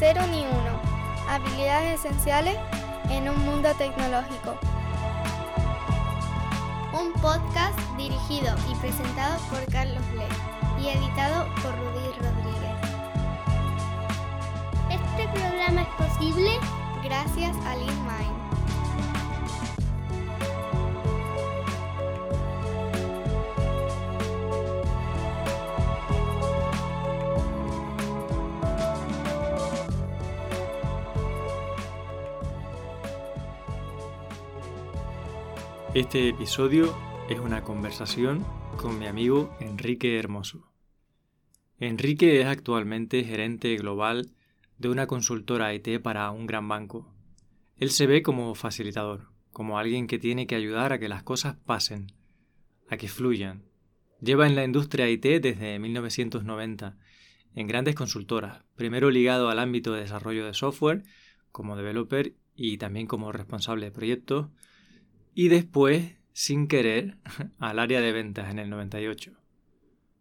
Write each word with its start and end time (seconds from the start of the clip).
Cero 0.00 0.22
ni 0.30 0.46
uno. 0.46 0.80
Habilidades 1.28 2.02
esenciales 2.02 2.56
en 3.10 3.28
un 3.28 3.38
mundo 3.44 3.68
tecnológico. 3.74 4.56
Un 6.98 7.12
podcast 7.20 7.78
dirigido 7.98 8.56
y 8.70 8.74
presentado 8.76 9.38
por 9.50 9.62
Carlos 9.70 10.02
Le 10.14 10.82
y 10.82 10.88
editado 10.88 11.44
por 11.56 11.76
Rudy 11.76 12.12
Rodríguez. 12.18 12.78
Este 14.88 15.28
programa 15.38 15.82
es 15.82 15.88
posible 16.08 16.50
gracias 17.04 17.54
a 17.66 17.76
Lean 17.76 18.02
Mind. 18.06 18.39
Este 36.00 36.30
episodio 36.30 36.96
es 37.28 37.38
una 37.40 37.62
conversación 37.62 38.46
con 38.78 38.98
mi 38.98 39.06
amigo 39.06 39.54
Enrique 39.60 40.18
Hermoso. 40.18 40.72
Enrique 41.78 42.40
es 42.40 42.46
actualmente 42.46 43.22
gerente 43.22 43.76
global 43.76 44.30
de 44.78 44.88
una 44.88 45.06
consultora 45.06 45.74
IT 45.74 46.00
para 46.00 46.30
un 46.30 46.46
gran 46.46 46.66
banco. 46.66 47.12
Él 47.76 47.90
se 47.90 48.06
ve 48.06 48.22
como 48.22 48.54
facilitador, 48.54 49.28
como 49.52 49.78
alguien 49.78 50.06
que 50.06 50.18
tiene 50.18 50.46
que 50.46 50.54
ayudar 50.54 50.94
a 50.94 50.98
que 50.98 51.10
las 51.10 51.22
cosas 51.22 51.56
pasen, 51.66 52.14
a 52.88 52.96
que 52.96 53.08
fluyan. 53.08 53.66
Lleva 54.22 54.46
en 54.46 54.56
la 54.56 54.64
industria 54.64 55.10
IT 55.10 55.42
desde 55.42 55.78
1990, 55.78 56.96
en 57.54 57.66
grandes 57.66 57.94
consultoras, 57.94 58.64
primero 58.74 59.10
ligado 59.10 59.50
al 59.50 59.58
ámbito 59.58 59.92
de 59.92 60.00
desarrollo 60.00 60.46
de 60.46 60.54
software, 60.54 61.02
como 61.52 61.76
developer 61.76 62.32
y 62.56 62.78
también 62.78 63.06
como 63.06 63.32
responsable 63.32 63.84
de 63.84 63.92
proyectos, 63.92 64.46
y 65.34 65.48
después, 65.48 66.16
sin 66.32 66.66
querer, 66.66 67.18
al 67.58 67.78
área 67.78 68.00
de 68.00 68.12
ventas 68.12 68.50
en 68.50 68.58
el 68.58 68.70
98. 68.70 69.32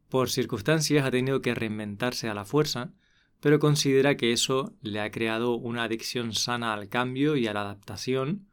Por 0.10 0.30
circunstancias 0.30 1.06
ha 1.06 1.12
tenido 1.12 1.42
que 1.42 1.56
reinventarse 1.56 2.30
a 2.30 2.34
la 2.34 2.46
fuerza, 2.46 2.94
pero 3.40 3.60
considera 3.60 4.18
que 4.18 4.32
eso 4.32 4.74
le 4.82 5.00
ha 5.00 5.12
creado 5.12 5.56
una 5.56 5.84
adicción 5.84 6.34
sana 6.34 6.74
al 6.74 6.90
cambio 6.90 7.36
y 7.36 7.48
a 7.48 7.54
la 7.54 7.62
adaptación, 7.62 8.48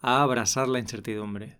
a 0.00 0.22
abrazar 0.22 0.68
la 0.68 0.78
incertidumbre. 0.78 1.58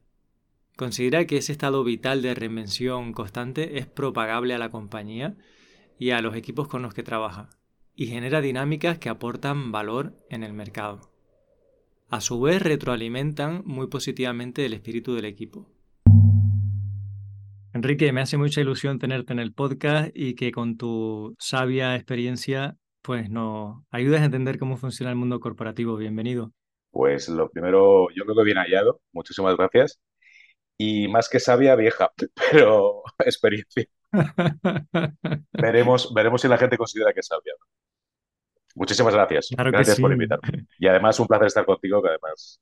Considera 0.77 1.27
que 1.27 1.37
ese 1.37 1.53
estado 1.53 1.85
vital 1.85 2.23
de 2.23 2.35
reinvención 2.35 3.13
constante 3.13 3.79
es 3.79 3.87
propagable 3.87 4.55
a 4.55 4.59
la 4.59 4.71
compañía 4.71 5.37
y 5.99 6.11
a 6.11 6.23
los 6.23 6.35
equipos 6.35 6.67
con 6.67 6.83
los 6.83 6.95
que 6.95 7.03
trabaja, 7.03 7.51
y 7.95 8.07
genera 8.07 8.41
dinámicas 8.41 8.99
que 8.99 9.11
aportan 9.11 9.71
valor 9.71 10.17
en 10.31 10.43
el 10.43 10.55
mercado 10.55 11.12
a 12.13 12.21
su 12.21 12.39
vez 12.43 12.61
retroalimentan 12.61 13.63
muy 13.65 13.87
positivamente 13.87 14.67
el 14.67 14.75
espíritu 14.75 15.15
del 15.15 15.25
equipo. 15.25 15.67
Enrique, 17.73 18.13
me 18.13 18.21
hace 18.21 18.37
mucha 18.37 18.61
ilusión 18.61 18.99
tenerte 18.99 19.33
en 19.33 19.39
el 19.39 19.55
podcast 19.55 20.11
y 20.15 20.35
que 20.35 20.53
con 20.53 20.77
tu 20.77 21.35
sabia 21.39 21.97
experiencia 21.97 22.77
pues 23.01 23.31
nos 23.31 23.83
ayudes 23.91 24.21
a 24.21 24.27
entender 24.27 24.59
cómo 24.59 24.77
funciona 24.77 25.11
el 25.11 25.17
mundo 25.17 25.41
corporativo. 25.41 25.97
Bienvenido. 25.97 26.53
Pues 26.91 27.31
lo 27.31 27.51
primero, 27.51 28.09
yo 28.15 28.25
creo 28.25 28.37
que 28.37 28.45
bien 28.45 28.59
hallado. 28.59 29.01
Muchísimas 29.13 29.57
gracias. 29.57 29.99
Y 30.77 31.09
más 31.09 31.31
que 31.31 31.41
sabia, 31.41 31.75
vieja, 31.77 32.13
pero 32.53 33.05
experiencia. 33.21 33.87
veremos, 35.53 36.13
veremos 36.13 36.43
si 36.43 36.49
la 36.49 36.59
gente 36.59 36.77
considera 36.77 37.15
que 37.15 37.21
es 37.21 37.27
sabia. 37.27 37.55
Muchísimas 38.75 39.15
gracias. 39.15 39.49
gracias 39.57 40.01
por 40.01 40.13
invitarme. 40.13 40.67
Y 40.79 40.87
además 40.87 41.19
un 41.21 41.27
placer 41.27 41.47
estar 41.47 41.65
contigo, 41.65 42.03
que 42.03 42.09
además 42.09 42.61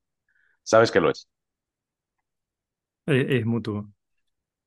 sabes 0.63 0.91
que 0.91 1.01
lo 1.01 1.11
es. 1.11 1.29
Es, 3.07 3.45
mutuo. 3.45 3.91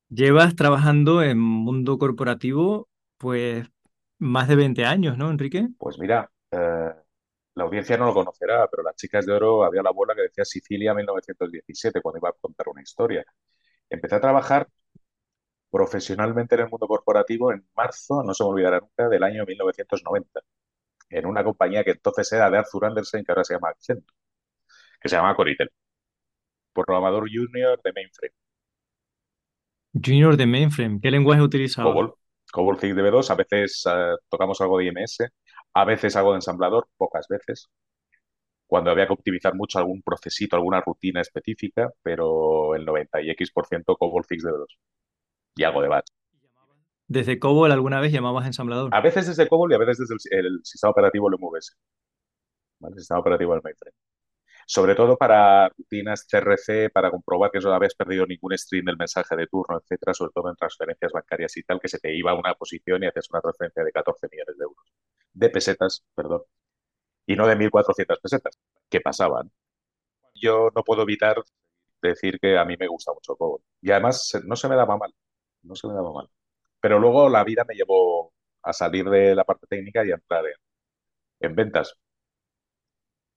Llevas 0.08 0.54
trabajando 0.54 1.22
en 1.22 1.38
mundo 1.38 1.98
corporativo, 1.98 2.88
pues, 3.16 3.66
más 4.18 4.48
de 4.48 4.56
20 4.56 4.84
años, 4.84 5.16
¿no, 5.16 5.30
Enrique? 5.30 5.68
Pues 5.78 5.98
mira, 5.98 6.30
eh, 6.50 6.92
la 7.54 7.64
audiencia 7.64 7.96
no 7.96 8.06
lo 8.06 8.14
conocerá, 8.14 8.68
pero 8.68 8.82
las 8.82 8.96
chicas 8.96 9.24
de 9.24 9.32
oro 9.32 9.64
había 9.64 9.82
la 9.82 9.90
abuela 9.90 10.14
que 10.14 10.22
decía 10.22 10.44
Sicilia 10.44 10.94
1917 10.94 12.00
cuando 12.02 12.18
iba 12.18 12.28
a 12.28 12.32
contar 12.32 12.68
una 12.68 12.82
historia. 12.82 13.24
Empecé 13.88 14.16
a 14.16 14.20
trabajar 14.20 14.68
profesionalmente 15.70 16.54
en 16.54 16.62
el 16.62 16.68
mundo 16.70 16.86
corporativo 16.86 17.52
en 17.52 17.66
marzo, 17.76 18.22
no 18.22 18.34
se 18.34 18.44
me 18.44 18.50
olvidará 18.50 18.80
nunca, 18.80 19.08
del 19.08 19.22
año 19.24 19.44
1990 19.44 20.40
en 21.08 21.26
una 21.26 21.44
compañía 21.44 21.84
que 21.84 21.92
entonces 21.92 22.30
era 22.32 22.50
de 22.50 22.58
Arthur 22.58 22.86
Andersen, 22.86 23.24
que 23.24 23.32
ahora 23.32 23.44
se 23.44 23.54
llama 23.54 23.70
Accent, 23.70 24.04
que 25.00 25.08
se 25.08 25.16
llama 25.16 25.34
Coritel. 25.36 25.70
Programador 26.72 27.28
junior 27.32 27.80
de 27.82 27.92
mainframe. 27.92 28.34
Junior 29.92 30.36
de 30.36 30.46
mainframe, 30.46 31.00
¿qué 31.00 31.10
lenguaje 31.10 31.42
utilizaba? 31.42 31.88
COBOL. 31.92 32.14
COBOL 32.52 32.78
CIGDB2, 32.78 33.30
a 33.30 33.34
veces 33.34 33.84
eh, 33.88 34.14
tocamos 34.28 34.60
algo 34.60 34.78
de 34.78 34.86
IMS, 34.86 35.18
a 35.74 35.84
veces 35.84 36.16
algo 36.16 36.32
de 36.32 36.38
ensamblador, 36.38 36.88
pocas 36.96 37.26
veces. 37.28 37.68
Cuando 38.66 38.90
había 38.90 39.06
que 39.06 39.12
optimizar 39.12 39.54
mucho 39.54 39.78
algún 39.78 40.02
procesito, 40.02 40.56
alguna 40.56 40.80
rutina 40.80 41.20
específica, 41.20 41.90
pero 42.02 42.74
el 42.74 42.84
90 42.84 43.22
y 43.22 43.30
X% 43.30 43.96
COBOL 43.96 44.24
CIGDB2. 44.24 44.66
Y 45.56 45.64
algo 45.64 45.82
de 45.82 45.88
batch. 45.88 46.08
¿Desde 47.06 47.38
COBOL 47.38 47.70
alguna 47.70 48.00
vez 48.00 48.12
llamabas 48.12 48.46
ensamblador? 48.46 48.94
A 48.94 49.00
veces 49.00 49.26
desde 49.26 49.48
COBOL 49.48 49.72
y 49.72 49.74
a 49.74 49.78
veces 49.78 49.98
desde 49.98 50.14
el, 50.38 50.60
sistema 50.64 50.90
operativo 50.90 51.28
LMVS. 51.28 51.76
¿vale? 52.78 52.94
El 52.94 53.00
sistema 53.00 53.20
operativo 53.20 53.52
del 53.52 53.62
mainframe. 53.62 53.94
Sobre 54.66 54.94
todo 54.94 55.18
para 55.18 55.68
rutinas 55.68 56.26
CRC, 56.26 56.90
para 56.90 57.10
comprobar 57.10 57.50
que 57.50 57.60
no 57.60 57.72
habías 57.74 57.94
perdido 57.94 58.26
ningún 58.26 58.56
stream 58.56 58.86
del 58.86 58.96
mensaje 58.96 59.36
de 59.36 59.46
turno, 59.46 59.78
etcétera, 59.78 60.14
sobre 60.14 60.32
todo 60.32 60.48
en 60.48 60.56
transferencias 60.56 61.12
bancarias 61.12 61.54
y 61.58 61.62
tal, 61.62 61.80
que 61.80 61.88
se 61.88 61.98
te 61.98 62.16
iba 62.16 62.30
a 62.30 62.34
una 62.34 62.54
posición 62.54 63.02
y 63.02 63.06
haces 63.06 63.28
una 63.30 63.42
transferencia 63.42 63.84
de 63.84 63.92
14 63.92 64.26
millones 64.32 64.56
de 64.56 64.62
euros. 64.62 64.86
De 65.34 65.50
pesetas, 65.50 66.02
perdón. 66.14 66.42
Y 67.26 67.36
no 67.36 67.46
de 67.46 67.56
1.400 67.56 68.20
pesetas, 68.22 68.58
que 68.88 69.00
pasaban. 69.00 69.50
Yo 70.34 70.70
no 70.74 70.82
puedo 70.82 71.02
evitar 71.02 71.42
decir 72.02 72.38
que 72.40 72.56
a 72.58 72.64
mí 72.64 72.76
me 72.78 72.88
gusta 72.88 73.12
mucho 73.12 73.36
COBOL. 73.36 73.60
Y 73.82 73.90
además 73.90 74.32
no 74.44 74.56
se 74.56 74.68
me 74.68 74.76
daba 74.76 74.96
mal. 74.96 75.12
No 75.62 75.74
se 75.74 75.86
me 75.88 75.94
daba 75.94 76.12
mal. 76.12 76.28
Pero 76.84 76.98
luego 76.98 77.30
la 77.30 77.42
vida 77.44 77.64
me 77.66 77.74
llevó 77.74 78.34
a 78.62 78.74
salir 78.74 79.08
de 79.08 79.34
la 79.34 79.44
parte 79.44 79.66
técnica 79.66 80.04
y 80.04 80.10
a 80.10 80.16
entrar 80.16 80.44
en, 81.40 81.54
ventas. 81.54 81.96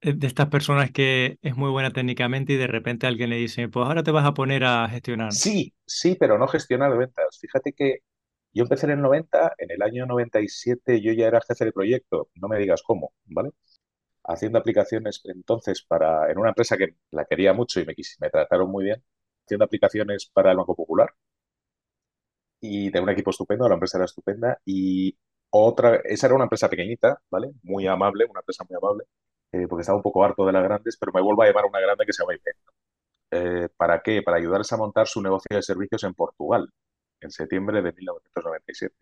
Eh, 0.02 0.12
de 0.12 0.28
estas 0.28 0.50
personas 0.50 0.92
que 0.92 1.38
es 1.42 1.56
muy 1.56 1.70
buena 1.72 1.92
técnicamente 1.92 2.52
y 2.52 2.58
de 2.58 2.68
repente 2.68 3.08
alguien 3.08 3.30
le 3.30 3.38
dice, 3.38 3.70
pues 3.70 3.86
ahora 3.86 4.04
te 4.04 4.12
vas 4.12 4.26
a 4.26 4.34
poner 4.34 4.66
a 4.66 4.90
gestionar. 4.90 5.32
Sí, 5.32 5.74
sí, 5.86 6.18
pero 6.20 6.38
no 6.38 6.50
gestionar 6.50 6.98
ventas. 6.98 7.40
Fíjate 7.40 7.72
que 7.72 8.00
yo 8.52 8.64
empecé 8.64 8.88
en 8.88 8.92
el 8.92 9.02
90, 9.02 9.54
en 9.60 9.72
el 9.72 9.82
año 9.82 10.06
97 10.06 11.00
yo 11.00 11.14
ya 11.14 11.28
era 11.28 11.40
jefe 11.40 11.64
de 11.64 11.72
proyecto, 11.72 12.30
no 12.36 12.50
me 12.50 12.60
digas 12.60 12.84
cómo, 12.84 13.14
¿vale? 13.28 13.52
Haciendo 14.26 14.60
aplicaciones 14.60 15.22
entonces 15.24 15.82
para, 15.84 16.30
en 16.30 16.38
una 16.38 16.50
empresa 16.50 16.76
que 16.76 16.98
la 17.12 17.24
quería 17.24 17.54
mucho 17.54 17.80
y 17.80 17.86
me, 17.86 17.96
me 18.20 18.30
trataron 18.30 18.70
muy 18.70 18.84
bien, 18.84 19.02
haciendo 19.46 19.64
aplicaciones 19.64 20.30
para 20.34 20.52
el 20.52 20.58
Banco 20.58 20.76
Popular, 20.76 21.14
y 22.62 22.90
de 22.90 23.00
un 23.00 23.10
equipo 23.10 23.32
estupendo, 23.32 23.68
la 23.68 23.76
empresa 23.76 23.98
era 23.98 24.06
estupenda 24.06 24.60
y 24.66 25.18
otra, 25.50 25.98
esa 25.98 26.28
era 26.28 26.36
una 26.36 26.46
empresa 26.46 26.70
pequeñita, 26.70 27.22
¿vale? 27.30 27.52
Muy 27.64 27.88
amable, 27.88 28.26
una 28.30 28.42
empresa 28.42 28.66
muy 28.70 28.78
amable, 28.78 29.06
eh, 29.52 29.68
porque 29.68 29.82
estaba 29.82 29.98
un 29.98 30.04
poco 30.04 30.24
harto 30.24 30.46
de 30.46 30.52
las 30.54 30.64
grandes, 30.64 30.98
pero 30.98 31.12
me 31.14 31.22
vuelvo 31.22 31.44
a 31.44 31.46
llevar 31.48 31.66
una 31.66 31.80
grande 31.80 32.06
que 32.06 32.14
se 32.14 32.24
llama 32.24 32.36
IBM. 32.36 32.56
Eh, 33.32 33.70
¿Para 33.78 34.02
qué? 34.02 34.22
Para 34.24 34.38
ayudarles 34.38 34.72
a 34.74 34.78
montar 34.78 35.08
su 35.08 35.22
negocio 35.22 35.56
de 35.56 35.62
servicios 35.64 36.04
en 36.04 36.14
Portugal, 36.14 36.70
en 37.22 37.32
septiembre 37.32 37.82
de 37.82 37.94
1997. 37.94 38.96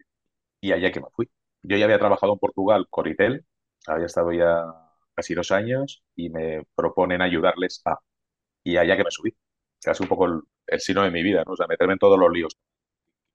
Y 0.62 0.72
allá 0.74 0.92
que 0.92 1.02
me 1.02 1.08
fui. 1.12 1.30
Yo 1.64 1.78
ya 1.78 1.86
había 1.86 2.00
trabajado 2.00 2.34
en 2.34 2.40
Portugal 2.40 2.88
con 2.90 3.08
Itel, 3.08 3.46
había 3.88 4.06
estado 4.08 4.32
ya 4.34 4.64
casi 5.16 5.34
dos 5.36 5.52
años 5.52 6.04
y 6.16 6.30
me 6.30 6.66
proponen 6.76 7.22
ayudarles 7.22 7.82
a. 7.86 8.00
Y 8.64 8.78
allá 8.78 8.98
que 8.98 9.04
me 9.06 9.12
subí. 9.12 9.36
Casi 9.82 10.04
un 10.04 10.10
poco 10.10 10.26
el, 10.28 10.42
el 10.68 10.80
sino 10.82 11.04
de 11.04 11.12
mi 11.12 11.24
vida, 11.24 11.44
¿no? 11.46 11.54
O 11.54 11.58
sea, 11.58 11.68
meterme 11.68 11.94
en 11.94 12.00
todos 12.00 12.20
los 12.20 12.32
líos 12.32 12.58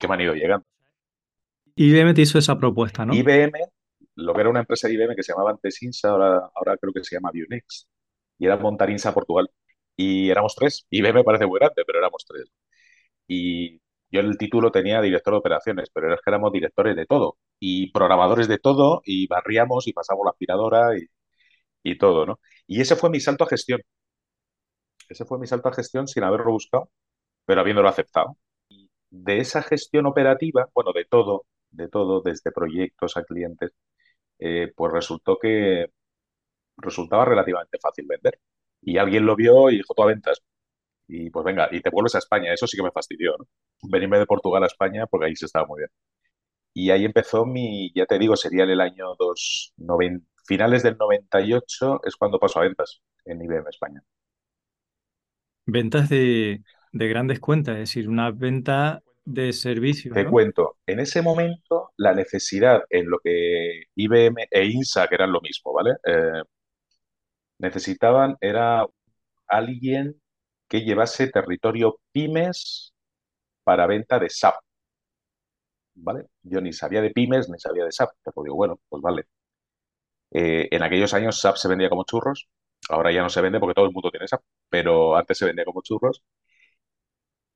que 0.01 0.09
me 0.09 0.15
han 0.15 0.23
ido 0.23 0.35
llegando. 0.35 0.67
IBM 1.77 2.15
te 2.15 2.23
hizo 2.23 2.39
esa 2.39 2.59
propuesta, 2.59 3.07
¿no? 3.07 3.15
IBM, 3.15 3.53
lo 4.17 4.35
que 4.35 4.41
era 4.41 4.51
una 4.51 4.61
empresa 4.61 4.89
de 4.89 4.95
IBM 4.95 5.15
que 5.15 5.23
se 5.23 5.33
llamaba 5.33 5.51
antes 5.53 5.83
INSA, 5.83 6.11
ahora, 6.11 6.51
ahora 6.55 6.77
creo 6.79 6.93
que 6.93 7.05
se 7.05 7.17
llama 7.17 7.31
Bionex, 7.33 7.89
y 8.39 8.47
era 8.47 8.57
montar 8.57 8.91
INSA 8.91 9.15
Portugal. 9.15 9.49
Y 9.97 10.31
éramos 10.31 10.55
tres. 10.57 10.87
IBM 10.91 11.23
parece 11.25 11.47
muy 11.47 11.59
grande, 11.61 11.85
pero 11.87 11.99
éramos 11.99 12.25
tres. 12.27 12.47
Y 13.29 13.81
yo 14.11 14.21
el 14.21 14.39
título 14.39 14.73
tenía 14.73 15.01
director 15.01 15.35
de 15.35 15.39
operaciones, 15.39 15.91
pero 15.93 16.13
es 16.15 16.21
que 16.21 16.31
éramos 16.31 16.53
directores 16.53 16.97
de 16.97 17.07
todo 17.07 17.39
y 17.59 17.93
programadores 17.93 18.49
de 18.49 18.59
todo 18.59 19.03
y 19.05 19.27
barríamos 19.29 19.87
y 19.87 19.93
pasamos 19.93 20.25
la 20.25 20.31
aspiradora 20.31 20.99
y, 20.99 21.07
y 21.83 21.99
todo, 21.99 22.27
¿no? 22.27 22.41
Y 22.67 22.81
ese 22.81 22.97
fue 22.97 23.11
mi 23.11 23.21
salto 23.21 23.45
a 23.45 23.49
gestión. 23.49 23.83
Ese 25.09 25.25
fue 25.27 25.39
mi 25.39 25.47
salto 25.47 25.69
a 25.69 25.73
gestión 25.75 26.09
sin 26.09 26.25
haberlo 26.25 26.53
buscado, 26.53 26.91
pero 27.47 27.61
habiéndolo 27.61 27.89
aceptado 27.89 28.37
de 29.11 29.39
esa 29.41 29.63
gestión 29.63 30.07
operativa, 30.07 30.69
bueno, 30.75 30.93
de 30.93 31.05
todo, 31.05 31.47
de 31.71 31.89
todo, 31.89 32.23
desde 32.23 32.53
proyectos 32.53 33.17
a 33.17 33.25
clientes, 33.25 33.73
eh, 34.39 34.73
pues 34.77 34.93
resultó 34.93 35.39
que 35.39 35.87
resultaba 36.79 37.25
relativamente 37.27 37.79
fácil 37.81 38.07
vender. 38.09 38.41
Y 38.83 38.99
alguien 38.99 39.27
lo 39.27 39.37
vio 39.37 39.71
y 39.71 39.77
dijo, 39.79 39.95
tú 39.95 40.03
a 40.03 40.07
ventas. 40.07 40.41
Y 41.09 41.31
pues 41.31 41.45
venga, 41.45 41.69
y 41.73 41.81
te 41.83 41.91
vuelves 41.91 42.15
a 42.17 42.19
España. 42.19 42.53
Eso 42.53 42.67
sí 42.67 42.77
que 42.77 42.83
me 42.85 42.93
fastidió, 42.93 43.37
¿no? 43.39 43.47
Venirme 43.91 44.19
de 44.19 44.27
Portugal 44.27 44.63
a 44.65 44.67
España 44.67 45.07
porque 45.07 45.27
ahí 45.27 45.37
se 45.37 45.47
estaba 45.47 45.67
muy 45.67 45.81
bien. 45.81 45.91
Y 46.73 46.91
ahí 46.91 47.05
empezó 47.05 47.47
mi, 47.47 47.93
ya 47.95 48.07
te 48.07 48.19
digo, 48.19 48.37
sería 48.37 48.65
el 48.65 48.81
año 48.81 49.15
2, 49.19 49.75
finales 50.47 50.83
del 50.83 50.97
98 50.99 52.01
es 52.05 52.17
cuando 52.17 52.39
pasó 52.39 52.61
a 52.61 52.63
ventas 52.63 53.03
en 53.25 53.43
IBM 53.43 53.69
España. 53.71 54.03
Ventas 55.67 56.09
de, 56.09 56.63
de 56.93 57.09
grandes 57.09 57.41
cuentas, 57.41 57.75
es 57.75 57.81
decir, 57.81 58.09
una 58.09 58.31
venta 58.31 59.03
de 59.25 59.53
servicios. 59.53 60.15
Te 60.15 60.27
cuento, 60.27 60.79
en 60.87 61.01
ese 61.01 61.23
momento 61.23 61.93
la 61.97 62.15
necesidad 62.15 62.83
en 62.89 63.09
lo 63.09 63.19
que 63.21 63.85
IBM 63.95 64.49
e 64.51 64.65
INSA, 64.65 65.09
que 65.09 65.15
eran 65.15 65.33
lo 65.33 65.41
mismo, 65.41 65.73
¿vale? 65.73 65.93
Eh, 66.05 66.43
necesitaban 67.59 68.37
era 68.41 68.87
alguien 69.47 70.21
que 70.69 70.83
llevase 70.83 71.29
territorio 71.29 72.01
pymes 72.13 72.95
para 73.65 73.87
venta 73.87 74.19
de 74.19 74.31
SAP. 74.31 74.55
¿Vale? 75.95 76.27
Yo 76.43 76.61
ni 76.61 76.73
sabía 76.73 77.03
de 77.03 77.11
pymes 77.11 77.49
ni 77.51 77.59
sabía 77.59 77.85
de 77.85 77.93
SAP, 77.93 78.11
pero 78.25 78.43
digo, 78.45 78.57
bueno, 78.57 78.81
pues 78.89 79.03
vale. 79.03 79.25
Eh, 80.33 80.69
en 80.71 80.83
aquellos 80.83 81.13
años 81.15 81.41
SAP 81.41 81.57
se 81.57 81.69
vendía 81.69 81.89
como 81.89 82.05
churros, 82.05 82.49
ahora 82.89 83.13
ya 83.13 83.23
no 83.23 83.29
se 83.29 83.41
vende 83.41 83.61
porque 83.61 83.75
todo 83.75 83.87
el 83.87 83.93
mundo 83.93 84.11
tiene 84.11 84.29
SAP, 84.29 84.43
pero 84.69 85.17
antes 85.17 85.39
se 85.39 85.45
vendía 85.45 85.65
como 85.65 85.83
churros 85.83 86.23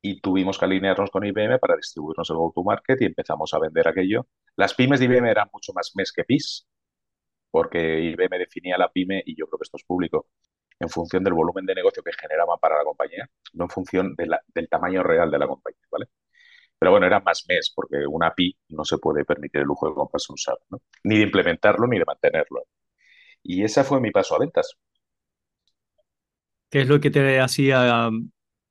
y 0.07 0.21
tuvimos 0.21 0.59
que 0.59 0.67
alinearnos 0.67 1.11
con 1.11 1.25
IBM 1.25 1.59
para 1.59 1.77
distribuirnos 1.77 2.29
el 2.29 2.37
go-to-market 2.37 3.01
y 3.01 3.07
empezamos 3.07 3.55
a 3.55 3.59
vender 3.59 3.89
aquello. 3.89 4.27
Las 4.55 4.75
pymes 4.75 5.01
de 5.01 5.07
IBM 5.07 5.31
eran 5.31 5.49
mucho 5.51 5.73
más 5.73 5.93
mes 5.95 6.13
que 6.13 6.25
PIS, 6.25 6.69
porque 7.51 8.01
IBM 8.03 8.37
definía 8.39 8.77
la 8.77 8.93
pyme, 8.93 9.23
y 9.25 9.35
yo 9.35 9.47
creo 9.47 9.59
que 9.59 9.63
esto 9.63 9.79
es 9.79 9.85
público, 9.85 10.29
en 10.79 10.91
función 10.91 11.25
del 11.25 11.33
volumen 11.33 11.65
de 11.65 11.75
negocio 11.75 12.03
que 12.03 12.11
generaban 12.21 12.59
para 12.61 12.77
la 12.77 12.85
compañía, 12.85 13.27
no 13.55 13.65
en 13.65 13.71
función 13.71 14.15
del 14.15 14.69
tamaño 14.69 15.03
real 15.03 15.31
de 15.31 15.39
la 15.39 15.47
compañía, 15.47 15.81
¿vale? 15.91 16.11
Pero 16.79 16.91
bueno, 16.91 17.07
era 17.07 17.21
más 17.21 17.47
mes, 17.49 17.73
porque 17.75 18.07
una 18.07 18.35
PI 18.35 18.59
no 18.69 18.85
se 18.85 18.99
puede 18.99 19.25
permitir 19.25 19.63
el 19.63 19.67
lujo 19.67 19.89
de 19.89 19.95
comprarse 19.95 20.33
un 20.33 20.37
SAP. 20.37 20.59
Ni 21.05 21.17
de 21.17 21.23
implementarlo 21.23 21.87
ni 21.87 21.99
de 21.99 22.05
mantenerlo. 22.05 22.65
Y 23.43 23.65
ese 23.65 23.83
fue 23.85 24.03
mi 24.03 24.11
paso 24.11 24.35
a 24.35 24.41
ventas. 24.41 24.77
¿Qué 26.69 26.83
es 26.83 26.89
lo 26.89 27.01
que 27.01 27.11
te 27.11 27.41
hacía 27.41 28.11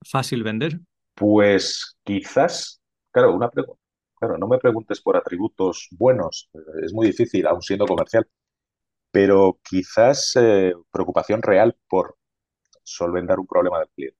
fácil 0.00 0.44
vender? 0.44 0.78
Pues 1.14 1.96
quizás, 2.04 2.82
claro, 3.10 3.34
una 3.34 3.50
pregunta. 3.50 3.80
Claro, 4.16 4.38
no 4.38 4.48
me 4.48 4.58
preguntes 4.58 5.00
por 5.00 5.16
atributos 5.16 5.88
buenos, 5.92 6.50
es 6.82 6.94
muy 6.94 7.06
difícil, 7.08 7.46
aún 7.46 7.62
siendo 7.62 7.86
comercial, 7.86 8.26
pero 9.10 9.60
quizás 9.62 10.34
eh, 10.36 10.74
preocupación 10.90 11.42
real 11.42 11.76
por 11.88 12.16
solventar 12.82 13.38
un 13.40 13.46
problema 13.46 13.80
del 13.80 13.90
cliente. 13.90 14.18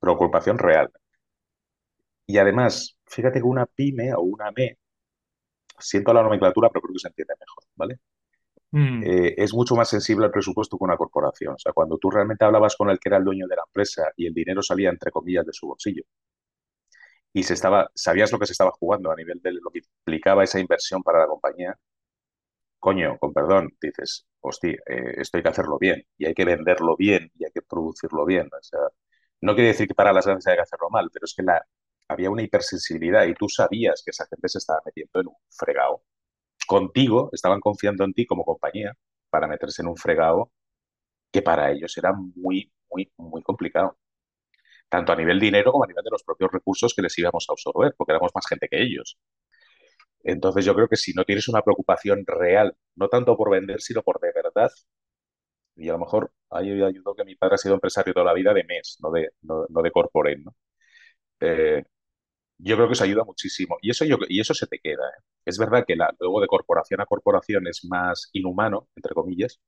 Preocupación 0.00 0.58
real. 0.58 0.90
Y 2.26 2.38
además, 2.38 2.98
fíjate 3.06 3.40
que 3.40 3.46
una 3.46 3.66
pyme 3.66 4.14
o 4.14 4.20
una 4.22 4.50
ME, 4.50 4.78
siento 5.78 6.12
la 6.12 6.22
nomenclatura, 6.22 6.68
pero 6.70 6.82
creo 6.82 6.94
que 6.94 7.00
se 7.00 7.08
entiende 7.08 7.34
mejor, 7.38 7.64
¿vale? 7.76 8.00
Mm. 8.72 9.02
Eh, 9.04 9.34
es 9.38 9.54
mucho 9.54 9.76
más 9.76 9.88
sensible 9.88 10.26
al 10.26 10.32
presupuesto 10.32 10.76
que 10.78 10.84
una 10.84 10.96
corporación. 10.96 11.54
O 11.54 11.58
sea, 11.58 11.72
cuando 11.72 11.98
tú 11.98 12.10
realmente 12.10 12.44
hablabas 12.44 12.76
con 12.76 12.90
el 12.90 12.98
que 12.98 13.08
era 13.08 13.18
el 13.18 13.24
dueño 13.24 13.46
de 13.46 13.56
la 13.56 13.62
empresa 13.66 14.10
y 14.16 14.26
el 14.26 14.34
dinero 14.34 14.62
salía 14.62 14.90
entre 14.90 15.10
comillas 15.10 15.46
de 15.46 15.52
su 15.52 15.66
bolsillo, 15.66 16.04
y 17.34 17.42
se 17.44 17.54
estaba, 17.54 17.90
sabías 17.94 18.32
lo 18.32 18.38
que 18.38 18.46
se 18.46 18.52
estaba 18.52 18.70
jugando 18.72 19.10
a 19.10 19.16
nivel 19.16 19.40
de 19.42 19.52
lo 19.54 19.70
que 19.70 19.80
implicaba 19.80 20.44
esa 20.44 20.60
inversión 20.60 21.02
para 21.02 21.20
la 21.20 21.26
compañía, 21.26 21.78
coño, 22.78 23.18
con 23.18 23.32
perdón, 23.32 23.70
dices, 23.80 24.26
hostia, 24.40 24.72
eh, 24.86 25.14
esto 25.16 25.38
hay 25.38 25.42
que 25.42 25.48
hacerlo 25.50 25.78
bien 25.78 26.04
y 26.18 26.26
hay 26.26 26.34
que 26.34 26.44
venderlo 26.44 26.96
bien 26.96 27.30
y 27.36 27.44
hay 27.44 27.50
que 27.52 27.62
producirlo 27.62 28.24
bien. 28.26 28.48
O 28.52 28.62
sea, 28.62 28.80
no 29.40 29.54
quiere 29.54 29.68
decir 29.70 29.88
que 29.88 29.94
para 29.94 30.12
las 30.12 30.26
grandes 30.26 30.46
hay 30.46 30.56
que 30.56 30.62
hacerlo 30.62 30.90
mal, 30.90 31.10
pero 31.12 31.24
es 31.24 31.34
que 31.34 31.42
la, 31.42 31.64
había 32.08 32.30
una 32.30 32.42
hipersensibilidad 32.42 33.24
y 33.26 33.34
tú 33.34 33.48
sabías 33.48 34.02
que 34.04 34.10
esa 34.12 34.26
gente 34.26 34.48
se 34.48 34.58
estaba 34.58 34.80
metiendo 34.84 35.20
en 35.20 35.28
un 35.28 35.36
fregado. 35.50 36.04
Contigo, 36.66 37.30
estaban 37.32 37.60
confiando 37.60 38.04
en 38.04 38.14
ti 38.14 38.26
como 38.26 38.44
compañía 38.44 38.94
para 39.30 39.48
meterse 39.48 39.82
en 39.82 39.88
un 39.88 39.96
fregado 39.96 40.52
que 41.32 41.42
para 41.42 41.72
ellos 41.72 41.96
era 41.98 42.12
muy, 42.12 42.72
muy, 42.90 43.12
muy 43.18 43.42
complicado 43.42 43.98
tanto 44.88 45.12
a 45.12 45.16
nivel 45.16 45.40
dinero 45.40 45.72
como 45.72 45.84
a 45.84 45.86
nivel 45.88 46.04
de 46.04 46.10
los 46.10 46.22
propios 46.24 46.50
recursos 46.52 46.94
que 46.94 47.02
les 47.02 47.18
íbamos 47.18 47.46
a 47.48 47.52
absorber, 47.52 47.94
porque 47.96 48.12
éramos 48.12 48.32
más 48.34 48.46
gente 48.48 48.68
que 48.68 48.82
ellos. 48.82 49.18
Entonces 50.24 50.64
yo 50.64 50.74
creo 50.74 50.88
que 50.88 50.96
si 50.96 51.12
no 51.12 51.24
tienes 51.24 51.48
una 51.48 51.62
preocupación 51.62 52.24
real, 52.26 52.76
no 52.96 53.08
tanto 53.08 53.36
por 53.36 53.50
vender, 53.50 53.80
sino 53.80 54.02
por 54.02 54.20
de 54.20 54.32
verdad, 54.34 54.70
y 55.76 55.88
a 55.88 55.92
lo 55.92 55.98
mejor 55.98 56.32
ahí 56.50 56.70
ayudó 56.82 57.14
que 57.14 57.24
mi 57.24 57.34
padre 57.36 57.56
ha 57.56 57.58
sido 57.58 57.74
empresario 57.74 58.12
toda 58.14 58.26
la 58.26 58.32
vida 58.34 58.54
de 58.54 58.64
mes, 58.64 58.98
no 59.02 59.10
de, 59.10 59.30
no, 59.42 59.66
de 59.82 59.90
corporate, 59.90 60.38
¿no? 60.44 60.54
Eh, 61.40 61.84
yo 62.58 62.76
creo 62.76 62.88
que 62.88 62.94
eso 62.94 63.04
ayuda 63.04 63.24
muchísimo. 63.24 63.78
Y 63.82 63.90
eso, 63.90 64.04
yo, 64.04 64.18
y 64.28 64.40
eso 64.40 64.54
se 64.54 64.66
te 64.66 64.78
queda. 64.80 65.08
¿eh? 65.08 65.22
Es 65.44 65.58
verdad 65.58 65.84
que 65.86 65.96
la, 65.96 66.14
luego 66.20 66.40
de 66.40 66.48
corporación 66.48 67.00
a 67.00 67.06
corporación 67.06 67.66
es 67.68 67.84
más 67.86 68.30
inhumano, 68.32 68.88
entre 68.96 69.14
comillas, 69.14 69.60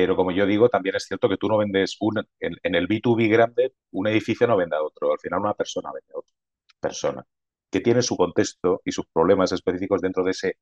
pero 0.00 0.16
como 0.16 0.30
yo 0.30 0.46
digo, 0.46 0.70
también 0.70 0.96
es 0.96 1.04
cierto 1.04 1.28
que 1.28 1.36
tú 1.36 1.46
no 1.46 1.58
vendes 1.58 1.98
un, 2.00 2.26
en, 2.40 2.74
el 2.74 2.88
B2B 2.88 3.28
grande, 3.30 3.74
un 3.90 4.06
edificio 4.06 4.46
no 4.46 4.56
vende 4.56 4.74
a 4.74 4.82
otro, 4.82 5.12
al 5.12 5.18
final 5.18 5.40
una 5.40 5.52
persona 5.52 5.90
vende 5.92 6.14
a 6.14 6.18
otra 6.18 6.34
persona, 6.80 7.26
que 7.70 7.80
tiene 7.80 8.00
su 8.00 8.16
contexto 8.16 8.80
y 8.82 8.92
sus 8.92 9.04
problemas 9.12 9.52
específicos 9.52 10.00
dentro 10.00 10.24
de 10.24 10.30
ese 10.30 10.56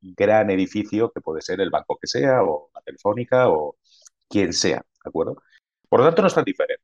gran 0.00 0.50
edificio 0.50 1.12
que 1.12 1.20
puede 1.20 1.42
ser 1.42 1.60
el 1.60 1.70
banco 1.70 1.96
que 2.00 2.08
sea, 2.08 2.42
o 2.42 2.70
la 2.74 2.80
telefónica, 2.82 3.48
o 3.50 3.76
quien 4.28 4.52
sea, 4.52 4.78
¿de 4.78 5.08
acuerdo? 5.08 5.36
Por 5.88 6.00
lo 6.00 6.06
tanto, 6.06 6.22
no 6.22 6.28
es 6.28 6.34
tan 6.34 6.44
diferente. 6.44 6.82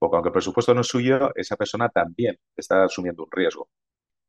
Porque 0.00 0.16
aunque 0.16 0.30
el 0.30 0.32
presupuesto 0.32 0.74
no 0.74 0.80
es 0.80 0.88
suyo, 0.88 1.30
esa 1.36 1.56
persona 1.56 1.88
también 1.88 2.36
está 2.56 2.82
asumiendo 2.84 3.22
un 3.22 3.30
riesgo, 3.30 3.68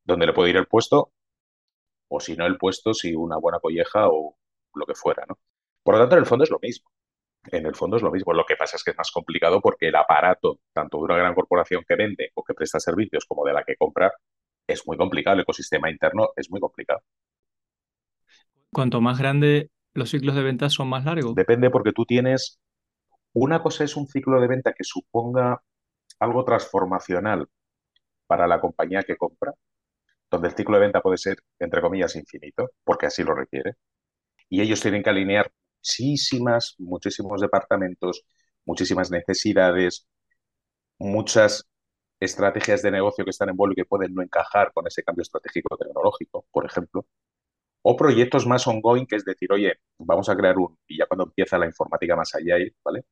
donde 0.03 0.27
le 0.27 0.33
puede 0.33 0.51
ir 0.51 0.57
el 0.57 0.67
puesto, 0.67 1.11
o 2.09 2.19
si 2.19 2.35
no 2.35 2.45
el 2.45 2.57
puesto, 2.59 2.93
si 2.93 3.15
una 3.15 3.37
buena 3.37 3.59
colleja 3.59 4.09
o 4.09 4.37
lo 4.75 4.85
que 4.85 4.93
fuera, 4.93 5.25
¿no? 5.27 5.39
Por 5.83 5.95
lo 5.95 6.01
tanto, 6.01 6.15
en 6.15 6.19
el 6.19 6.25
fondo 6.25 6.43
es 6.43 6.51
lo 6.51 6.59
mismo. 6.61 6.89
En 7.51 7.65
el 7.65 7.75
fondo 7.75 7.97
es 7.97 8.03
lo 8.03 8.11
mismo. 8.11 8.33
Lo 8.33 8.45
que 8.45 8.55
pasa 8.55 8.77
es 8.77 8.83
que 8.83 8.91
es 8.91 8.97
más 8.97 9.11
complicado 9.11 9.61
porque 9.61 9.87
el 9.87 9.95
aparato, 9.95 10.59
tanto 10.73 10.97
de 10.97 11.03
una 11.05 11.17
gran 11.17 11.33
corporación 11.33 11.83
que 11.87 11.95
vende 11.95 12.31
o 12.35 12.43
que 12.43 12.53
presta 12.53 12.79
servicios 12.79 13.25
como 13.25 13.45
de 13.45 13.53
la 13.53 13.63
que 13.63 13.75
compra, 13.75 14.11
es 14.67 14.85
muy 14.85 14.97
complicado. 14.97 15.35
El 15.35 15.41
ecosistema 15.41 15.89
interno 15.89 16.29
es 16.35 16.49
muy 16.51 16.59
complicado. 16.59 17.01
Cuanto 18.71 19.01
más 19.01 19.17
grande, 19.17 19.71
los 19.93 20.11
ciclos 20.11 20.35
de 20.35 20.43
ventas 20.43 20.73
son 20.73 20.87
más 20.87 21.03
largos. 21.03 21.35
Depende 21.35 21.69
porque 21.69 21.91
tú 21.91 22.05
tienes. 22.05 22.59
Una 23.33 23.61
cosa 23.61 23.83
es 23.83 23.95
un 23.95 24.07
ciclo 24.07 24.39
de 24.39 24.47
venta 24.47 24.73
que 24.73 24.83
suponga 24.83 25.61
algo 26.19 26.45
transformacional 26.45 27.47
para 28.27 28.47
la 28.47 28.61
compañía 28.61 29.03
que 29.03 29.17
compra, 29.17 29.53
donde 30.29 30.49
el 30.49 30.55
ciclo 30.55 30.75
de 30.75 30.81
venta 30.83 31.01
puede 31.01 31.17
ser, 31.17 31.37
entre 31.59 31.81
comillas, 31.81 32.15
infinito, 32.15 32.69
porque 32.83 33.07
así 33.07 33.23
lo 33.23 33.33
requiere. 33.33 33.73
Y 34.47 34.61
ellos 34.61 34.81
tienen 34.81 35.03
que 35.03 35.09
alinear 35.09 35.51
muchísimas, 35.81 36.75
muchísimos 36.79 37.41
departamentos, 37.41 38.23
muchísimas 38.65 39.11
necesidades, 39.11 40.07
muchas 40.99 41.67
estrategias 42.19 42.81
de 42.81 42.91
negocio 42.91 43.23
que 43.25 43.31
están 43.31 43.49
en 43.49 43.57
vuelo 43.57 43.73
y 43.73 43.77
que 43.77 43.85
pueden 43.85 44.13
no 44.15 44.23
encajar 44.23 44.71
con 44.73 44.87
ese 44.87 45.03
cambio 45.03 45.23
estratégico 45.23 45.77
tecnológico, 45.77 46.45
por 46.51 46.65
ejemplo, 46.65 47.05
o 47.83 47.97
proyectos 47.97 48.47
más 48.47 48.67
ongoing, 48.67 49.07
que 49.07 49.17
es 49.17 49.25
decir, 49.25 49.51
oye, 49.53 49.73
vamos 49.99 50.29
a 50.29 50.35
crear 50.37 50.57
un, 50.57 50.77
y 50.87 50.99
ya 50.99 51.07
cuando 51.07 51.25
empieza 51.25 51.57
la 51.57 51.67
informática 51.67 52.15
más 52.15 52.35
allá, 52.35 52.55
¿vale? 52.83 53.05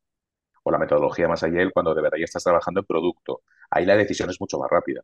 O 0.63 0.71
la 0.71 0.79
metodología 0.79 1.27
más 1.27 1.43
allá, 1.43 1.69
cuando 1.73 1.95
de 1.95 2.01
verdad 2.03 2.17
ya 2.19 2.25
estás 2.25 2.43
trabajando 2.43 2.81
en 2.81 2.85
producto, 2.87 3.43
ahí 3.71 3.85
la 3.85 3.97
decisión 3.97 4.29
es 4.29 4.41
mucho 4.41 4.59
más 4.59 4.69
rápida, 4.71 5.01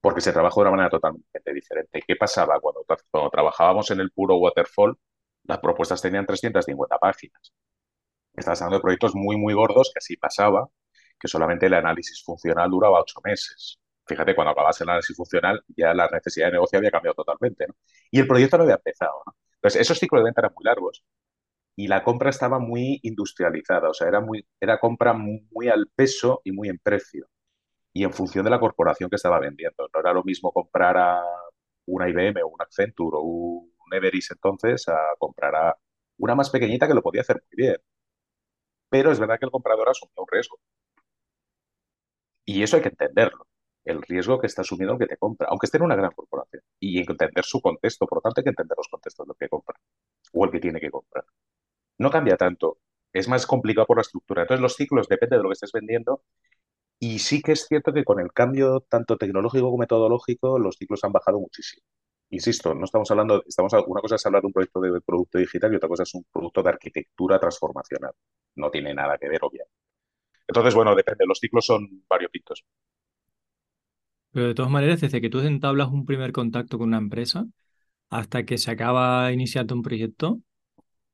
porque 0.00 0.20
se 0.22 0.32
trabaja 0.32 0.56
de 0.56 0.62
una 0.62 0.70
manera 0.72 0.90
totalmente 0.90 1.54
diferente. 1.54 2.02
¿Qué 2.06 2.16
pasaba 2.16 2.60
cuando, 2.60 2.84
cuando 3.10 3.30
trabajábamos 3.30 3.90
en 3.92 4.00
el 4.00 4.10
puro 4.12 4.36
waterfall? 4.38 4.98
Las 5.46 5.58
propuestas 5.58 6.02
tenían 6.02 6.26
350 6.26 6.98
páginas. 6.98 7.52
Estás 8.34 8.60
hablando 8.62 8.78
de 8.78 8.82
proyectos 8.82 9.14
muy, 9.14 9.36
muy 9.36 9.54
gordos 9.54 9.90
que 9.92 9.98
así 9.98 10.16
pasaba, 10.16 10.68
que 11.18 11.28
solamente 11.28 11.66
el 11.66 11.74
análisis 11.74 12.22
funcional 12.22 12.70
duraba 12.70 13.00
ocho 13.00 13.20
meses. 13.24 13.80
Fíjate, 14.06 14.34
cuando 14.34 14.52
acabas 14.52 14.80
el 14.80 14.88
análisis 14.88 15.16
funcional, 15.16 15.64
ya 15.68 15.94
la 15.94 16.08
necesidad 16.08 16.46
de 16.46 16.52
negocio 16.52 16.78
había 16.78 16.90
cambiado 16.90 17.14
totalmente. 17.14 17.66
Y 18.10 18.20
el 18.20 18.26
proyecto 18.26 18.58
no 18.58 18.64
había 18.64 18.76
empezado. 18.76 19.22
Entonces, 19.54 19.80
esos 19.80 19.98
ciclos 19.98 20.20
de 20.20 20.24
venta 20.26 20.42
eran 20.42 20.52
muy 20.54 20.64
largos 20.64 21.02
y 21.76 21.88
la 21.88 22.02
compra 22.02 22.30
estaba 22.30 22.58
muy 22.58 23.00
industrializada, 23.02 23.90
o 23.90 23.94
sea, 23.94 24.08
era, 24.08 24.20
muy, 24.20 24.46
era 24.60 24.78
compra 24.80 25.12
muy 25.12 25.68
al 25.68 25.88
peso 25.94 26.40
y 26.44 26.52
muy 26.52 26.68
en 26.70 26.78
precio 26.78 27.28
y 27.92 28.04
en 28.04 28.12
función 28.12 28.44
de 28.44 28.50
la 28.50 28.60
corporación 28.60 29.10
que 29.10 29.16
estaba 29.16 29.40
vendiendo. 29.40 29.88
No 29.92 30.00
era 30.00 30.12
lo 30.12 30.24
mismo 30.24 30.52
comprar 30.52 30.96
a 30.98 31.22
una 31.86 32.08
IBM 32.08 32.42
o 32.42 32.48
un 32.48 32.62
Accenture 32.62 33.16
o 33.18 33.22
un 33.22 33.72
Everis 33.92 34.30
entonces 34.30 34.88
a 34.88 34.96
comprar 35.18 35.54
a 35.56 35.76
una 36.18 36.34
más 36.34 36.50
pequeñita 36.50 36.86
que 36.88 36.94
lo 36.94 37.02
podía 37.02 37.22
hacer 37.22 37.42
muy 37.50 37.64
bien. 37.66 37.76
Pero 38.88 39.12
es 39.12 39.20
verdad 39.20 39.38
que 39.38 39.44
el 39.44 39.52
comprador 39.52 39.88
asumió 39.88 40.12
un 40.16 40.26
riesgo. 40.28 40.58
Y 42.44 42.62
eso 42.62 42.76
hay 42.76 42.82
que 42.82 42.88
entenderlo. 42.90 43.46
El 43.84 44.02
riesgo 44.02 44.38
que 44.40 44.46
está 44.46 44.62
asumiendo 44.62 44.94
el 44.94 44.98
que 44.98 45.06
te 45.06 45.16
compra, 45.16 45.48
aunque 45.48 45.66
esté 45.66 45.78
en 45.78 45.84
una 45.84 45.96
gran 45.96 46.10
corporación. 46.12 46.62
Y 46.80 46.98
entender 47.00 47.44
su 47.44 47.60
contexto. 47.60 48.06
Por 48.06 48.18
lo 48.18 48.22
tanto, 48.22 48.40
hay 48.40 48.44
que 48.44 48.50
entender 48.50 48.76
los 48.76 48.88
contextos 48.88 49.26
del 49.26 49.36
que 49.38 49.48
compra 49.48 49.78
o 50.32 50.44
el 50.44 50.50
que 50.50 50.60
tiene 50.60 50.80
que 50.80 50.90
comprar. 50.90 51.24
no 51.98 52.10
cambia 52.10 52.36
tanto. 52.36 52.78
Es 53.12 53.28
más 53.28 53.46
complicado 53.46 53.86
por 53.86 53.98
la 53.98 54.02
estructura. 54.02 54.42
Entonces 54.42 54.62
los 54.62 54.76
ciclos 54.76 55.08
depende 55.08 55.36
de 55.38 55.42
lo 55.42 55.50
que 55.50 55.54
estés 55.54 55.72
vendiendo 55.72 56.22
y 57.00 57.20
sí 57.20 57.42
que 57.42 57.52
es 57.52 57.66
cierto 57.68 57.92
que 57.92 58.04
con 58.04 58.20
el 58.20 58.32
cambio 58.32 58.80
tanto 58.82 59.18
tecnológico 59.18 59.66
como 59.66 59.78
metodológico 59.78 60.58
los 60.58 60.76
ciclos 60.78 61.04
han 61.04 61.12
bajado 61.12 61.40
muchísimo. 61.40 61.84
Insisto, 62.30 62.74
no 62.74 62.84
estamos 62.84 63.10
hablando, 63.10 63.42
estamos, 63.46 63.72
una 63.86 64.00
cosa 64.00 64.16
es 64.16 64.26
hablar 64.26 64.42
de 64.42 64.46
un 64.48 64.52
proyecto 64.52 64.80
de 64.80 65.00
producto 65.00 65.38
digital 65.38 65.72
y 65.72 65.76
otra 65.76 65.88
cosa 65.88 66.02
es 66.02 66.14
un 66.14 66.24
producto 66.32 66.62
de 66.62 66.70
arquitectura 66.70 67.38
transformacional. 67.38 68.12
No 68.56 68.70
tiene 68.70 68.92
nada 68.94 69.16
que 69.16 69.28
ver, 69.28 69.38
obviamente. 69.42 69.72
Entonces, 70.48 70.74
bueno, 70.74 70.94
depende, 70.94 71.24
los 71.26 71.38
ciclos 71.38 71.66
son 71.66 72.04
variopintos. 72.08 72.64
Pero 74.32 74.48
de 74.48 74.54
todas 74.54 74.70
maneras, 74.70 75.00
desde 75.00 75.20
que 75.20 75.30
tú 75.30 75.40
entablas 75.40 75.88
un 75.88 76.04
primer 76.04 76.32
contacto 76.32 76.78
con 76.78 76.88
una 76.88 76.98
empresa 76.98 77.46
hasta 78.10 78.44
que 78.44 78.58
se 78.58 78.70
acaba 78.70 79.32
iniciando 79.32 79.74
un 79.74 79.82
proyecto, 79.82 80.40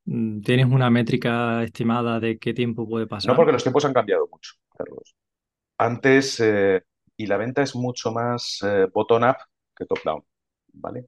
mm, 0.07 0.41
¿tienes 0.41 0.67
una 0.67 0.91
métrica 0.91 1.63
estimada 1.63 2.21
de 2.21 2.39
qué 2.39 2.53
tiempo 2.53 2.89
puede 2.89 3.07
pasar? 3.07 3.31
No, 3.31 3.37
porque 3.37 3.53
los 3.53 3.63
tiempos 3.63 3.85
han 3.85 3.93
cambiado 3.93 4.29
mucho, 4.31 4.55
Carlos. 4.77 5.15
Antes, 5.79 6.41
eh, 6.41 6.83
y 7.17 7.27
la 7.27 7.37
venta 7.37 7.63
es 7.63 7.75
mucho 7.77 8.13
más 8.13 8.61
eh, 8.65 8.87
bottom-up 8.93 9.37
que 9.77 9.87
top-down, 9.87 10.23
¿vale? 10.73 11.07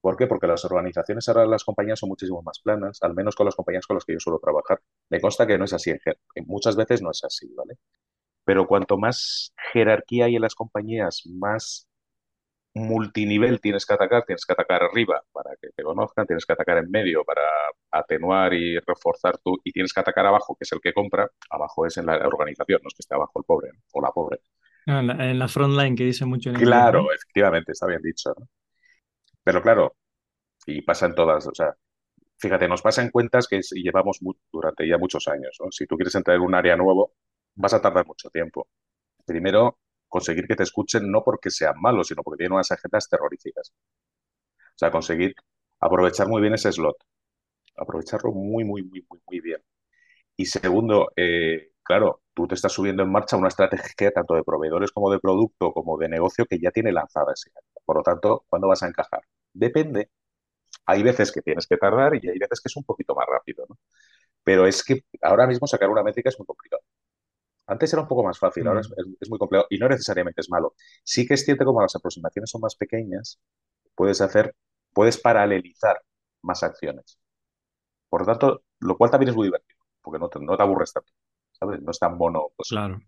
¿Por 0.00 0.16
qué? 0.16 0.26
Porque 0.26 0.46
las 0.46 0.64
organizaciones 0.64 1.28
ahora, 1.28 1.46
las 1.46 1.64
compañías 1.64 1.98
son 1.98 2.10
muchísimo 2.10 2.42
más 2.42 2.60
planas, 2.60 2.98
al 3.02 3.14
menos 3.14 3.34
con 3.34 3.46
las 3.46 3.56
compañías 3.56 3.86
con 3.86 3.96
las 3.96 4.04
que 4.04 4.14
yo 4.14 4.20
suelo 4.20 4.38
trabajar. 4.38 4.80
Me 5.10 5.20
consta 5.20 5.46
que 5.46 5.58
no 5.58 5.64
es 5.64 5.72
así, 5.72 5.92
muchas 6.46 6.76
veces 6.76 7.02
no 7.02 7.10
es 7.10 7.24
así, 7.24 7.52
¿vale? 7.54 7.78
pero 8.46 8.68
cuanto 8.68 8.96
más 8.96 9.52
jerarquía 9.72 10.26
hay 10.26 10.36
en 10.36 10.42
las 10.42 10.54
compañías, 10.54 11.24
más 11.26 11.88
multinivel 12.74 13.60
tienes 13.60 13.84
que 13.84 13.94
atacar, 13.94 14.24
tienes 14.24 14.46
que 14.46 14.52
atacar 14.52 14.84
arriba 14.84 15.20
para 15.32 15.50
que 15.60 15.70
te 15.74 15.82
conozcan, 15.82 16.26
tienes 16.26 16.46
que 16.46 16.52
atacar 16.52 16.78
en 16.78 16.88
medio 16.88 17.24
para 17.24 17.42
atenuar 17.90 18.54
y 18.54 18.78
reforzar 18.78 19.38
tú, 19.38 19.56
y 19.64 19.72
tienes 19.72 19.92
que 19.92 19.98
atacar 19.98 20.26
abajo, 20.26 20.54
que 20.54 20.62
es 20.62 20.72
el 20.72 20.80
que 20.80 20.92
compra, 20.92 21.28
abajo 21.50 21.86
es 21.86 21.96
en 21.96 22.06
la 22.06 22.18
organización, 22.18 22.80
no 22.84 22.88
es 22.88 22.94
que 22.94 23.00
esté 23.00 23.16
abajo 23.16 23.32
el 23.40 23.44
pobre 23.44 23.70
o 23.92 24.00
la 24.00 24.10
pobre. 24.12 24.38
Ah, 24.86 25.00
en, 25.00 25.08
la, 25.08 25.46
en 25.46 25.76
la 25.76 25.96
que 25.96 26.04
dice 26.04 26.24
mucho 26.24 26.50
en 26.50 26.56
Claro, 26.56 27.12
efectivamente, 27.12 27.72
está 27.72 27.88
bien 27.88 28.02
dicho. 28.02 28.32
Pero 29.46 29.62
claro, 29.62 29.96
y 30.66 30.82
pasa 30.82 31.06
en 31.06 31.14
todas, 31.16 31.46
o 31.48 31.54
sea, 31.54 31.74
fíjate, 32.38 32.68
nos 32.68 32.82
pasa 32.82 33.02
en 33.02 33.10
cuentas 33.10 33.48
que 33.48 33.60
llevamos 33.72 34.20
durante 34.52 34.88
ya 34.88 34.98
muchos 34.98 35.28
años. 35.28 35.58
Si 35.72 35.86
tú 35.86 35.96
quieres 35.96 36.14
entrar 36.16 36.36
en 36.38 36.42
un 36.44 36.54
área 36.56 36.76
nuevo, 36.76 37.14
vas 37.56 37.74
a 37.74 37.82
tardar 37.82 38.06
mucho 38.06 38.30
tiempo. 38.30 38.68
Primero, 39.26 39.78
conseguir 40.08 40.46
que 40.48 40.56
te 40.56 40.64
escuchen 40.64 41.10
no 41.10 41.22
porque 41.24 41.50
sean 41.50 41.76
malos, 41.80 42.08
sino 42.08 42.22
porque 42.24 42.38
tienen 42.38 42.54
unas 42.54 42.72
agendas 42.72 43.08
terroríficas. 43.08 43.72
O 44.58 44.78
sea, 44.78 44.90
conseguir 44.90 45.34
aprovechar 45.80 46.28
muy 46.28 46.40
bien 46.40 46.54
ese 46.54 46.72
slot. 46.72 46.96
Aprovecharlo 47.76 48.32
muy, 48.32 48.64
muy, 48.64 48.82
muy, 48.84 49.04
muy, 49.10 49.20
muy 49.26 49.40
bien. 49.40 49.62
Y 50.36 50.46
segundo, 50.46 51.12
eh, 51.16 51.72
claro, 51.84 52.22
tú 52.34 52.46
te 52.48 52.54
estás 52.56 52.72
subiendo 52.72 53.02
en 53.04 53.12
marcha 53.12 53.36
una 53.38 53.48
estrategia 53.48 54.12
tanto 54.12 54.34
de 54.34 54.44
proveedores 54.44 54.92
como 54.92 55.10
de 55.12 55.20
producto, 55.20 55.72
como 55.72 55.98
de 55.98 56.08
negocio 56.10 56.46
que 56.46 56.58
ya 56.60 56.70
tiene 56.72 56.92
lanzada 56.92 57.32
ese 57.34 57.50
Por 57.84 57.96
lo 57.98 58.02
tanto, 58.02 58.44
¿cuándo 58.48 58.68
vas 58.68 58.82
a 58.84 58.88
encajar? 58.88 59.22
Depende. 59.56 60.10
Hay 60.86 61.02
veces 61.02 61.32
que 61.32 61.42
tienes 61.42 61.66
que 61.66 61.76
tardar 61.78 62.14
y 62.14 62.28
hay 62.28 62.38
veces 62.38 62.60
que 62.60 62.68
es 62.68 62.76
un 62.76 62.84
poquito 62.84 63.14
más 63.14 63.26
rápido, 63.28 63.66
¿no? 63.68 63.78
Pero 64.44 64.66
es 64.66 64.84
que 64.84 65.04
ahora 65.22 65.46
mismo 65.46 65.66
sacar 65.66 65.90
una 65.90 66.02
métrica 66.02 66.28
es 66.28 66.38
muy 66.38 66.46
complicado. 66.46 66.82
Antes 67.66 67.92
era 67.92 68.02
un 68.02 68.08
poco 68.08 68.22
más 68.22 68.38
fácil, 68.38 68.66
ahora 68.68 68.80
mm. 68.82 69.16
es, 69.20 69.30
muy 69.30 69.38
complejo 69.38 69.66
y 69.70 69.78
no 69.78 69.88
necesariamente 69.88 70.40
es 70.42 70.50
malo. 70.50 70.74
Sí 71.02 71.26
que 71.26 71.34
es 71.34 71.44
cierto 71.44 71.64
que 71.64 71.66
como 71.66 71.82
las 71.82 71.96
aproximaciones 71.96 72.50
son 72.50 72.60
más 72.60 72.76
pequeñas, 72.76 73.40
puedes 73.94 74.20
hacer, 74.20 74.54
puedes 74.92 75.18
paralelizar 75.18 76.00
más 76.42 76.62
acciones. 76.62 77.18
Por 78.08 78.20
lo 78.20 78.26
tanto, 78.26 78.62
lo 78.80 78.96
cual 78.96 79.10
también 79.10 79.30
es 79.30 79.36
muy 79.36 79.46
divertido, 79.48 79.80
porque 80.02 80.18
no 80.20 80.28
te, 80.28 80.38
no 80.40 80.56
te 80.56 80.62
aburres 80.62 80.92
tanto, 80.92 81.12
¿sabes? 81.52 81.82
No 81.82 81.90
es 81.90 81.98
tan 81.98 82.16
mono. 82.16 82.48
Pues. 82.56 82.68
claro. 82.68 83.00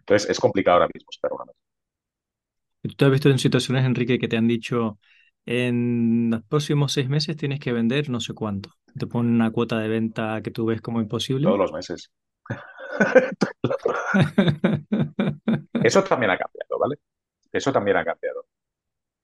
Entonces, 0.00 0.30
es 0.30 0.40
complicado 0.40 0.78
ahora 0.78 0.88
mismo 0.92 1.08
una 1.30 1.44
vez. 1.44 2.96
¿Tú 2.96 3.04
has 3.04 3.10
visto 3.12 3.28
en 3.28 3.38
situaciones, 3.38 3.84
Enrique, 3.84 4.18
que 4.18 4.26
te 4.26 4.36
han 4.36 4.48
dicho 4.48 4.98
en 5.46 6.30
los 6.30 6.42
próximos 6.44 6.92
seis 6.92 7.08
meses 7.08 7.36
tienes 7.36 7.60
que 7.60 7.72
vender 7.72 8.10
no 8.10 8.20
sé 8.20 8.34
cuánto? 8.34 8.70
Te 8.98 9.06
ponen 9.06 9.34
una 9.34 9.50
cuota 9.50 9.78
de 9.78 9.88
venta 9.88 10.40
que 10.42 10.50
tú 10.50 10.66
ves 10.66 10.80
como 10.80 11.00
imposible. 11.00 11.44
Todos 11.44 11.58
los 11.58 11.72
meses. 11.72 12.12
Eso 15.82 16.04
también 16.04 16.30
ha 16.30 16.38
cambiado, 16.38 16.78
¿vale? 16.78 16.96
Eso 17.50 17.72
también 17.72 17.96
ha 17.96 18.04
cambiado. 18.04 18.46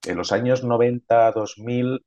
En 0.07 0.17
los 0.17 0.33
años 0.33 0.65
90, 0.65 1.33
2000, 1.33 2.05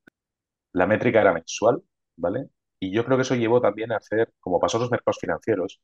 la 0.73 0.87
métrica 0.87 1.21
era 1.21 1.33
mensual, 1.33 1.83
¿vale? 2.17 2.49
Y 2.79 2.91
yo 2.91 3.05
creo 3.05 3.17
que 3.17 3.21
eso 3.21 3.35
llevó 3.35 3.61
también 3.61 3.91
a 3.91 3.97
hacer, 3.97 4.33
como 4.39 4.59
pasó 4.59 4.77
en 4.77 4.81
los 4.81 4.91
mercados 4.91 5.19
financieros, 5.19 5.79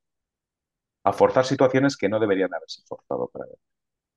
a 1.04 1.14
forzar 1.14 1.46
situaciones 1.46 1.96
que 1.96 2.10
no 2.10 2.20
deberían 2.20 2.54
haberse 2.54 2.82
forzado 2.88 3.30
para. 3.30 3.46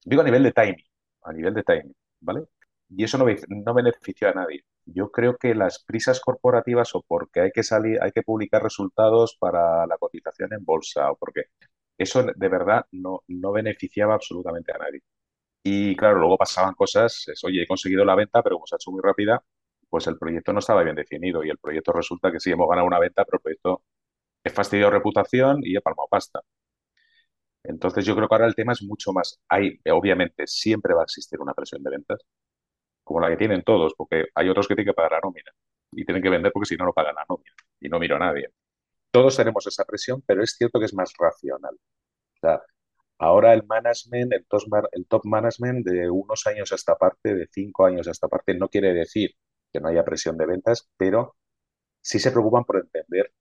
Digo 0.05 0.23
a 0.23 0.25
nivel 0.25 0.43
de 0.43 0.53
timing, 0.53 0.87
a 1.23 1.33
nivel 1.33 1.55
de 1.55 1.63
timing, 1.63 1.95
¿vale? 2.21 2.45
Y 2.91 3.05
eso 3.05 3.19
no, 3.19 3.27
no 3.49 3.75
benefició 3.75 4.29
a 4.29 4.33
nadie. 4.33 4.65
Yo 4.85 5.11
creo 5.11 5.37
que 5.37 5.55
las 5.55 5.85
prisas 5.85 6.21
corporativas 6.21 6.95
o 6.95 7.03
porque 7.07 7.41
hay 7.41 7.51
que 7.53 7.63
salir, 7.63 8.03
hay 8.03 8.13
que 8.13 8.23
publicar 8.23 8.63
resultados 8.63 9.37
para 9.39 9.87
la 9.87 9.97
cotización 9.99 10.53
en 10.53 10.65
bolsa 10.65 11.11
o 11.13 11.17
porque 11.17 11.45
eso 11.99 12.25
de 12.25 12.49
verdad 12.49 12.87
no, 12.93 13.23
no 13.29 13.53
beneficiaba 13.53 14.15
absolutamente 14.15 14.73
a 14.73 14.79
nadie. 14.79 15.03
Y 15.63 15.97
claro, 15.97 16.19
luego 16.21 16.39
pasaban 16.39 16.75
cosas, 16.75 17.27
oye, 17.45 17.63
he 17.63 17.67
conseguido 17.67 18.05
la 18.05 18.15
venta, 18.17 18.43
pero 18.43 18.57
como 18.57 18.67
se 18.67 18.75
ha 18.77 18.79
hecho 18.79 18.91
muy 18.93 19.03
rápida, 19.03 19.43
pues 19.91 20.07
el 20.07 20.19
proyecto 20.19 20.53
no 20.53 20.61
estaba 20.61 20.83
bien 20.85 20.97
definido 20.97 21.45
y 21.45 21.51
el 21.51 21.59
proyecto 21.59 21.93
resulta 21.93 22.33
que 22.33 22.41
sí, 22.41 22.51
hemos 22.51 22.69
ganado 22.69 22.87
una 22.87 22.99
venta, 23.01 23.25
pero 23.25 23.39
el 23.39 23.43
proyecto 23.43 23.83
es 24.45 24.53
fastidio 24.55 24.91
reputación 24.91 25.61
y 25.65 25.77
he 25.77 25.81
palmado 25.83 26.09
pasta. 26.11 26.43
Entonces 27.63 28.05
yo 28.05 28.15
creo 28.17 28.29
que 28.29 28.35
ahora 28.35 28.47
el 28.47 28.55
tema 28.55 28.73
es 28.73 28.83
mucho 28.83 29.13
más, 29.13 29.41
hay, 29.49 29.79
obviamente 29.93 30.47
siempre 30.47 30.95
va 30.95 31.03
a 31.03 31.05
existir 31.05 31.41
una 31.41 31.55
presión 31.55 31.83
de 31.83 31.91
ventas, 31.91 32.21
como 33.11 33.21
la 33.23 33.29
que 33.29 33.37
tienen 33.37 33.65
todos, 33.65 33.93
porque 33.97 34.27
hay 34.37 34.49
otros 34.49 34.69
que 34.69 34.77
tienen 34.77 34.93
que 34.93 34.95
pagar 34.95 35.11
la 35.11 35.21
nómina 35.21 35.51
y 35.91 36.05
tienen 36.05 36.23
que 36.23 36.29
vender 36.31 36.53
porque 36.53 36.69
si 36.69 36.77
no, 36.77 36.85
no 36.85 36.93
pagan 36.93 37.17
la 37.17 37.27
nómina 37.29 37.51
y 37.81 37.89
no 37.89 37.99
miro 37.99 38.15
a 38.15 38.19
nadie. 38.21 38.51
Todos 39.11 39.37
tenemos 39.37 39.67
esa 39.67 39.85
presión, 39.85 40.23
pero 40.27 40.45
es 40.45 40.53
cierto 40.57 40.79
que 40.79 40.87
es 40.87 40.95
más 40.95 41.13
racional. 41.19 41.77
ahora 43.19 43.53
el 43.55 43.65
management, 43.67 44.33
el 44.33 44.47
top, 45.07 45.25
management 45.25 45.87
de 45.87 46.11
unos 46.11 46.47
años 46.47 46.73
a 46.73 46.75
esta 46.77 46.97
parte, 46.97 47.35
de 47.35 47.47
cinco 47.53 47.85
años 47.87 48.09
a 48.09 48.13
esta 48.13 48.29
parte, 48.29 48.55
no 48.55 48.69
quiere 48.69 48.93
decir 48.93 49.33
que 49.73 49.81
no 49.81 49.89
haya 49.89 50.05
presión 50.05 50.37
de 50.37 50.47
ventas, 50.47 50.89
pero 50.97 51.37
sí 52.03 52.21
se 52.21 52.33
preocupan 52.33 52.65
por 52.65 52.79
entender 52.79 53.33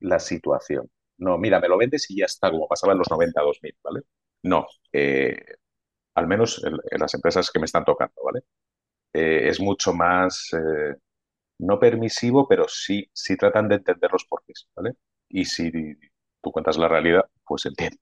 la 0.00 0.18
situación. 0.20 0.90
No, 1.18 1.38
mira, 1.38 1.60
me 1.60 1.68
lo 1.68 1.78
vendes 1.78 2.10
y 2.10 2.18
ya 2.18 2.26
está, 2.26 2.50
como 2.50 2.68
pasaba 2.68 2.92
en 2.92 2.98
los 2.98 3.10
90, 3.10 3.40
2000, 3.40 3.76
¿vale? 3.82 4.00
No, 4.42 4.66
eh, 4.92 5.36
al 6.14 6.26
menos 6.26 6.62
en, 6.64 6.78
las 6.98 7.14
empresas 7.14 7.50
que 7.50 7.58
me 7.58 7.66
están 7.66 7.84
tocando, 7.84 8.22
¿vale? 8.24 8.44
Eh, 9.12 9.48
es 9.48 9.60
mucho 9.60 9.92
más, 9.92 10.50
eh, 10.52 10.96
no 11.60 11.78
permisivo, 11.78 12.48
pero 12.48 12.66
sí, 12.68 13.08
sí 13.12 13.36
tratan 13.36 13.68
de 13.68 13.76
entender 13.76 14.10
los 14.12 14.24
porqués, 14.24 14.68
¿vale? 14.74 14.94
Y 15.28 15.44
si 15.44 15.70
tú 16.42 16.52
cuentas 16.52 16.76
la 16.78 16.88
realidad, 16.88 17.24
pues 17.44 17.66
entiende. 17.66 17.98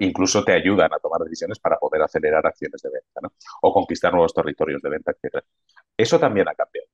Incluso 0.00 0.42
te 0.44 0.52
ayudan 0.52 0.92
a 0.94 0.98
tomar 0.98 1.20
decisiones 1.20 1.58
para 1.58 1.76
poder 1.76 2.02
acelerar 2.02 2.46
acciones 2.46 2.80
de 2.80 2.90
venta, 2.90 3.20
¿no? 3.22 3.34
O 3.62 3.72
conquistar 3.72 4.12
nuevos 4.12 4.32
territorios 4.32 4.80
de 4.80 4.88
venta, 4.88 5.12
etc. 5.12 5.44
Eso 5.96 6.18
también 6.18 6.48
ha 6.48 6.54
cambiado, 6.54 6.88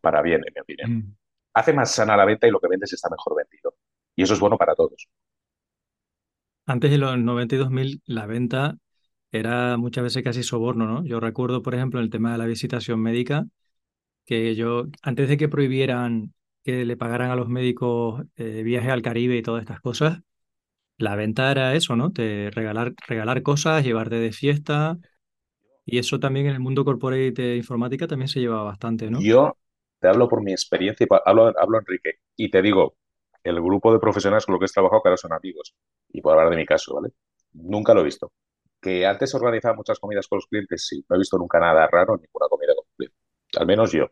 para 0.00 0.20
bien, 0.20 0.42
en 0.44 0.52
mi 0.54 0.60
opinión. 0.60 0.92
Mm. 0.92 1.16
Hace 1.54 1.72
más 1.72 1.92
sana 1.92 2.16
la 2.16 2.24
venta 2.24 2.48
y 2.48 2.50
lo 2.50 2.60
que 2.60 2.68
vendes 2.68 2.92
está 2.92 3.08
mejor 3.08 3.36
vendido. 3.36 3.76
Y 4.16 4.24
eso 4.24 4.34
es 4.34 4.40
bueno 4.40 4.58
para 4.58 4.74
todos. 4.74 5.08
Antes 6.66 6.90
de 6.90 6.98
los 6.98 7.16
92.000, 7.16 8.02
la 8.06 8.26
venta 8.26 8.76
era 9.32 9.76
muchas 9.76 10.04
veces 10.04 10.22
casi 10.24 10.42
soborno, 10.42 10.86
¿no? 10.86 11.04
Yo 11.04 11.20
recuerdo, 11.20 11.62
por 11.62 11.74
ejemplo, 11.74 12.00
el 12.00 12.10
tema 12.10 12.32
de 12.32 12.38
la 12.38 12.46
visitación 12.46 13.00
médica, 13.00 13.46
que 14.26 14.54
yo, 14.54 14.84
antes 15.02 15.28
de 15.28 15.36
que 15.36 15.48
prohibieran 15.48 16.34
que 16.64 16.84
le 16.84 16.96
pagaran 16.96 17.30
a 17.30 17.36
los 17.36 17.48
médicos 17.48 18.22
eh, 18.36 18.62
viajes 18.62 18.90
al 18.90 19.02
Caribe 19.02 19.36
y 19.36 19.42
todas 19.42 19.62
estas 19.62 19.80
cosas, 19.80 20.20
la 20.98 21.16
venta 21.16 21.50
era 21.50 21.74
eso, 21.74 21.96
¿no? 21.96 22.12
Te 22.12 22.50
regalar, 22.50 22.94
regalar 23.08 23.42
cosas, 23.42 23.84
llevarte 23.84 24.16
de 24.16 24.32
fiesta. 24.32 24.98
Y 25.86 25.98
eso 25.98 26.20
también 26.20 26.46
en 26.46 26.54
el 26.54 26.60
mundo 26.60 26.84
corporate 26.84 27.32
de 27.32 27.56
informática 27.56 28.06
también 28.06 28.28
se 28.28 28.40
lleva 28.40 28.62
bastante, 28.62 29.10
¿no? 29.10 29.20
Yo 29.20 29.56
te 30.00 30.08
hablo 30.08 30.28
por 30.28 30.42
mi 30.42 30.52
experiencia 30.52 31.06
y 31.08 31.14
hablo, 31.24 31.52
hablo 31.58 31.78
Enrique. 31.78 32.14
Y 32.36 32.50
te 32.50 32.62
digo, 32.62 32.96
el 33.44 33.60
grupo 33.60 33.92
de 33.92 33.98
profesionales 33.98 34.46
con 34.46 34.54
los 34.54 34.60
que 34.60 34.66
he 34.66 34.68
trabajado 34.68 35.02
que 35.02 35.08
ahora 35.08 35.16
son 35.16 35.32
amigos. 35.32 35.74
Y 36.08 36.20
por 36.20 36.32
hablar 36.32 36.50
de 36.50 36.56
mi 36.56 36.66
caso, 36.66 36.94
¿vale? 36.94 37.12
Nunca 37.52 37.94
lo 37.94 38.00
he 38.00 38.04
visto. 38.04 38.32
Que 38.80 39.06
antes 39.06 39.34
organizaba 39.34 39.74
muchas 39.76 39.98
comidas 39.98 40.26
con 40.28 40.38
los 40.38 40.46
clientes, 40.46 40.86
sí. 40.86 41.04
No 41.08 41.16
he 41.16 41.18
visto 41.18 41.38
nunca 41.38 41.60
nada 41.60 41.86
raro, 41.86 42.16
ninguna 42.16 42.48
comida 42.48 42.74
con 42.74 42.84
clientes. 42.96 43.18
Al 43.56 43.66
menos 43.66 43.92
yo. 43.92 44.06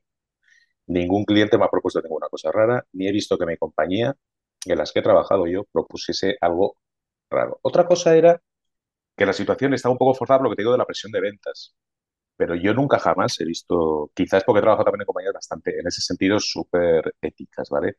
Ningún 0.87 1.25
cliente 1.25 1.59
me 1.59 1.65
ha 1.65 1.69
propuesto 1.69 2.01
ninguna 2.03 2.29
cosa 2.29 2.51
rara, 2.53 2.87
ni 2.93 3.09
he 3.09 3.13
visto 3.13 3.39
que 3.39 3.47
mi 3.47 3.57
compañía, 3.59 4.15
en 4.67 4.79
las 4.79 4.93
que 4.93 5.01
he 5.01 5.03
trabajado 5.03 5.47
yo, 5.47 5.65
propusiese 5.73 6.37
algo 6.41 6.77
raro. 7.31 7.59
Otra 7.63 7.87
cosa 7.87 8.17
era 8.17 8.41
que 9.17 9.27
la 9.27 9.33
situación 9.35 9.75
estaba 9.75 9.93
un 9.93 9.99
poco 9.99 10.15
forzada 10.15 10.43
lo 10.43 10.51
que 10.51 10.57
te 10.57 10.69
de 10.69 10.79
la 10.79 10.87
presión 10.87 11.13
de 11.13 11.21
ventas. 11.21 11.75
Pero 12.37 12.55
yo 12.55 12.75
nunca 12.75 12.99
jamás 12.99 13.41
he 13.41 13.45
visto, 13.45 14.11
quizás 14.15 14.45
porque 14.45 14.61
he 14.61 14.63
trabajado 14.63 14.87
también 14.87 15.03
en 15.03 15.07
compañías 15.07 15.35
bastante, 15.35 15.79
en 15.79 15.87
ese 15.89 16.01
sentido, 16.01 16.39
súper 16.41 17.15
éticas, 17.21 17.69
¿vale? 17.71 17.97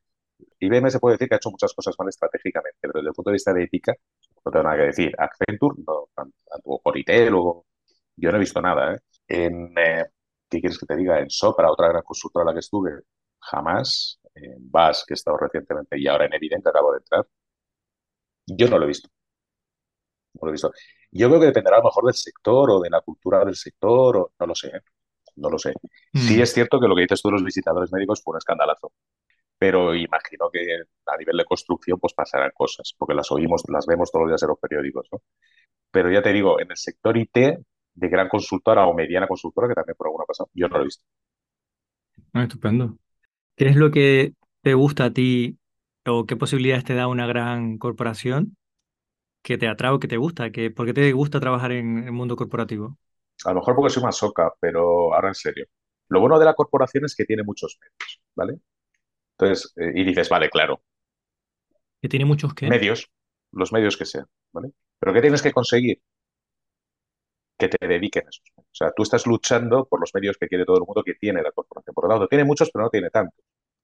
IBM 0.59 0.89
se 0.89 0.99
puede 0.99 1.15
decir 1.15 1.27
que 1.29 1.35
ha 1.35 1.37
hecho 1.37 1.51
muchas 1.51 1.73
cosas 1.73 1.95
mal 1.99 2.07
estratégicamente, 2.09 2.77
pero 2.81 2.93
desde 2.95 3.09
el 3.09 3.13
punto 3.13 3.31
de 3.31 3.33
vista 3.33 3.53
de 3.53 3.63
ética, 3.63 3.93
no 4.45 4.51
tengo 4.51 4.63
nada 4.63 4.77
que 4.77 4.83
decir. 4.83 5.11
Accenture, 5.17 5.75
no, 5.85 6.09
o 6.65 6.79
Coritel, 6.81 7.33
o... 7.35 7.65
yo 8.15 8.31
no 8.31 8.37
he 8.37 8.39
visto 8.39 8.61
nada. 8.61 8.95
¿eh? 8.95 8.99
En, 9.27 9.73
eh, 9.77 10.05
¿Qué 10.49 10.59
quieres 10.59 10.79
que 10.79 10.85
te 10.85 10.95
diga? 10.95 11.19
En 11.19 11.29
Sopra, 11.29 11.71
otra 11.71 11.89
gran 11.89 12.03
consultora 12.03 12.43
a 12.43 12.47
la 12.47 12.53
que 12.53 12.59
estuve, 12.59 12.91
jamás. 13.39 14.19
En 14.35 14.71
BAS, 14.71 15.05
que 15.07 15.13
he 15.13 15.15
estado 15.15 15.37
recientemente, 15.37 15.99
y 15.99 16.07
ahora 16.07 16.25
en 16.25 16.33
Evidente 16.33 16.69
acabo 16.69 16.93
de 16.93 16.99
entrar. 16.99 17.27
Yo 18.47 18.67
no 18.69 18.77
lo 18.79 18.85
he 18.85 18.87
visto. 18.87 19.09
No 20.33 20.41
lo 20.43 20.49
he 20.49 20.51
visto. 20.53 20.71
Yo 21.11 21.27
creo 21.27 21.39
que 21.39 21.47
dependerá 21.47 21.77
a 21.77 21.79
lo 21.79 21.85
mejor 21.85 22.05
del 22.05 22.13
sector 22.15 22.71
o 22.71 22.79
de 22.79 22.89
la 22.89 23.01
cultura 23.01 23.43
del 23.45 23.55
sector, 23.55 24.17
o 24.17 24.33
no 24.39 24.45
lo 24.47 24.55
sé. 24.55 24.67
¿eh? 24.69 24.81
No 25.35 25.49
lo 25.49 25.57
sé. 25.57 25.73
Sí 26.13 26.37
mm. 26.37 26.41
es 26.41 26.53
cierto 26.53 26.79
que 26.79 26.87
lo 26.87 26.95
que 26.95 27.03
dices 27.03 27.21
tú 27.21 27.29
de 27.29 27.33
los 27.33 27.43
visitadores 27.43 27.91
médicos 27.91 28.21
fue 28.23 28.33
un 28.33 28.37
escandalazo 28.37 28.91
pero 29.59 29.95
imagino 29.95 30.49
que 30.51 30.61
a 31.07 31.17
nivel 31.17 31.37
de 31.37 31.45
construcción 31.45 31.99
pues 31.99 32.13
pasarán 32.15 32.51
cosas, 32.55 32.95
porque 32.97 33.15
las 33.15 33.31
oímos, 33.31 33.63
las 33.69 33.85
vemos 33.87 34.11
todos 34.11 34.23
los 34.25 34.31
días 34.31 34.43
en 34.43 34.49
los 34.49 34.59
periódicos, 34.59 35.07
¿no? 35.11 35.21
Pero 35.91 36.11
ya 36.11 36.21
te 36.23 36.33
digo, 36.33 36.59
en 36.61 36.71
el 36.71 36.77
sector 36.77 37.17
IT, 37.17 37.59
de 37.95 38.09
gran 38.09 38.29
consultora 38.29 38.87
o 38.87 38.93
mediana 38.95 39.27
consultora, 39.27 39.67
que 39.69 39.75
también 39.75 39.95
por 39.97 40.07
alguna 40.07 40.25
pasado, 40.25 40.49
yo 40.53 40.67
no 40.69 40.77
lo 40.77 40.83
he 40.83 40.85
visto. 40.85 41.05
Ah, 42.33 42.43
estupendo. 42.43 42.97
¿Qué 43.57 43.69
es 43.69 43.75
lo 43.75 43.91
que 43.91 44.33
te 44.63 44.73
gusta 44.75 45.05
a 45.05 45.13
ti 45.13 45.59
o 46.07 46.25
qué 46.25 46.35
posibilidades 46.37 46.85
te 46.85 46.95
da 46.95 47.07
una 47.07 47.27
gran 47.27 47.77
corporación 47.77 48.57
que 49.43 49.57
te 49.57 49.67
atrae 49.67 49.91
o 49.93 49.99
que 49.99 50.07
te 50.09 50.17
gusta? 50.17 50.51
Que, 50.51 50.71
¿Por 50.71 50.87
qué 50.87 50.93
te 50.93 51.13
gusta 51.13 51.39
trabajar 51.41 51.71
en 51.73 52.05
el 52.05 52.11
mundo 52.13 52.35
corporativo? 52.35 52.97
A 53.45 53.49
lo 53.49 53.55
mejor 53.55 53.75
porque 53.75 53.89
soy 53.93 54.03
más 54.03 54.17
soca, 54.17 54.53
pero 54.61 55.13
ahora 55.13 55.29
en 55.29 55.35
serio. 55.35 55.65
Lo 56.09 56.21
bueno 56.21 56.39
de 56.39 56.45
la 56.45 56.53
corporación 56.55 57.05
es 57.05 57.15
que 57.15 57.25
tiene 57.25 57.43
muchos 57.43 57.77
medios, 57.81 58.21
¿vale? 58.35 58.59
Entonces, 59.39 59.73
eh, 59.77 59.91
y 59.95 60.03
dices, 60.03 60.27
vale, 60.27 60.49
claro. 60.49 60.81
Que 62.01 62.09
tiene 62.09 62.25
muchos 62.25 62.53
qué? 62.53 62.67
Medios, 62.67 63.09
los 63.51 63.71
medios 63.71 63.95
que 63.95 64.05
sean, 64.05 64.25
¿vale? 64.51 64.71
Pero 64.99 65.13
¿qué 65.13 65.21
tienes 65.21 65.41
que 65.41 65.53
conseguir? 65.53 66.01
Que 67.57 67.69
te 67.69 67.87
dediquen 67.87 68.25
a 68.25 68.29
esos 68.29 68.43
medios. 68.55 68.69
O 68.69 68.75
sea, 68.75 68.91
tú 68.91 69.03
estás 69.03 69.25
luchando 69.25 69.85
por 69.85 69.99
los 70.01 70.13
medios 70.13 70.37
que 70.37 70.47
quiere 70.47 70.65
todo 70.65 70.77
el 70.77 70.83
mundo 70.85 71.03
que 71.03 71.15
tiene 71.15 71.41
la 71.41 71.51
corporación. 71.51 71.93
Por 71.93 72.05
lo 72.05 72.09
tanto, 72.09 72.27
tiene 72.27 72.43
muchos, 72.43 72.69
pero 72.71 72.85
no 72.85 72.89
tiene 72.89 73.09
tantos, 73.09 73.43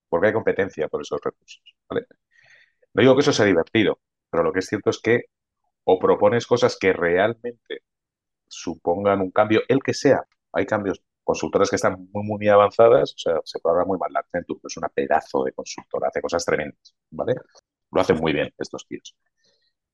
porque 0.10 0.28
hay 0.28 0.34
competencia 0.34 0.88
por 0.90 1.02
esos 1.02 1.20
recursos, 1.24 1.64
¿vale? 1.90 2.06
No 2.94 3.02
digo 3.02 3.16
que 3.16 3.22
eso 3.22 3.34
sea 3.34 3.46
divertido, 3.46 4.00
pero 4.30 4.44
lo 4.44 4.52
que 4.52 4.60
es 4.60 4.68
cierto 4.68 4.90
es 4.90 5.00
que 5.00 5.26
o 5.86 6.00
propones 6.00 6.48
cosas 6.48 6.78
que 6.78 6.94
realmente 6.94 7.84
supongan 8.48 9.22
un 9.22 9.32
cambio, 9.32 9.62
el 9.68 9.82
que 9.84 9.94
sea. 9.94 10.24
Hay 10.52 10.66
cambios 10.66 11.02
consultoras 11.26 11.70
que 11.70 11.78
están 11.78 12.08
muy, 12.14 12.24
muy 12.24 12.48
avanzadas, 12.50 13.14
o 13.14 13.18
sea, 13.18 13.42
se 13.44 13.60
puede 13.60 13.74
hablar 13.74 13.88
muy 13.88 13.98
mal 14.00 14.14
de 14.14 14.20
Accenture, 14.20 14.60
es 14.64 14.78
una 14.78 14.90
pedazo 14.90 15.44
de 15.44 15.54
consultora, 15.54 16.10
hace 16.10 16.22
cosas 16.22 16.46
tremendas, 16.46 16.96
¿vale? 17.12 17.36
Lo 17.92 18.02
hacen 18.02 18.18
muy 18.18 18.34
bien 18.34 18.54
estos 18.58 18.86
tíos. 18.88 19.16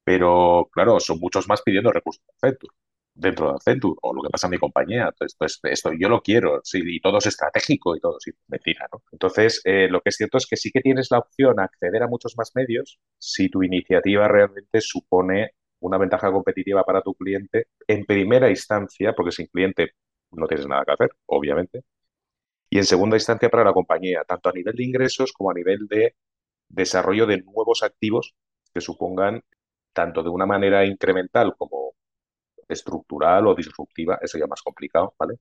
Pero, 0.03 0.69
claro, 0.73 0.99
son 0.99 1.19
muchos 1.19 1.47
más 1.47 1.61
pidiendo 1.61 1.91
recursos 1.91 2.23
de 2.25 2.33
Accenture, 2.33 2.75
dentro 3.13 3.47
de 3.49 3.53
Accenture, 3.55 3.95
o 4.01 4.13
lo 4.13 4.21
que 4.23 4.29
pasa 4.29 4.47
en 4.47 4.51
mi 4.51 4.57
compañía. 4.59 5.05
Entonces, 5.09 5.35
pues, 5.37 5.59
esto 5.63 5.91
yo 5.99 6.09
lo 6.09 6.21
quiero, 6.21 6.61
sí, 6.63 6.81
y 6.83 6.99
todo 7.01 7.19
es 7.19 7.27
estratégico 7.27 7.95
y 7.95 7.99
todo, 7.99 8.17
sí, 8.19 8.31
mentira, 8.47 8.87
¿no? 8.91 9.03
Entonces, 9.11 9.61
eh, 9.65 9.87
lo 9.89 10.01
que 10.01 10.09
es 10.09 10.17
cierto 10.17 10.37
es 10.37 10.47
que 10.47 10.57
sí 10.57 10.71
que 10.71 10.81
tienes 10.81 11.11
la 11.11 11.19
opción 11.19 11.59
a 11.59 11.65
acceder 11.65 12.03
a 12.03 12.07
muchos 12.07 12.35
más 12.37 12.51
medios 12.55 12.99
si 13.17 13.49
tu 13.49 13.63
iniciativa 13.63 14.27
realmente 14.27 14.81
supone 14.81 15.51
una 15.79 15.97
ventaja 15.97 16.31
competitiva 16.31 16.83
para 16.83 17.01
tu 17.01 17.13
cliente 17.15 17.67
en 17.87 18.05
primera 18.05 18.49
instancia, 18.49 19.13
porque 19.13 19.31
sin 19.31 19.47
cliente 19.47 19.91
no 20.31 20.47
tienes 20.47 20.67
nada 20.67 20.85
que 20.85 20.93
hacer, 20.93 21.11
obviamente. 21.27 21.83
Y 22.69 22.77
en 22.77 22.85
segunda 22.85 23.17
instancia 23.17 23.49
para 23.49 23.65
la 23.65 23.73
compañía, 23.73 24.23
tanto 24.25 24.49
a 24.49 24.53
nivel 24.53 24.75
de 24.75 24.83
ingresos 24.85 25.33
como 25.33 25.51
a 25.51 25.53
nivel 25.53 25.87
de 25.87 26.15
desarrollo 26.69 27.25
de 27.27 27.41
nuevos 27.41 27.83
activos 27.83 28.35
que 28.73 28.81
supongan 28.81 29.43
tanto 29.93 30.23
de 30.23 30.29
una 30.29 30.45
manera 30.45 30.85
incremental 30.85 31.55
como 31.57 31.93
estructural 32.67 33.47
o 33.47 33.55
disruptiva, 33.55 34.19
eso 34.21 34.37
ya 34.39 34.47
más 34.47 34.61
complicado, 34.61 35.13
¿vale? 35.19 35.35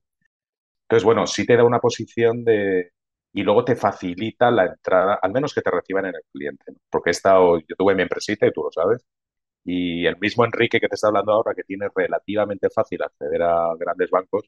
Entonces, 0.83 1.05
bueno, 1.05 1.27
sí 1.27 1.45
te 1.45 1.55
da 1.57 1.63
una 1.63 1.79
posición 1.79 2.43
de... 2.43 2.91
Y 3.33 3.43
luego 3.43 3.63
te 3.65 3.75
facilita 3.77 4.51
la 4.51 4.65
entrada, 4.65 5.19
al 5.21 5.31
menos 5.31 5.53
que 5.53 5.61
te 5.61 5.71
reciban 5.71 6.05
en 6.05 6.15
el 6.15 6.21
cliente, 6.33 6.73
porque 6.89 7.11
he 7.11 7.13
estado, 7.13 7.59
yo 7.59 7.75
tuve 7.77 7.95
mi 7.95 8.01
empresita 8.03 8.45
y 8.47 8.51
tú 8.51 8.63
lo 8.63 8.71
sabes, 8.71 9.05
y 9.65 10.05
el 10.07 10.17
mismo 10.19 10.45
Enrique 10.45 10.79
que 10.79 10.87
te 10.89 10.95
está 10.95 11.07
hablando 11.09 11.33
ahora, 11.33 11.53
que 11.55 11.63
tiene 11.63 11.87
relativamente 11.95 12.69
fácil 12.69 13.03
acceder 13.03 13.43
a 13.43 13.75
grandes 13.79 14.09
bancos, 14.11 14.45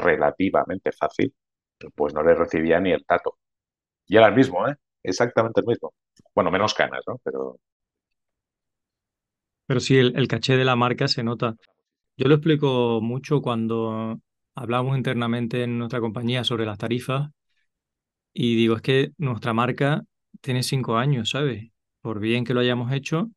relativamente 0.00 0.92
fácil, 0.92 1.34
pues 1.94 2.14
no 2.14 2.22
le 2.22 2.34
recibía 2.34 2.80
ni 2.80 2.92
el 2.92 3.04
tato. 3.04 3.38
Y 4.06 4.16
era 4.16 4.28
el 4.28 4.34
mismo, 4.34 4.66
¿eh? 4.68 4.76
Exactamente 5.02 5.60
el 5.60 5.66
mismo. 5.66 5.94
Bueno, 6.34 6.50
menos 6.50 6.74
canas, 6.74 7.02
¿no? 7.06 7.18
Pero... 7.22 7.58
Pero 9.66 9.80
sí, 9.80 9.98
el, 9.98 10.28
caché 10.28 10.56
de 10.56 10.64
la 10.64 10.74
marca 10.74 11.06
se 11.06 11.22
nota. 11.22 11.54
Yo 12.16 12.28
lo 12.28 12.34
explico 12.34 13.00
mucho 13.00 13.40
cuando 13.40 14.20
hablamos 14.54 14.96
internamente 14.96 15.62
en 15.62 15.78
nuestra 15.78 16.00
compañía 16.00 16.42
sobre 16.44 16.66
las 16.66 16.78
tarifas 16.78 17.30
y 18.32 18.56
digo, 18.56 18.76
es 18.76 18.82
que 18.82 19.12
nuestra 19.18 19.52
marca 19.52 20.02
tiene 20.40 20.62
cinco 20.62 20.96
años, 20.96 21.30
¿sabes? 21.30 21.70
Por 22.00 22.20
bien 22.20 22.44
que 22.44 22.54
lo 22.54 22.60
hayamos 22.60 22.92
hecho, 22.92 23.30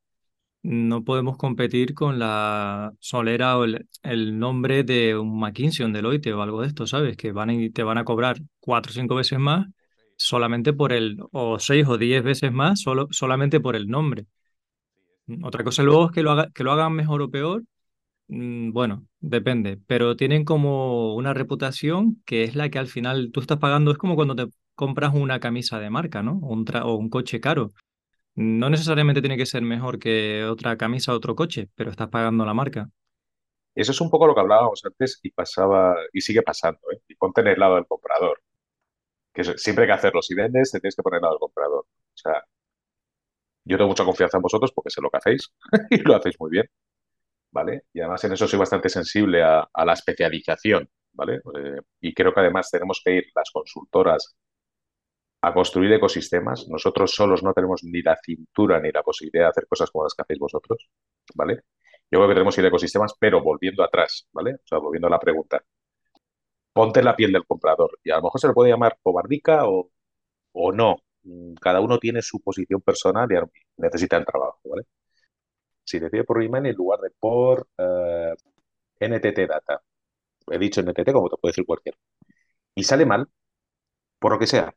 no 0.64 1.04
podemos 1.04 1.38
competir 1.38 1.94
con 1.94 2.20
la 2.20 2.94
solera 3.00 3.58
o 3.58 3.66
el, 3.66 4.40
nombre 4.40 4.84
de 4.84 5.18
un 5.18 5.40
McKinsey, 5.40 5.86
un 5.86 5.94
Deloitte 5.94 6.34
o 6.34 6.42
algo 6.42 6.62
de 6.62 6.68
esto, 6.68 6.88
¿sabes? 6.88 7.18
Que 7.18 7.34
te 7.74 7.84
van 7.84 7.98
a 7.98 8.06
cobrar 8.06 8.38
cuatro 8.60 8.92
o 8.92 8.94
cinco 8.94 9.16
veces 9.16 9.40
más 9.40 9.68
solamente 10.18 10.74
por 10.74 10.94
el, 10.94 11.18
o 11.32 11.60
seis 11.60 11.88
o 11.88 11.98
diez 11.98 12.24
veces 12.24 12.52
más 12.54 12.82
solo, 12.82 13.08
solamente 13.12 13.60
por 13.60 13.76
el 13.76 13.88
nombre. 13.88 14.26
Otra 15.44 15.64
cosa 15.64 15.84
luego 15.84 16.08
es 16.08 16.12
que 16.12 16.24
lo, 16.24 16.52
que 16.54 16.64
lo 16.64 16.72
hagan 16.74 16.94
mejor 16.94 17.22
o 17.22 17.30
peor, 17.30 17.64
mm, 18.28 18.72
bueno, 18.72 19.08
depende, 19.20 19.80
pero 19.88 20.16
tienen 20.16 20.46
como 20.46 21.16
una 21.16 21.34
reputación 21.34 22.22
que 22.26 22.44
es 22.44 22.56
la 22.56 22.70
que 22.70 22.80
al 22.80 22.88
final 22.88 23.32
tú 23.32 23.42
estás 23.42 23.60
pagando, 23.60 23.92
es 23.92 23.98
como 23.98 24.16
cuando 24.16 24.36
te 24.36 24.48
compras 24.76 25.14
una 25.16 25.40
camisa 25.40 25.80
de 25.80 25.90
marca, 25.90 26.24
¿no? 26.24 26.36
un, 26.40 26.66
o 26.84 26.96
un 26.96 27.10
coche 27.10 27.40
caro 27.40 27.74
no 28.36 28.70
necesariamente 28.70 29.22
tiene 29.22 29.38
que 29.38 29.46
ser 29.46 29.62
mejor 29.62 30.00
que 30.00 30.46
otra 30.46 30.78
camisa 30.78 31.14
o 31.14 31.18
otro 31.18 31.36
coche, 31.36 31.70
pero 31.76 31.92
estás 31.92 32.10
pagando 32.10 32.46
la 32.46 32.54
marca. 32.54 32.90
Eso 33.76 33.92
es 33.92 34.02
un 34.02 34.10
poco 34.10 34.28
lo 34.28 34.36
que 34.36 34.42
hablábamos 34.42 34.82
antes 34.86 35.20
y 35.24 35.32
pasaba 35.32 35.96
y 36.14 36.22
sigue 36.22 36.42
pasando. 36.44 36.80
¿eh? 36.92 37.02
Y 37.08 37.16
ponte 37.16 37.42
en 37.42 37.48
el 37.48 37.60
lado 37.60 37.76
del 37.76 37.88
comprador. 37.88 38.42
Que 39.34 39.44
siempre 39.44 39.84
hay 39.86 39.90
que 39.90 39.94
hacerlo. 39.94 40.22
Si 40.22 40.36
vendes, 40.36 40.72
te 40.72 40.80
tienes 40.80 40.96
que 40.96 41.04
poner 41.04 41.18
el 41.18 41.24
lado 41.24 41.36
del 41.36 41.40
comprador. 41.40 41.86
O 41.86 42.18
sea, 42.18 42.44
yo 43.66 43.78
tengo 43.78 43.90
mucha 43.90 44.06
confianza 44.06 44.38
en 44.38 44.44
vosotros 44.44 44.72
porque 44.74 44.90
sé 44.90 45.02
lo 45.02 45.10
que 45.10 45.18
hacéis 45.18 45.54
y 45.90 45.98
lo 46.00 46.16
hacéis 46.16 46.36
muy 46.40 46.52
bien. 46.52 46.66
¿Vale? 47.52 47.86
Y 47.94 48.00
además 48.02 48.24
en 48.24 48.34
eso 48.34 48.48
soy 48.48 48.60
bastante 48.60 48.90
sensible 48.90 49.44
a, 49.44 49.68
la 49.86 49.94
especialización. 49.94 50.90
¿Vale? 51.14 51.36
Eh, 51.38 51.82
y 52.02 52.14
creo 52.14 52.34
que 52.34 52.40
además 52.42 52.70
tenemos 52.72 53.02
que 53.04 53.18
ir 53.18 53.26
las 53.36 53.52
consultoras 53.52 54.36
a 55.44 55.54
construir 55.54 55.92
ecosistemas. 55.94 56.68
Nosotros 56.70 57.12
solos 57.14 57.44
no 57.44 57.54
tenemos 57.54 57.84
ni 57.84 58.02
la 58.02 58.18
cintura 58.24 58.80
ni 58.80 58.92
la 58.92 59.04
posibilidad 59.04 59.46
de 59.46 59.50
hacer 59.50 59.68
cosas 59.68 59.92
como 59.92 60.06
las 60.06 60.14
que 60.16 60.22
hacéis 60.24 60.40
vosotros, 60.40 60.90
¿vale? 61.36 61.56
Yo 62.12 62.20
creo 62.20 62.28
que 62.30 62.34
tenemos 62.36 62.56
que 62.56 62.62
ir 62.62 62.66
a 62.66 62.70
ecosistemas, 62.70 63.14
pero 63.20 63.44
volviendo 63.44 63.84
atrás, 63.84 64.28
¿vale? 64.32 64.56
O 64.56 64.68
sea, 64.68 64.78
volviendo 64.80 65.08
a 65.08 65.12
la 65.12 65.20
pregunta. 65.20 65.62
Ponte 66.74 67.04
la 67.04 67.16
piel 67.16 67.32
del 67.32 67.46
comprador 67.46 68.00
y 68.04 68.12
a 68.12 68.16
lo 68.18 68.24
mejor 68.24 68.42
se 68.42 68.48
le 68.48 68.54
puede 68.54 68.72
llamar 68.72 68.98
cobardica 69.02 69.68
o, 69.68 69.92
o 70.54 70.72
no. 70.72 70.98
Cada 71.62 71.82
uno 71.82 72.00
tiene 72.00 72.22
su 72.22 72.42
posición 72.42 72.82
personal 72.82 73.30
y 73.32 73.82
necesita 73.82 74.18
el 74.18 74.26
trabajo, 74.26 74.60
¿vale? 74.66 74.84
Si 75.84 76.00
decide 76.00 76.24
por 76.24 76.42
email 76.44 76.66
en 76.68 76.76
lugar 76.76 77.00
de 77.02 77.12
por 77.20 77.68
eh, 77.78 78.34
NTT 79.00 79.48
Data. 79.48 79.82
He 80.52 80.60
dicho 80.60 80.82
NTT 80.82 81.12
como 81.14 81.30
te 81.30 81.38
puede 81.38 81.52
decir 81.52 81.66
cualquiera. 81.66 81.98
Y 82.76 82.84
sale 82.84 83.06
mal, 83.06 83.30
por 84.20 84.34
lo 84.34 84.40
que 84.40 84.48
sea, 84.48 84.74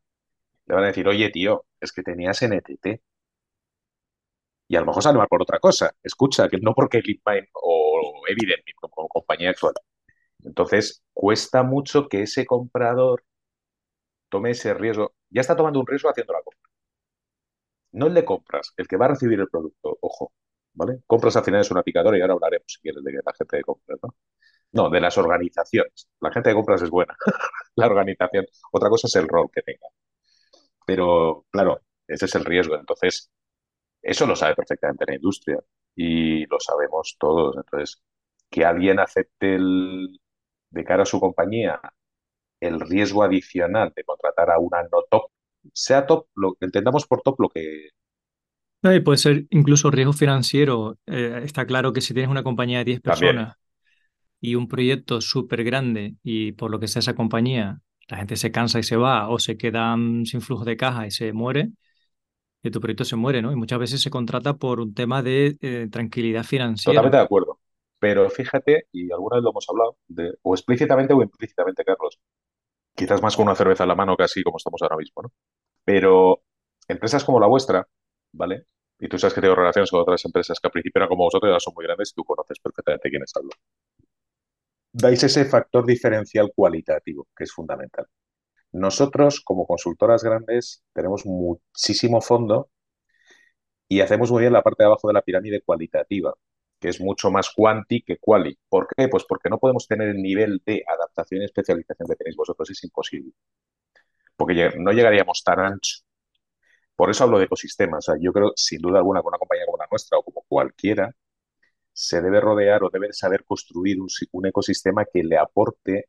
le 0.66 0.74
van 0.74 0.84
a 0.84 0.88
decir, 0.88 1.08
oye, 1.08 1.30
tío, 1.30 1.66
es 1.80 1.92
que 1.92 2.02
tenías 2.02 2.42
NTT. 2.42 3.02
Y 4.68 4.76
a 4.76 4.80
lo 4.80 4.86
mejor 4.86 5.02
sale 5.02 5.18
mal 5.18 5.28
por 5.28 5.42
otra 5.42 5.58
cosa. 5.60 5.92
Escucha, 6.02 6.48
que 6.48 6.58
no 6.58 6.74
porque 6.74 7.00
LeadMind 7.02 7.48
o 7.54 8.22
Evident 8.28 8.64
como 8.80 9.08
compañía 9.08 9.50
actual. 9.50 9.74
Entonces, 10.44 11.02
cuesta 11.14 11.62
mucho 11.64 12.08
que 12.08 12.22
ese 12.22 12.46
comprador 12.46 13.24
tome 14.28 14.50
ese 14.50 14.72
riesgo. 14.74 15.14
Ya 15.30 15.40
está 15.40 15.56
tomando 15.56 15.80
un 15.80 15.86
riesgo 15.86 16.10
haciendo 16.10 16.32
la 16.32 16.42
compra. 16.42 16.70
No 17.92 18.06
el 18.06 18.14
de 18.14 18.24
compras, 18.24 18.72
el 18.76 18.86
que 18.86 18.96
va 18.96 19.06
a 19.06 19.08
recibir 19.08 19.40
el 19.40 19.48
producto. 19.48 19.98
Ojo, 20.00 20.32
¿vale? 20.74 21.00
Compras 21.06 21.36
al 21.36 21.44
final 21.44 21.60
es 21.62 21.70
una 21.70 21.82
picadora 21.82 22.18
y 22.18 22.20
ahora 22.20 22.34
hablaremos, 22.34 22.66
si 22.68 22.80
quieres, 22.80 23.02
de 23.02 23.12
la 23.12 23.32
gente 23.36 23.56
de 23.56 23.62
compras, 23.64 23.98
¿no? 24.02 24.14
No, 24.72 24.90
de 24.90 25.00
las 25.00 25.18
organizaciones. 25.18 26.08
La 26.20 26.32
gente 26.32 26.50
de 26.50 26.54
compras 26.56 26.82
es 26.82 26.90
buena. 26.90 27.16
la 27.76 27.86
organización. 27.86 28.46
Otra 28.72 28.90
cosa 28.90 29.06
es 29.08 29.16
el 29.16 29.28
rol 29.28 29.50
que 29.52 29.62
tenga. 29.62 29.88
Pero 30.86 31.44
claro, 31.50 31.80
ese 32.08 32.26
es 32.26 32.34
el 32.34 32.44
riesgo. 32.44 32.76
Entonces, 32.76 33.30
eso 34.02 34.26
lo 34.26 34.36
sabe 34.36 34.54
perfectamente 34.54 35.04
la 35.06 35.16
industria 35.16 35.58
y 35.94 36.46
lo 36.46 36.58
sabemos 36.60 37.16
todos. 37.18 37.56
Entonces, 37.56 38.02
que 38.50 38.64
alguien 38.64 39.00
acepte 39.00 39.56
el, 39.56 40.20
de 40.70 40.84
cara 40.84 41.02
a 41.02 41.06
su 41.06 41.20
compañía 41.20 41.80
el 42.60 42.80
riesgo 42.80 43.22
adicional 43.22 43.92
de 43.94 44.04
contratar 44.04 44.50
a 44.50 44.58
una 44.58 44.82
no 44.84 45.02
top, 45.10 45.30
sea 45.72 46.06
top, 46.06 46.26
lo 46.34 46.56
entendamos 46.60 47.06
por 47.06 47.20
top 47.22 47.40
lo 47.40 47.48
que... 47.48 47.90
No, 48.82 48.94
y 48.94 49.00
puede 49.00 49.18
ser 49.18 49.46
incluso 49.50 49.90
riesgo 49.90 50.12
financiero. 50.12 50.98
Eh, 51.06 51.40
está 51.42 51.66
claro 51.66 51.92
que 51.92 52.00
si 52.00 52.14
tienes 52.14 52.30
una 52.30 52.44
compañía 52.44 52.78
de 52.78 52.84
10 52.84 53.00
personas 53.00 53.56
y 54.40 54.54
un 54.54 54.68
proyecto 54.68 55.20
súper 55.20 55.64
grande 55.64 56.16
y 56.22 56.52
por 56.52 56.70
lo 56.70 56.78
que 56.78 56.88
sea 56.88 57.00
esa 57.00 57.16
compañía, 57.16 57.80
la 58.08 58.18
gente 58.18 58.36
se 58.36 58.52
cansa 58.52 58.78
y 58.78 58.82
se 58.82 58.96
va 58.96 59.28
o 59.28 59.38
se 59.38 59.56
quedan 59.56 60.24
sin 60.26 60.40
flujo 60.40 60.64
de 60.64 60.76
caja 60.76 61.06
y 61.06 61.10
se 61.10 61.32
muere, 61.32 61.70
y 62.62 62.70
tu 62.70 62.80
proyecto 62.80 63.04
se 63.04 63.16
muere, 63.16 63.42
¿no? 63.42 63.52
Y 63.52 63.56
muchas 63.56 63.78
veces 63.78 64.02
se 64.02 64.10
contrata 64.10 64.54
por 64.54 64.80
un 64.80 64.94
tema 64.94 65.22
de 65.22 65.56
eh, 65.60 65.88
tranquilidad 65.90 66.44
financiera. 66.44 66.94
Totalmente 66.94 67.16
de 67.18 67.22
acuerdo. 67.22 67.60
Pero 67.98 68.28
fíjate, 68.28 68.88
y 68.92 69.10
alguna 69.10 69.36
vez 69.36 69.44
lo 69.44 69.50
hemos 69.50 69.66
hablado, 69.68 69.96
o 70.42 70.54
explícitamente 70.54 71.14
o 71.14 71.22
implícitamente, 71.22 71.84
Carlos, 71.84 72.18
quizás 72.94 73.22
más 73.22 73.36
con 73.36 73.46
una 73.46 73.54
cerveza 73.54 73.84
en 73.84 73.88
la 73.88 73.94
mano 73.94 74.16
casi 74.16 74.42
como 74.42 74.58
estamos 74.58 74.82
ahora 74.82 74.96
mismo, 74.96 75.22
¿no? 75.22 75.32
Pero 75.84 76.42
empresas 76.88 77.24
como 77.24 77.40
la 77.40 77.46
vuestra, 77.46 77.86
¿vale? 78.32 78.66
Y 78.98 79.08
tú 79.08 79.18
sabes 79.18 79.34
que 79.34 79.40
tengo 79.40 79.54
relaciones 79.54 79.90
con 79.90 80.00
otras 80.00 80.24
empresas 80.24 80.58
que 80.60 80.68
al 80.68 80.72
principio 80.72 80.98
eran 80.98 81.08
como 81.08 81.24
vosotros, 81.24 81.52
ya 81.52 81.60
son 81.60 81.74
muy 81.74 81.84
grandes 81.84 82.10
y 82.10 82.14
tú 82.14 82.24
conoces 82.24 82.58
perfectamente 82.60 83.10
quiénes 83.10 83.32
hablo. 83.36 83.50
Dais 85.02 85.22
ese 85.22 85.44
factor 85.44 85.84
diferencial 85.84 86.52
cualitativo, 86.54 87.28
que 87.36 87.44
es 87.44 87.52
fundamental. 87.52 88.06
Nosotros, 88.72 89.42
como 89.42 89.66
consultoras 89.66 90.24
grandes, 90.24 90.84
tenemos 90.94 91.26
muchísimo 91.26 92.22
fondo 92.22 92.70
y 93.88 94.00
hacemos 94.00 94.30
muy 94.30 94.40
bien 94.40 94.54
la 94.54 94.62
parte 94.62 94.84
de 94.84 94.86
abajo 94.86 95.08
de 95.08 95.12
la 95.14 95.20
pirámide 95.20 95.60
cualitativa, 95.60 96.32
que 96.80 96.88
es 96.88 96.98
mucho 96.98 97.30
más 97.30 97.50
quanti 97.54 98.00
que 98.02 98.16
quali. 98.18 98.58
¿Por 98.70 98.88
qué? 98.88 99.08
Pues 99.08 99.24
porque 99.28 99.50
no 99.50 99.58
podemos 99.58 99.86
tener 99.86 100.08
el 100.08 100.22
nivel 100.22 100.62
de 100.64 100.82
adaptación 100.88 101.42
y 101.42 101.44
especialización 101.44 102.08
que 102.08 102.16
tenéis 102.16 102.36
vosotros, 102.36 102.70
es 102.70 102.82
imposible. 102.84 103.32
Porque 104.34 104.72
no 104.78 104.92
llegaríamos 104.92 105.42
tan 105.44 105.60
ancho. 105.60 105.98
Por 106.94 107.10
eso 107.10 107.24
hablo 107.24 107.38
de 107.38 107.44
ecosistemas. 107.44 108.06
yo 108.20 108.32
creo, 108.32 108.52
sin 108.56 108.80
duda 108.80 108.98
alguna, 109.00 109.20
con 109.20 109.28
una 109.28 109.38
compañía 109.38 109.66
como 109.66 109.76
la 109.78 109.88
nuestra 109.90 110.18
o 110.18 110.22
como 110.22 110.42
cualquiera, 110.48 111.14
se 111.96 112.20
debe 112.20 112.40
rodear 112.40 112.84
o 112.84 112.90
debe 112.90 113.12
saber 113.12 113.44
construir 113.44 113.98
un, 114.00 114.46
ecosistema 114.46 115.04
que 115.12 115.22
le 115.24 115.38
aporte 115.38 116.06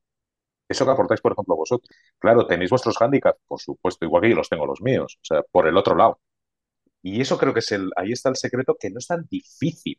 eso 0.70 0.86
que 0.86 0.92
aportáis, 0.92 1.22
por 1.22 1.34
ejemplo, 1.34 1.56
vosotros. 1.56 1.90
Claro, 2.20 2.46
tenéis 2.48 2.70
vuestros 2.72 2.98
hándicaps, 2.98 3.40
por 3.48 3.60
supuesto, 3.62 4.06
igual 4.06 4.24
que 4.24 4.30
yo 4.32 4.36
los 4.36 4.50
tengo 4.50 4.66
los 4.66 4.82
míos, 4.82 5.18
o 5.22 5.26
sea, 5.26 5.42
por 5.44 5.68
el 5.68 5.78
otro 5.78 5.96
lado. 5.96 6.20
Y 7.02 7.22
eso 7.22 7.38
creo 7.38 7.54
que 7.54 7.60
es 7.62 7.72
el, 7.72 7.90
ahí 7.96 8.12
está 8.12 8.30
el 8.30 8.36
secreto 8.38 8.76
que 8.80 8.90
no 8.90 9.00
es 9.00 9.08
tan 9.08 9.26
difícil 9.30 9.98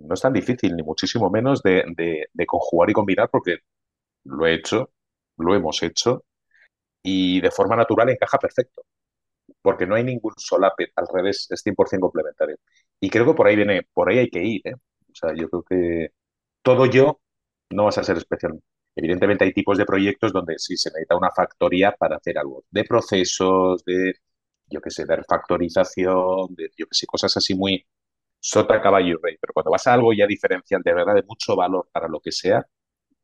no 0.00 0.14
es 0.14 0.20
tan 0.20 0.32
difícil, 0.32 0.76
ni 0.76 0.82
muchísimo 0.82 1.30
menos 1.30 1.62
de, 1.62 1.84
conjugar 2.46 2.90
y 2.90 2.92
combinar, 2.94 3.28
porque 3.30 3.58
lo 4.24 4.46
he 4.46 4.54
hecho, 4.54 4.92
lo 5.38 5.54
hemos 5.54 5.82
hecho, 5.82 6.24
y 7.02 7.40
de 7.40 7.50
forma 7.50 7.76
natural 7.76 8.10
encaja 8.10 8.38
perfecto, 8.38 8.82
porque 9.62 9.86
no 9.86 9.94
hay 9.96 10.04
ningún 10.04 10.34
solape, 10.38 10.92
al 10.96 11.06
revés, 11.12 11.48
es 11.50 11.62
100% 11.64 12.00
complementario. 12.00 12.56
Y 13.00 13.10
creo 13.10 13.26
que 13.26 13.34
por 13.34 13.46
ahí 13.48 13.56
viene, 13.56 13.82
por 13.92 14.10
ahí 14.10 14.18
hay 14.18 14.30
que 14.30 14.42
ir, 14.44 14.62
¿eh? 14.64 14.74
Sea, 15.20 15.34
yo 15.34 15.48
creo 15.50 15.62
que 15.62 16.12
todo 16.62 16.86
yo 16.86 17.20
no 17.70 17.84
vas 17.84 17.98
a 17.98 18.04
ser 18.04 18.16
especial. 18.18 18.60
Evidentemente 18.96 19.44
hay 19.44 19.52
tipos 19.52 19.78
de 19.78 19.86
proyectos 19.86 20.32
donde 20.32 20.58
sí 20.58 20.76
se 20.76 20.90
necesita 20.90 21.16
una 21.16 21.30
factoría 21.30 21.92
para 21.92 22.16
hacer 22.16 22.38
algo, 22.38 22.64
de 22.70 22.84
procesos, 22.84 23.84
de, 23.84 24.14
yo 24.66 24.80
qué 24.80 24.90
sé, 24.90 25.04
de 25.06 25.16
refactorización, 25.16 26.54
de, 26.54 26.70
yo 26.76 26.86
qué 26.86 26.94
sé, 26.94 27.06
cosas 27.06 27.36
así 27.36 27.54
muy, 27.54 27.86
sota, 28.40 28.80
caballo 28.82 29.08
y 29.18 29.22
rey. 29.22 29.36
Pero 29.40 29.52
cuando 29.54 29.70
vas 29.70 29.86
a 29.86 29.94
algo 29.94 30.12
ya 30.12 30.26
diferencial, 30.26 30.82
de 30.82 30.94
verdad, 30.94 31.14
de 31.14 31.22
mucho 31.24 31.56
valor 31.56 31.88
para 31.92 32.08
lo 32.08 32.20
que 32.20 32.32
sea, 32.32 32.66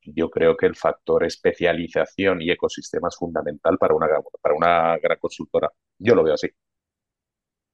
yo 0.02 0.30
creo 0.30 0.56
que 0.56 0.66
el 0.66 0.76
factor 0.76 1.24
especialización 1.24 2.42
y 2.42 2.50
ecosistema 2.50 3.08
es 3.08 3.16
fundamental 3.16 3.78
para 3.78 3.94
una, 3.94 4.08
para 4.40 4.54
una 4.54 4.98
gran 4.98 5.18
consultora. 5.18 5.70
Yo 5.98 6.14
lo 6.14 6.22
veo 6.24 6.34
así. 6.34 6.48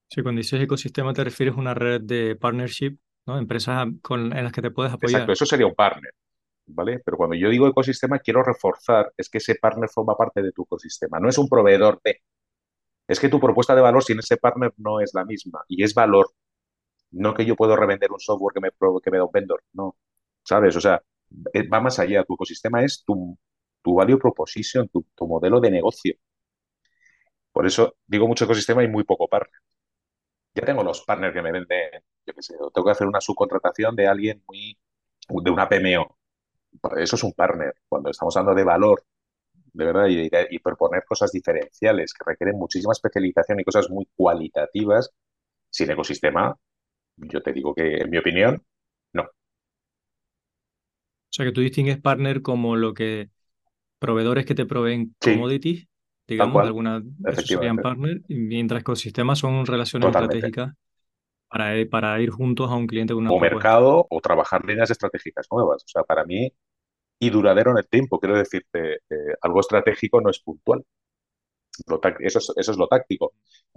Sí, 0.09 0.23
cuando 0.23 0.41
dices 0.41 0.61
ecosistema 0.61 1.13
te 1.15 1.25
refieres 1.25 1.55
a 1.55 1.59
una 1.59 1.75
red 1.75 2.03
de 2.03 2.37
partnership, 2.37 2.99
¿no? 3.27 3.39
Empresas 3.39 3.87
con, 4.03 4.37
en 4.37 4.45
las 4.45 4.53
que 4.53 4.63
te 4.63 4.71
puedes 4.71 4.93
apoyar. 4.93 5.21
Exacto, 5.21 5.33
eso 5.33 5.47
sería 5.47 5.67
un 5.67 5.75
partner, 5.75 6.13
¿vale? 6.67 7.01
Pero 7.05 7.17
cuando 7.17 7.37
yo 7.37 7.49
digo 7.49 7.69
ecosistema, 7.69 8.19
quiero 8.19 8.43
reforzar, 8.43 9.13
es 9.17 9.29
que 9.29 9.39
ese 9.39 9.57
partner 9.57 9.89
forma 9.89 10.17
parte 10.17 10.43
de 10.43 10.53
tu 10.53 10.63
ecosistema, 10.63 11.19
no 11.21 11.29
es 11.29 11.39
un 11.39 11.49
proveedor 11.49 12.01
de. 12.05 12.21
Es 13.09 13.21
que 13.21 13.29
tu 13.29 13.41
propuesta 13.41 13.75
de 13.75 13.83
valor 13.83 14.03
sin 14.03 14.19
ese 14.19 14.37
partner 14.37 14.73
no 14.77 15.01
es 15.01 15.13
la 15.15 15.25
misma 15.25 15.65
y 15.69 15.83
es 15.83 15.93
valor 15.93 16.27
no 17.13 17.35
que 17.35 17.45
yo 17.45 17.57
puedo 17.57 17.77
revender 17.77 18.11
un 18.11 18.21
software 18.21 18.55
que 18.55 18.61
me, 18.61 18.71
que 19.03 19.11
me 19.11 19.19
da 19.19 19.25
un 19.25 19.33
vendor, 19.33 19.63
no. 19.75 19.97
¿Sabes? 20.43 20.75
O 20.77 20.81
sea, 20.81 21.03
eh, 21.53 21.69
va 21.69 21.81
más 21.81 21.99
allá. 21.99 22.25
Tu 22.25 22.35
ecosistema 22.35 22.83
es 22.83 23.05
tu, 23.05 23.39
tu 23.83 23.95
value 23.95 24.19
proposition, 24.19 24.89
tu, 24.89 25.05
modelo 25.27 25.61
de 25.61 25.71
negocio. 25.71 26.15
Por 27.53 27.67
eso 27.67 27.97
digo 28.07 28.27
mucho 28.27 28.45
ecosistema 28.45 28.83
y 28.83 28.89
muy 28.89 29.05
poco 29.05 29.29
partner. 29.29 29.61
Ya 30.55 30.65
tengo 30.67 30.83
los 30.83 31.03
partners 31.03 31.33
que 31.35 31.43
me 31.43 31.53
venden, 31.53 31.91
yo 32.27 32.35
qué 32.35 32.43
sé, 32.43 32.55
tengo 32.75 32.85
que 32.85 32.91
hacer 32.93 33.07
una 33.07 33.21
subcontratación 33.21 33.97
de 33.97 34.07
alguien 34.07 34.43
muy, 34.47 34.79
de 35.43 35.51
una 35.51 35.69
PMO. 35.69 36.19
Eso 36.97 37.17
es 37.17 37.23
un 37.25 37.33
partner. 37.33 37.75
Cuando 37.89 38.11
estamos 38.11 38.37
hablando 38.37 38.59
de 38.59 38.65
valor, 38.65 39.05
de 39.73 39.85
verdad, 39.85 40.07
y, 40.09 40.29
y 40.51 40.59
proponer 40.61 41.05
cosas 41.07 41.33
diferenciales 41.33 42.13
que 42.15 42.25
requieren 42.31 42.59
muchísima 42.59 42.93
especialización 42.93 43.61
y 43.61 43.65
cosas 43.65 43.91
muy 43.91 44.07
cualitativas, 44.17 45.11
sin 45.71 45.91
ecosistema, 45.91 46.57
yo 47.17 47.43
te 47.43 47.53
digo 47.53 47.75
que, 47.75 47.97
en 47.99 48.11
mi 48.11 48.19
opinión, 48.19 48.63
no. 49.15 49.23
O 49.25 49.29
sea, 51.31 51.47
que 51.47 51.53
tú 51.53 51.61
distingues 51.63 52.01
partner 52.01 52.43
como 52.43 52.77
lo 52.77 52.95
que 52.95 53.31
proveedores 53.99 54.47
que 54.47 54.55
te 54.57 54.67
proveen 54.67 55.15
commodities, 55.21 55.87
digamos, 56.33 56.63
de 56.63 56.69
alguna 56.69 57.03
serían 57.45 57.77
partner, 57.77 58.23
mientras 58.29 58.83
que 58.85 58.97
sistemas 58.97 59.39
son 59.39 59.65
relaciones 59.67 60.09
estratégicas 60.09 60.75
para, 61.49 61.75
para 61.91 62.21
ir 62.21 62.31
juntos 62.31 62.71
a 62.71 62.75
un 62.75 62.87
cliente 62.87 63.15
con 63.15 63.25
una 63.25 63.33
O 63.33 63.41
mercado 63.41 64.07
o 64.09 64.21
trabajar 64.21 64.65
líneas 64.65 64.91
estratégicas 64.91 65.47
nuevas. 65.51 65.83
O 65.85 65.89
sea, 65.89 66.03
para 66.03 66.25
mí, 66.25 66.53
y 67.19 67.31
duradero 67.31 67.71
en 67.73 67.79
el 67.79 67.89
tiempo, 67.89 68.19
quiero 68.19 68.37
decirte, 68.37 68.95
eh, 69.11 69.35
algo 69.41 69.61
estratégico 69.61 70.21
no 70.21 70.31
es 70.31 70.41
puntual. 70.41 70.85
eso, 72.21 72.39
eso 72.39 72.73
es 72.73 72.79
lo 72.79 72.89
táctico 72.89 73.33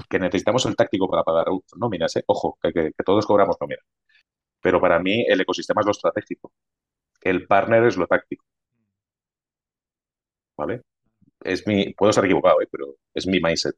que 0.09 0.19
necesitamos 0.19 0.65
el 0.65 0.75
táctico 0.75 1.09
para 1.09 1.23
pagar 1.23 1.47
nóminas, 1.77 2.15
¿eh? 2.17 2.23
ojo, 2.27 2.57
que, 2.61 2.91
todos 3.05 3.25
cobramos 3.25 3.57
nómina. 3.59 3.81
Pero 4.61 4.81
para 4.81 4.99
mí 4.99 5.25
el 5.27 5.41
ecosistema 5.41 5.81
es 5.81 5.85
lo 5.85 5.91
estratégico, 5.91 6.51
el 7.21 7.47
partner 7.47 7.85
es 7.85 7.97
lo 7.97 8.07
táctico. 8.07 8.45
¿Vale? 10.57 10.81
Es 11.45 11.65
mi, 11.67 11.93
puedo 11.93 12.09
estar 12.09 12.25
equivocado, 12.25 12.61
¿eh? 12.61 12.67
pero 12.71 12.95
es 13.13 13.27
mi 13.27 13.39
mindset. 13.39 13.75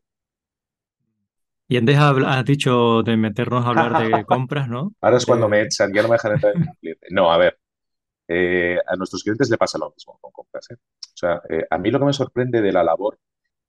Y 1.68 1.78
antes 1.78 1.98
has 1.98 2.46
dicho 2.46 3.04
de 3.04 3.18
meternos 3.18 3.66
a 3.66 3.70
hablar 3.70 4.10
de 4.10 4.26
compras, 4.26 4.70
¿no? 4.70 4.94
Ahora 5.02 5.18
es 5.18 5.26
cuando 5.26 5.50
me 5.50 5.62
echan, 5.62 5.94
ya 5.94 6.02
no 6.02 6.08
me 6.08 6.16
dejan 6.16 6.34
entrar 6.34 6.56
en 6.56 6.62
el 6.62 6.78
cliente. 6.80 7.08
No, 7.12 7.32
a 7.32 7.38
ver, 7.38 7.60
eh, 8.28 8.78
a 8.88 8.96
nuestros 8.96 9.24
clientes 9.24 9.50
le 9.50 9.58
pasa 9.58 9.78
lo 9.78 9.92
mismo 9.92 10.18
con 10.22 10.32
compras. 10.32 10.66
¿eh? 10.72 10.76
O 10.76 11.18
sea, 11.18 11.42
a 11.70 11.78
mí 11.78 11.92
lo 11.92 12.00
que 12.00 12.06
me 12.06 12.14
sorprende 12.14 12.62
de 12.62 12.72
la 12.72 12.84
labor 12.84 13.20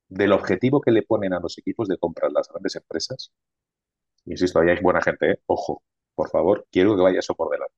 del 0.09 0.33
objetivo 0.33 0.81
que 0.81 0.91
le 0.91 1.03
ponen 1.03 1.33
a 1.35 1.41
los 1.41 1.59
equipos 1.59 1.89
de 1.89 1.99
comprar 1.99 2.33
las 2.33 2.49
grandes 2.49 2.77
empresas, 2.77 3.33
insisto, 4.25 4.61
ahí 4.61 4.71
hay 4.71 4.81
buena 4.81 5.01
gente, 5.03 5.33
¿eh? 5.33 5.41
ojo, 5.47 5.83
por 6.15 6.31
favor, 6.31 6.67
quiero 6.71 6.97
que 6.97 7.03
vaya 7.03 7.21
eso 7.21 7.35
por 7.35 7.51
delante. 7.51 7.75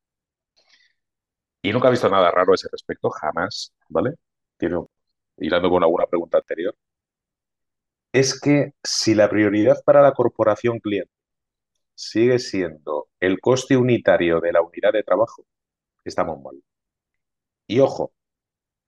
Y 1.63 1.73
nunca 1.73 1.89
he 1.89 1.91
visto 1.91 2.09
nada 2.09 2.31
raro 2.31 2.53
a 2.53 2.55
ese 2.55 2.69
respecto, 2.73 3.11
jamás, 3.11 3.73
¿vale? 3.89 4.15
Quiero, 4.57 4.91
hilando 5.40 5.70
con 5.70 5.83
alguna 5.83 6.07
pregunta 6.07 6.38
anterior, 6.38 6.76
es 8.12 8.38
que 8.40 8.74
si 8.83 9.14
la 9.14 9.29
prioridad 9.29 9.83
para 9.85 10.03
la 10.03 10.12
corporación 10.12 10.79
cliente 10.81 11.12
sigue 11.94 12.38
siendo 12.38 13.09
el 13.20 13.40
coste 13.40 13.76
unitario 13.76 14.40
de 14.40 14.53
la 14.53 14.62
unidad 14.62 14.92
de 14.92 15.03
trabajo, 15.03 15.44
estamos 16.05 16.40
mal. 16.42 16.62
Y 17.66 17.81
ojo, 17.81 18.12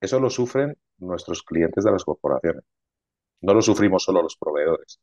eso 0.00 0.20
lo 0.20 0.30
sufren 0.30 0.76
nuestros 0.98 1.42
clientes 1.42 1.84
de 1.84 1.92
las 1.92 2.04
corporaciones. 2.04 2.64
No 3.40 3.54
lo 3.54 3.62
sufrimos 3.62 4.04
solo 4.04 4.22
los 4.22 4.36
proveedores. 4.36 5.00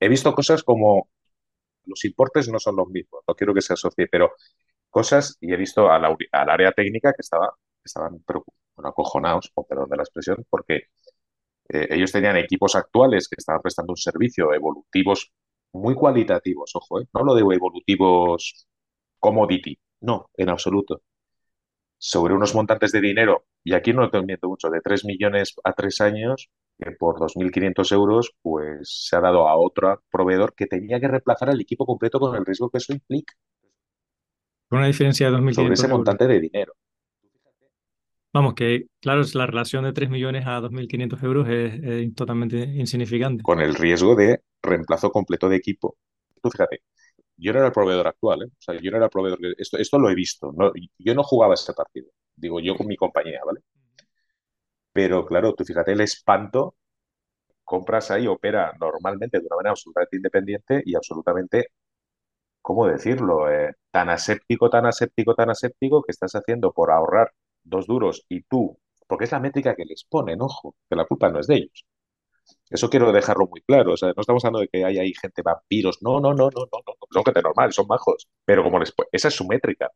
He 0.00 0.08
visto 0.08 0.34
cosas 0.34 0.62
como 0.62 1.08
los 1.86 2.04
importes 2.04 2.48
no 2.48 2.58
son 2.58 2.76
los 2.76 2.88
mismos, 2.88 3.22
no 3.26 3.34
quiero 3.34 3.54
que 3.54 3.62
se 3.62 3.72
asocie, 3.74 4.08
pero 4.08 4.32
cosas, 4.90 5.36
y 5.40 5.52
he 5.52 5.56
visto 5.56 5.90
al 5.90 6.16
área 6.32 6.72
técnica 6.72 7.12
que 7.12 7.22
estaba, 7.22 7.52
estaban 7.84 8.20
bueno, 8.76 8.90
acojonados, 8.90 9.50
o 9.54 9.66
perdón 9.66 9.90
de 9.90 9.96
la 9.96 10.02
expresión, 10.02 10.44
porque 10.50 10.88
eh, 11.68 11.88
ellos 11.90 12.12
tenían 12.12 12.36
equipos 12.36 12.76
actuales 12.76 13.28
que 13.28 13.36
estaban 13.38 13.62
prestando 13.62 13.92
un 13.92 13.96
servicio 13.96 14.52
evolutivos 14.52 15.32
muy 15.72 15.94
cualitativos, 15.94 16.70
ojo, 16.74 17.00
¿eh? 17.00 17.06
no 17.12 17.24
lo 17.24 17.34
de 17.34 17.42
evolutivos 17.42 18.66
commodity, 19.18 19.78
no, 20.00 20.30
en 20.36 20.48
absoluto. 20.48 21.02
Sobre 21.98 22.34
unos 22.34 22.54
montantes 22.54 22.92
de 22.92 23.00
dinero, 23.00 23.46
y 23.64 23.74
aquí 23.74 23.92
no 23.92 24.10
te 24.10 24.22
miento 24.22 24.48
mucho, 24.48 24.70
de 24.70 24.80
3 24.80 25.04
millones 25.06 25.54
a 25.64 25.72
3 25.72 26.00
años, 26.02 26.50
que 26.78 26.92
por 26.92 27.18
2.500 27.18 27.92
euros 27.92 28.34
pues 28.42 29.06
se 29.08 29.16
ha 29.16 29.20
dado 29.20 29.48
a 29.48 29.56
otro 29.56 30.02
proveedor 30.10 30.54
que 30.54 30.66
tenía 30.66 31.00
que 31.00 31.08
reemplazar 31.08 31.48
el 31.48 31.60
equipo 31.60 31.86
completo 31.86 32.20
con 32.20 32.36
el 32.36 32.44
riesgo 32.44 32.70
que 32.70 32.78
eso 32.78 32.92
implica. 32.92 33.34
Con 34.68 34.78
una 34.80 34.88
diferencia 34.88 35.30
de 35.30 35.38
2.500 35.38 35.54
Sobre 35.54 35.74
ese 35.74 35.88
montante 35.88 36.26
de 36.26 36.40
dinero. 36.40 36.74
Vamos, 38.36 38.52
que 38.52 38.88
claro, 39.00 39.22
la 39.32 39.46
relación 39.46 39.84
de 39.84 39.94
3 39.94 40.10
millones 40.10 40.46
a 40.46 40.60
2.500 40.60 41.22
euros 41.22 41.48
es, 41.48 42.14
totalmente 42.14 42.58
insignificante. 42.58 43.42
Con 43.42 43.60
el 43.62 43.74
riesgo 43.74 44.14
de 44.14 44.42
reemplazo 44.62 45.10
completo 45.10 45.48
de 45.48 45.56
equipo. 45.56 45.96
Tú 46.42 46.50
fíjate, 46.50 46.82
yo 47.38 47.54
no 47.54 47.60
era 47.60 47.68
el 47.68 47.72
proveedor 47.72 48.06
actual, 48.08 48.42
¿eh? 48.42 48.46
o 48.46 48.60
sea, 48.60 48.78
yo 48.78 48.90
no 48.90 48.98
era 48.98 49.06
el 49.06 49.10
proveedor. 49.10 49.38
Esto, 49.56 49.78
esto 49.78 49.98
lo 49.98 50.10
he 50.10 50.14
visto. 50.14 50.52
Yo 50.98 51.14
no 51.14 51.22
jugaba 51.22 51.54
ese 51.54 51.72
partido. 51.72 52.08
Digo, 52.36 52.60
yo 52.60 52.76
con 52.76 52.86
mi 52.88 52.96
compañía, 52.96 53.40
¿vale? 53.46 53.60
Pero 54.92 55.24
claro, 55.24 55.54
tú 55.54 55.64
fíjate 55.64 55.92
el 55.92 56.02
espanto. 56.02 56.76
Compras 57.64 58.10
ahí, 58.10 58.26
opera 58.26 58.74
normalmente 58.78 59.38
de 59.40 59.46
una 59.46 59.56
manera 59.56 59.70
absolutamente 59.70 60.16
independiente 60.16 60.82
y 60.84 60.94
absolutamente, 60.94 61.68
¿cómo 62.60 62.86
decirlo? 62.86 63.50
Eh, 63.50 63.74
tan 63.90 64.10
aséptico, 64.10 64.70
tan 64.70 64.86
aséptico, 64.86 65.34
tan 65.34 65.50
aséptico 65.50 66.02
que 66.02 66.12
estás 66.12 66.32
haciendo 66.34 66.72
por 66.72 66.90
ahorrar 66.90 67.32
dos 67.66 67.86
duros 67.86 68.24
y 68.28 68.42
tú, 68.42 68.78
porque 69.06 69.24
es 69.24 69.32
la 69.32 69.40
métrica 69.40 69.74
que 69.74 69.84
les 69.84 70.04
ponen, 70.04 70.40
ojo, 70.40 70.76
que 70.88 70.96
la 70.96 71.04
culpa 71.04 71.30
no 71.30 71.40
es 71.40 71.46
de 71.46 71.56
ellos. 71.56 71.84
Eso 72.70 72.88
quiero 72.90 73.12
dejarlo 73.12 73.46
muy 73.48 73.60
claro. 73.62 73.92
O 73.92 73.96
sea, 73.96 74.12
no 74.14 74.20
estamos 74.20 74.44
hablando 74.44 74.60
de 74.60 74.68
que 74.68 74.84
hay 74.84 74.98
ahí 74.98 75.12
gente 75.14 75.42
vampiros. 75.42 76.02
No, 76.02 76.20
no, 76.20 76.30
no, 76.34 76.48
no, 76.50 76.66
no, 76.72 76.78
no. 76.86 76.94
Son 77.10 77.24
gente 77.24 77.42
normal, 77.42 77.72
son 77.72 77.86
bajos. 77.86 78.28
Pero 78.44 78.62
como 78.62 78.78
les 78.78 78.92
esa 79.12 79.28
es 79.28 79.34
su 79.34 79.46
métrica. 79.46 79.90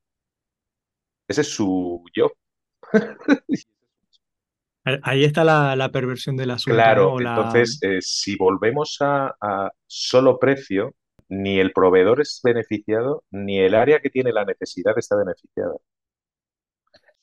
Ese 1.28 1.42
es 1.42 1.48
su 1.48 2.02
yo. 2.14 2.32
Ahí 5.02 5.24
está 5.24 5.44
la, 5.44 5.90
perversión 5.92 6.36
del 6.36 6.50
asunto. 6.52 6.74
Claro, 6.74 7.20
entonces, 7.20 7.78
eh, 7.82 7.98
si 8.00 8.36
volvemos 8.36 8.96
a, 9.00 9.36
a, 9.40 9.70
solo 9.86 10.38
precio, 10.38 10.94
ni 11.28 11.60
el 11.60 11.72
proveedor 11.72 12.20
es 12.20 12.40
beneficiado, 12.42 13.22
ni 13.30 13.58
el 13.60 13.74
área 13.74 14.00
que 14.00 14.10
tiene 14.10 14.32
la 14.32 14.44
necesidad 14.44 14.98
está 14.98 15.16
beneficiada. 15.16 15.74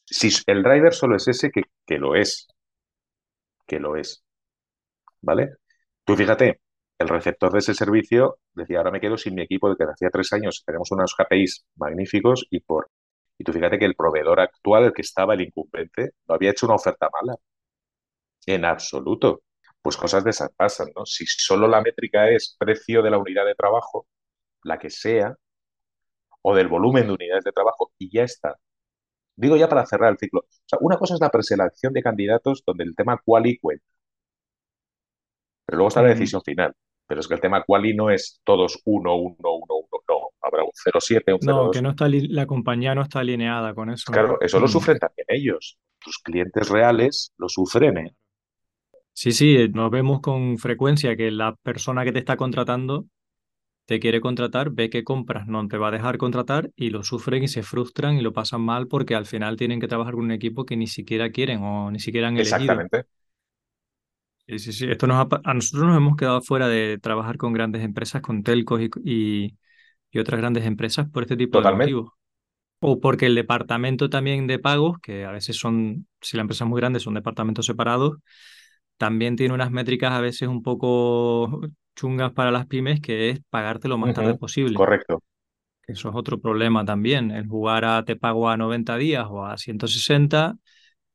Si 0.08 0.30
el 0.48 0.64
driver 0.64 0.94
solo 0.94 1.16
es 1.18 1.28
ese, 1.28 1.52
que, 1.52 1.62
que 1.86 2.00
lo 2.00 2.16
es, 2.16 2.48
que 3.66 3.80
lo 3.80 3.96
es, 3.96 4.24
¿vale? 5.22 5.56
Tú 6.06 6.16
fíjate, 6.16 6.62
el 6.98 7.10
receptor 7.10 7.52
de 7.52 7.60
ese 7.60 7.74
servicio 7.74 8.40
decía, 8.54 8.80
ahora 8.80 8.92
me 8.92 9.02
quedo 9.02 9.18
sin 9.18 9.36
mi 9.36 9.44
equipo 9.44 9.70
de 9.70 9.76
que 9.78 9.84
hacía 9.84 10.10
tres 10.10 10.34
años 10.34 10.64
tenemos 10.66 10.92
unos 10.92 11.16
KPIs 11.16 11.66
magníficos 11.76 12.48
y 12.50 12.62
por... 12.62 12.90
Y 13.38 13.44
tú 13.44 13.54
fíjate 13.54 13.78
que 13.80 13.86
el 13.86 13.96
proveedor 13.96 14.40
actual, 14.40 14.86
el 14.86 14.94
que 14.94 15.04
estaba, 15.04 15.36
el 15.36 15.42
incumbente, 15.42 16.12
no 16.28 16.36
había 16.36 16.52
hecho 16.52 16.66
una 16.66 16.76
oferta 16.76 17.10
mala. 17.22 17.38
En 18.48 18.66
absoluto. 18.66 19.44
Pues 19.82 19.96
cosas 19.96 20.24
de 20.24 20.32
esas 20.32 20.52
pasan, 20.56 20.88
¿no? 20.96 21.06
Si 21.06 21.26
solo 21.28 21.68
la 21.68 21.82
métrica 21.82 22.30
es 22.32 22.56
precio 22.60 23.02
de 23.04 23.12
la 23.12 23.20
unidad 23.20 23.46
de 23.46 23.54
trabajo, 23.56 24.08
la 24.64 24.80
que 24.80 24.90
sea, 24.90 25.36
o 26.42 26.56
del 26.56 26.68
volumen 26.68 27.06
de 27.08 27.14
unidades 27.14 27.44
de 27.44 27.52
trabajo, 27.52 27.92
y 28.00 28.10
ya 28.12 28.24
está. 28.24 28.56
Digo 29.38 29.56
ya 29.56 29.70
para 29.70 29.86
cerrar 29.86 30.12
el 30.12 30.18
ciclo. 30.18 30.42
O 30.42 30.66
sea, 30.66 30.80
una 30.82 30.98
cosa 30.98 31.14
es 31.14 31.22
la 31.22 31.30
preselección 31.30 31.94
de 31.94 32.02
candidatos 32.02 32.64
donde 32.66 32.84
el 32.84 32.96
tema 32.96 33.22
quali 33.24 33.58
cuenta. 33.60 33.86
Pero 35.66 35.78
luego 35.78 35.90
está 35.90 36.02
la 36.02 36.10
decisión 36.10 36.42
final. 36.42 36.74
Pero 37.08 37.22
es 37.22 37.28
que 37.28 37.36
el 37.36 37.40
tema 37.40 37.64
quali 37.64 37.96
no 37.96 38.10
es 38.10 38.42
todos 38.44 38.82
1, 38.84 39.16
1, 39.16 39.36
1, 39.40 39.66
1, 39.70 39.88
no. 40.10 40.30
Habrá 40.42 40.64
un 40.64 40.72
0,7, 40.72 41.34
un 41.34 41.40
0,2. 41.40 41.46
No, 41.46 41.72
que 41.72 41.82
no 41.82 41.92
está 41.92 42.08
la 42.10 42.48
compañía 42.48 42.96
no 42.96 43.04
está 43.04 43.20
alineada 43.20 43.74
con 43.74 43.92
eso. 43.92 44.12
Claro, 44.12 44.40
eso 44.42 44.60
lo 44.60 44.68
sufren 44.68 44.98
también 44.98 45.26
ellos. 45.30 45.78
Sus 46.02 46.18
clientes 46.20 46.70
reales 46.70 47.34
lo 47.38 47.48
sufren. 47.48 47.98
¿eh? 47.98 48.16
Sí, 49.14 49.32
sí, 49.32 49.70
nos 49.70 49.92
vemos 49.92 50.20
con 50.22 50.58
frecuencia 50.58 51.16
que 51.16 51.32
la 51.32 51.56
persona 51.64 52.04
que 52.04 52.12
te 52.12 52.20
está 52.20 52.38
contratando 52.38 53.06
te 53.88 54.02
quiere 54.02 54.20
contratar, 54.20 54.72
ve 54.72 54.90
que 54.90 55.06
compras, 55.06 55.48
no 55.48 55.66
te 55.70 55.78
va 55.78 55.88
a 55.88 55.92
dejar 55.92 56.18
contratar 56.18 56.72
y 56.76 56.90
lo 56.90 57.04
sufren 57.04 57.44
y 57.44 57.48
se 57.48 57.64
frustran 57.64 58.18
y 58.18 58.22
lo 58.22 58.34
pasan 58.34 58.60
mal 58.60 58.88
porque 58.88 59.16
al 59.16 59.26
final 59.26 59.56
tienen 59.56 59.80
que 59.80 59.88
trabajar 59.88 60.14
con 60.14 60.26
un 60.26 60.32
equipo 60.32 60.66
que 60.66 60.76
ni 60.76 60.88
siquiera 60.88 61.32
quieren 61.32 61.64
o 61.64 61.90
ni 61.90 62.00
siquiera 62.00 62.28
han 62.28 62.36
elegido. 62.36 62.58
Exactamente. 62.58 63.06
Sí, 64.46 64.60
sí, 64.60 64.74
sí. 64.74 64.92
Esto 64.92 65.08
nos 65.08 65.26
a 65.42 65.54
nosotros 65.54 65.88
nos 65.88 65.96
hemos 65.96 66.18
quedado 66.18 66.42
fuera 66.42 66.68
de 66.68 67.00
trabajar 67.02 67.38
con 67.38 67.54
grandes 67.54 67.82
empresas, 67.82 68.22
con 68.22 68.44
telcos 68.44 68.82
y, 68.82 69.54
y, 70.12 70.20
otras 70.20 70.38
grandes 70.42 70.66
empresas 70.66 71.10
por 71.10 71.24
este 71.24 71.38
tipo 71.38 71.62
de 71.62 71.72
motivos. 71.72 72.12
O 72.80 73.00
porque 73.00 73.28
el 73.28 73.36
departamento 73.36 74.10
también 74.10 74.48
de 74.48 74.60
pagos, 74.60 75.00
que 75.02 75.24
a 75.24 75.32
veces 75.32 75.56
son, 75.56 76.08
si 76.20 76.36
la 76.36 76.42
empresa 76.42 76.66
es 76.66 76.70
muy 76.70 76.82
grande, 76.82 77.00
son 77.00 77.14
departamentos 77.14 77.66
separados, 77.66 78.18
también 78.98 79.38
tiene 79.38 79.54
unas 79.54 79.72
métricas 79.72 80.12
a 80.12 80.20
veces 80.20 80.50
un 80.50 80.62
poco 80.62 81.62
chungas 81.98 82.32
para 82.32 82.52
las 82.52 82.68
pymes, 82.68 83.02
que 83.02 83.30
es 83.30 83.42
pagarte 83.50 83.88
lo 83.88 83.98
más 83.98 84.14
tarde 84.14 84.36
posible. 84.36 84.76
Correcto. 84.76 85.22
Eso 85.88 86.10
es 86.10 86.16
otro 86.16 86.40
problema 86.40 86.86
también, 86.86 87.32
el 87.32 87.48
jugar 87.48 87.86
a 87.86 88.06
te 88.06 88.16
pago 88.16 88.50
a 88.50 88.58
90 88.58 88.98
días 88.98 89.26
o 89.30 89.46
a 89.46 89.58
160 89.58 90.56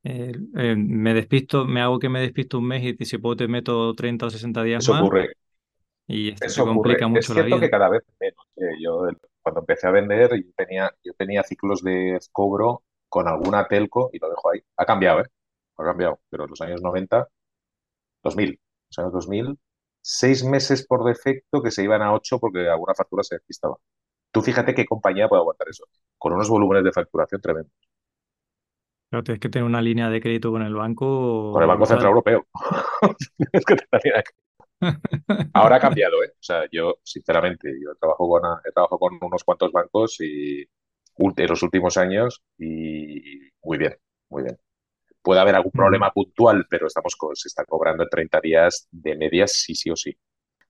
eh, 0.05 0.33
eh, 0.57 0.75
me 0.77 1.15
despisto, 1.15 1.65
me 1.65 1.81
hago 1.81 1.99
que 1.99 2.09
me 2.09 2.21
despisto 2.21 2.59
un 2.59 2.67
mes 2.67 2.83
y 2.83 3.05
si 3.05 3.19
puedo 3.19 3.37
te 3.37 3.47
meto 3.47 3.95
30 3.95 4.27
o 4.27 4.31
60 4.31 4.63
días 4.63 4.83
Eso 4.83 4.95
más. 4.95 5.03
ocurre. 5.03 5.33
Y 6.09 6.31
esto 6.31 6.49
se 6.49 6.63
complica 6.63 7.07
mucho 7.07 7.33
la 7.35 7.43
vida. 7.43 7.61
que 7.61 7.71
cada 7.71 7.89
vez 7.89 8.03
menos. 8.19 8.45
Eh, 8.57 8.83
yo 8.83 9.07
cuando 9.41 9.61
empecé 9.61 9.87
a 9.87 9.91
vender, 9.91 10.31
yo 10.35 10.51
tenía, 10.57 10.91
yo 11.05 11.13
tenía 11.15 11.43
ciclos 11.43 11.83
de 11.83 12.19
cobro 12.33 12.83
con 13.09 13.29
alguna 13.29 13.67
telco 13.69 14.11
y 14.13 14.19
lo 14.19 14.29
dejo 14.29 14.51
ahí. 14.51 14.61
Ha 14.77 14.85
cambiado, 14.85 15.21
¿eh? 15.21 15.27
Ha 15.77 15.85
cambiado. 15.85 16.21
Pero 16.29 16.45
en 16.45 16.51
los 16.51 16.61
años 16.61 16.83
90, 16.83 17.29
2000, 18.23 18.61
los 18.89 18.99
años 18.99 19.13
2000, 19.13 19.59
seis 20.03 20.45
meses 20.45 20.87
por 20.87 21.05
defecto 21.05 21.63
que 21.63 21.71
se 21.71 21.83
iban 21.83 22.03
a 22.03 22.13
ocho 22.13 22.39
porque 22.39 22.69
alguna 22.69 22.95
factura 22.95 23.23
se 23.23 23.37
despistaba. 23.37 23.77
Tú 24.31 24.43
fíjate 24.43 24.75
qué 24.75 24.85
compañía 24.85 25.29
puede 25.29 25.41
aguantar 25.41 25.69
eso, 25.69 25.85
con 26.19 26.33
unos 26.33 26.49
volúmenes 26.49 26.85
de 26.85 26.93
facturación 26.93 27.41
tremendos. 27.41 27.73
Pero 29.09 29.23
tienes 29.23 29.41
que 29.41 29.49
tener 29.51 29.65
una 29.65 29.83
línea 29.83 30.09
de 30.09 30.21
crédito 30.21 30.51
con 30.51 30.63
el 30.63 30.75
banco. 30.75 31.53
Con 31.53 31.63
el 31.63 31.69
Banco 31.69 31.87
Central 31.87 32.09
Europeo. 32.09 32.47
Ahora 35.53 35.77
ha 35.77 35.81
cambiado, 35.81 36.23
¿eh? 36.25 36.31
O 36.33 36.43
sea, 36.43 36.65
yo, 36.73 36.97
sinceramente, 37.03 37.73
yo 37.81 37.95
trabajo 37.97 38.29
con, 38.29 38.43
he 38.65 38.73
trabajado 38.73 38.99
con 38.99 39.19
unos 39.21 39.45
cuantos 39.45 39.71
bancos 39.71 40.21
y 40.21 40.63
en 40.63 41.47
los 41.49 41.63
últimos 41.63 41.97
años 41.97 42.43
y 42.59 43.51
muy 43.63 43.79
bien, 43.79 43.97
muy 44.31 44.43
bien. 44.45 44.59
Puede 45.23 45.41
haber 45.41 45.55
algún 45.55 45.73
problema 45.73 46.11
puntual, 46.13 46.67
pero 46.69 46.87
estamos 46.89 47.17
se 47.35 47.49
está 47.49 47.65
cobrando 47.65 48.03
en 48.03 48.09
30 48.09 48.41
días 48.41 48.89
de 48.91 49.17
medias 49.17 49.53
sí, 49.53 49.75
sí 49.75 49.91
o 49.91 49.97
sí. 49.97 50.17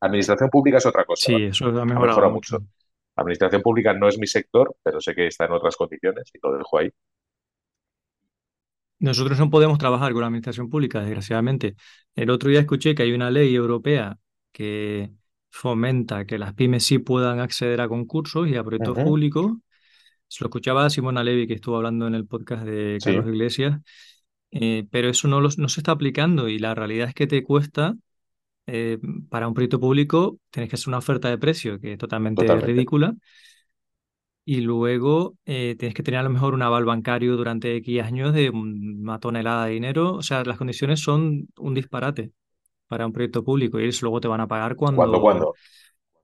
Administración 0.01 0.51
pública 0.51 0.79
es 0.79 0.87
otra 0.87 1.05
cosa. 1.05 1.27
Sí, 1.27 1.45
eso 1.45 1.67
ha 1.67 1.85
mejorado, 1.85 2.31
mucho. 2.31 2.59
Administración 3.17 3.63
pública 3.63 3.95
no 3.95 4.09
es 4.09 4.19
mi 4.19 4.27
sector, 4.27 4.75
pero 4.83 5.01
sé 5.01 5.15
que 5.15 5.27
está 5.27 5.45
en 5.47 5.53
otras 5.53 5.77
condiciones 5.77 6.31
y 6.35 6.39
lo 6.43 6.57
dejo 6.57 6.79
ahí. 6.79 6.91
Nosotros 8.99 9.39
no 9.39 9.51
podemos 9.51 9.79
trabajar 9.79 10.13
con 10.13 10.21
la 10.21 10.29
administración 10.29 10.71
pública, 10.71 11.01
desgraciadamente. 11.01 11.75
El 12.15 12.31
otro 12.31 12.51
día 12.51 12.61
escuché 12.61 12.95
que 12.95 13.03
hay 13.03 13.13
una 13.13 13.31
ley 13.31 13.55
europea 13.55 14.19
que 14.53 15.11
fomenta 15.51 16.25
que 16.25 16.39
las 16.39 16.55
pymes 16.55 16.85
sí 16.85 16.99
puedan 16.99 17.41
acceder 17.41 17.81
a 17.81 17.89
concursos 17.89 18.49
y 18.49 18.57
a 18.57 18.65
proyectos 18.65 18.99
públicos. 18.99 19.53
Se 20.29 20.45
lo 20.45 20.49
escuchaba 20.49 20.87
a 20.87 20.91
Simona 20.91 21.23
Levy, 21.23 21.47
que 21.47 21.55
estuvo 21.55 21.77
hablando 21.77 22.07
en 22.07 22.15
el 22.15 22.27
podcast 22.27 22.65
de 22.65 22.99
Carlos 23.03 23.27
Iglesias, 23.27 23.81
eh, 24.53 24.87
pero 24.91 25.09
eso 25.09 25.29
no, 25.29 25.41
no 25.41 25.69
se 25.69 25.81
está 25.81 25.93
aplicando 25.93 26.49
y 26.49 26.59
la 26.59 26.75
realidad 26.75 27.09
es 27.09 27.15
que 27.15 27.27
te 27.27 27.43
cuesta, 27.43 27.95
eh, 28.67 28.99
para 29.29 29.49
un 29.49 29.55
proyecto 29.55 29.81
público, 29.81 30.39
tienes 30.51 30.71
que 30.71 30.77
hacer 30.77 30.89
una 30.89 30.99
oferta 30.99 31.29
de 31.29 31.39
precio 31.39 31.81
que 31.81 31.95
es 31.95 31.99
totalmente, 31.99 32.47
ridícula 32.61 33.15
y 34.45 34.61
luego 34.61 35.37
eh, 35.45 35.77
tienes 35.79 35.95
que 35.95 36.03
tener 36.03 36.21
a 36.21 36.25
lo 36.25 36.31
mejor 36.31 36.55
un 36.55 36.63
aval 36.63 36.85
bancario 36.85 37.37
durante 37.37 37.77
X 37.77 38.03
años 38.03 38.35
de 38.35 38.51
una 38.51 39.19
tonelada 39.21 39.67
de 39.67 39.73
dinero. 39.73 40.15
O 40.15 40.23
sea, 40.23 40.45
las 40.45 40.59
condiciones 40.59 41.01
son 41.01 41.49
un 41.57 41.75
disparate 41.75 42.33
para 42.89 43.07
un 43.07 43.13
proyecto 43.13 43.45
público 43.45 43.81
y 43.81 43.89
eso 43.89 44.07
luego 44.07 44.21
te 44.21 44.29
van 44.29 44.41
a 44.41 44.49
pagar 44.49 44.77
cuando... 44.77 44.99
¿Cuándo, 44.99 45.21
cuándo? 45.21 45.55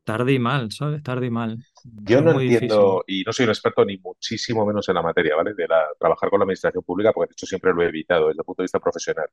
Tarde 0.09 0.33
y 0.33 0.39
mal, 0.39 0.73
¿sabes? 0.73 1.03
Tarde 1.03 1.27
y 1.27 1.31
mal. 1.31 1.59
Yo 1.85 2.23
no 2.23 2.41
entiendo, 2.41 3.05
y 3.07 3.25
no 3.25 3.33
soy 3.35 3.45
un 3.45 3.51
experto 3.51 3.85
ni 3.85 3.99
muchísimo 3.99 4.65
menos 4.65 4.89
en 4.89 4.95
la 4.95 5.03
materia, 5.03 5.37
¿vale? 5.37 5.53
De 5.53 5.69
la, 5.69 5.87
trabajar 5.99 6.31
con 6.31 6.39
la 6.39 6.45
administración 6.45 6.83
pública, 6.83 7.13
porque 7.13 7.29
de 7.29 7.33
hecho 7.35 7.45
siempre 7.45 7.75
lo 7.75 7.83
he 7.83 7.89
evitado 7.89 8.29
desde 8.29 8.41
el 8.41 8.45
punto 8.47 8.63
de 8.63 8.65
vista 8.65 8.81
profesional. 8.81 9.29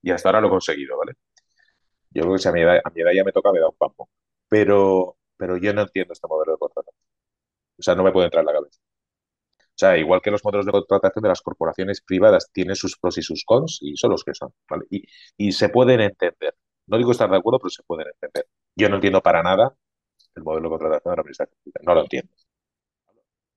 Y 0.00 0.10
hasta 0.10 0.30
ahora 0.30 0.40
lo 0.40 0.46
he 0.46 0.50
conseguido, 0.50 0.96
¿vale? 0.96 1.12
Yo 2.08 2.22
creo 2.22 2.32
que 2.32 2.38
si 2.38 2.48
a 2.48 2.52
mi 2.52 2.62
edad, 2.62 2.80
a 2.82 2.88
mi 2.88 3.02
edad 3.02 3.12
ya 3.14 3.24
me 3.24 3.32
toca, 3.32 3.52
me 3.52 3.60
da 3.60 3.68
un 3.68 3.76
pampo. 3.76 4.08
Pero, 4.48 5.18
pero 5.36 5.58
yo 5.58 5.74
no 5.74 5.82
entiendo 5.82 6.14
este 6.14 6.26
modelo 6.26 6.52
de 6.52 6.58
contrato. 6.58 6.92
O 7.78 7.82
sea, 7.82 7.94
no 7.94 8.02
me 8.02 8.10
puede 8.10 8.28
entrar 8.28 8.40
en 8.40 8.46
la 8.46 8.52
cabeza. 8.54 8.80
O 9.60 9.78
sea, 9.78 9.98
igual 9.98 10.22
que 10.22 10.30
los 10.30 10.42
modelos 10.42 10.64
de 10.64 10.72
contratación 10.72 11.22
de 11.24 11.28
las 11.28 11.42
corporaciones 11.42 12.00
privadas 12.00 12.48
tienen 12.54 12.74
sus 12.74 12.96
pros 12.96 13.18
y 13.18 13.22
sus 13.22 13.44
cons, 13.44 13.80
y 13.82 13.98
son 13.98 14.12
los 14.12 14.24
que 14.24 14.32
son, 14.32 14.54
¿vale? 14.66 14.86
Y, 14.88 15.04
y 15.36 15.52
se 15.52 15.68
pueden 15.68 16.00
entender. 16.00 16.54
No 16.86 16.96
digo 16.96 17.10
estar 17.10 17.28
de 17.28 17.36
acuerdo, 17.36 17.58
pero 17.58 17.70
se 17.70 17.82
pueden 17.82 18.06
entender. 18.08 18.46
Yo 18.74 18.88
no 18.88 18.94
entiendo 18.94 19.20
para 19.20 19.42
nada 19.42 19.76
el 20.36 20.44
modelo 20.44 20.68
de 20.68 20.70
contratación 20.70 21.12
de 21.12 21.16
la 21.16 21.20
administración 21.20 21.58
No 21.82 21.94
lo 21.94 22.00
entiendo. 22.02 22.32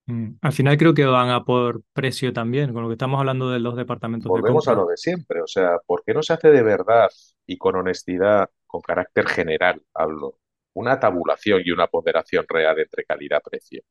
Mm, 0.08 0.38
al 0.42 0.52
final 0.54 0.78
creo 0.78 0.94
que 0.94 1.06
van 1.06 1.30
a 1.30 1.44
por 1.44 1.84
precio 1.94 2.34
también, 2.34 2.74
con 2.74 2.82
lo 2.82 2.90
que 2.90 2.94
estamos 2.94 3.20
hablando 3.20 3.52
de 3.52 3.60
los 3.60 3.76
departamentos 3.76 4.30
Volvemos 4.30 4.66
de 4.66 4.72
a 4.72 4.76
lo 4.76 4.88
de 4.88 4.98
siempre, 4.98 5.42
o 5.42 5.48
sea, 5.48 5.78
¿por 5.86 6.04
qué 6.04 6.14
no 6.14 6.24
se 6.24 6.34
hace 6.34 6.50
de 6.50 6.64
verdad 6.64 7.10
y 7.46 7.58
con 7.58 7.76
honestidad, 7.76 8.50
con 8.66 8.82
carácter 8.82 9.28
general, 9.28 9.84
hablo, 9.94 10.40
una 10.74 11.00
tabulación 11.00 11.62
y 11.64 11.72
una 11.72 11.88
ponderación 11.88 12.46
real 12.50 12.80
entre 12.80 13.04
calidad-precio? 13.04 13.84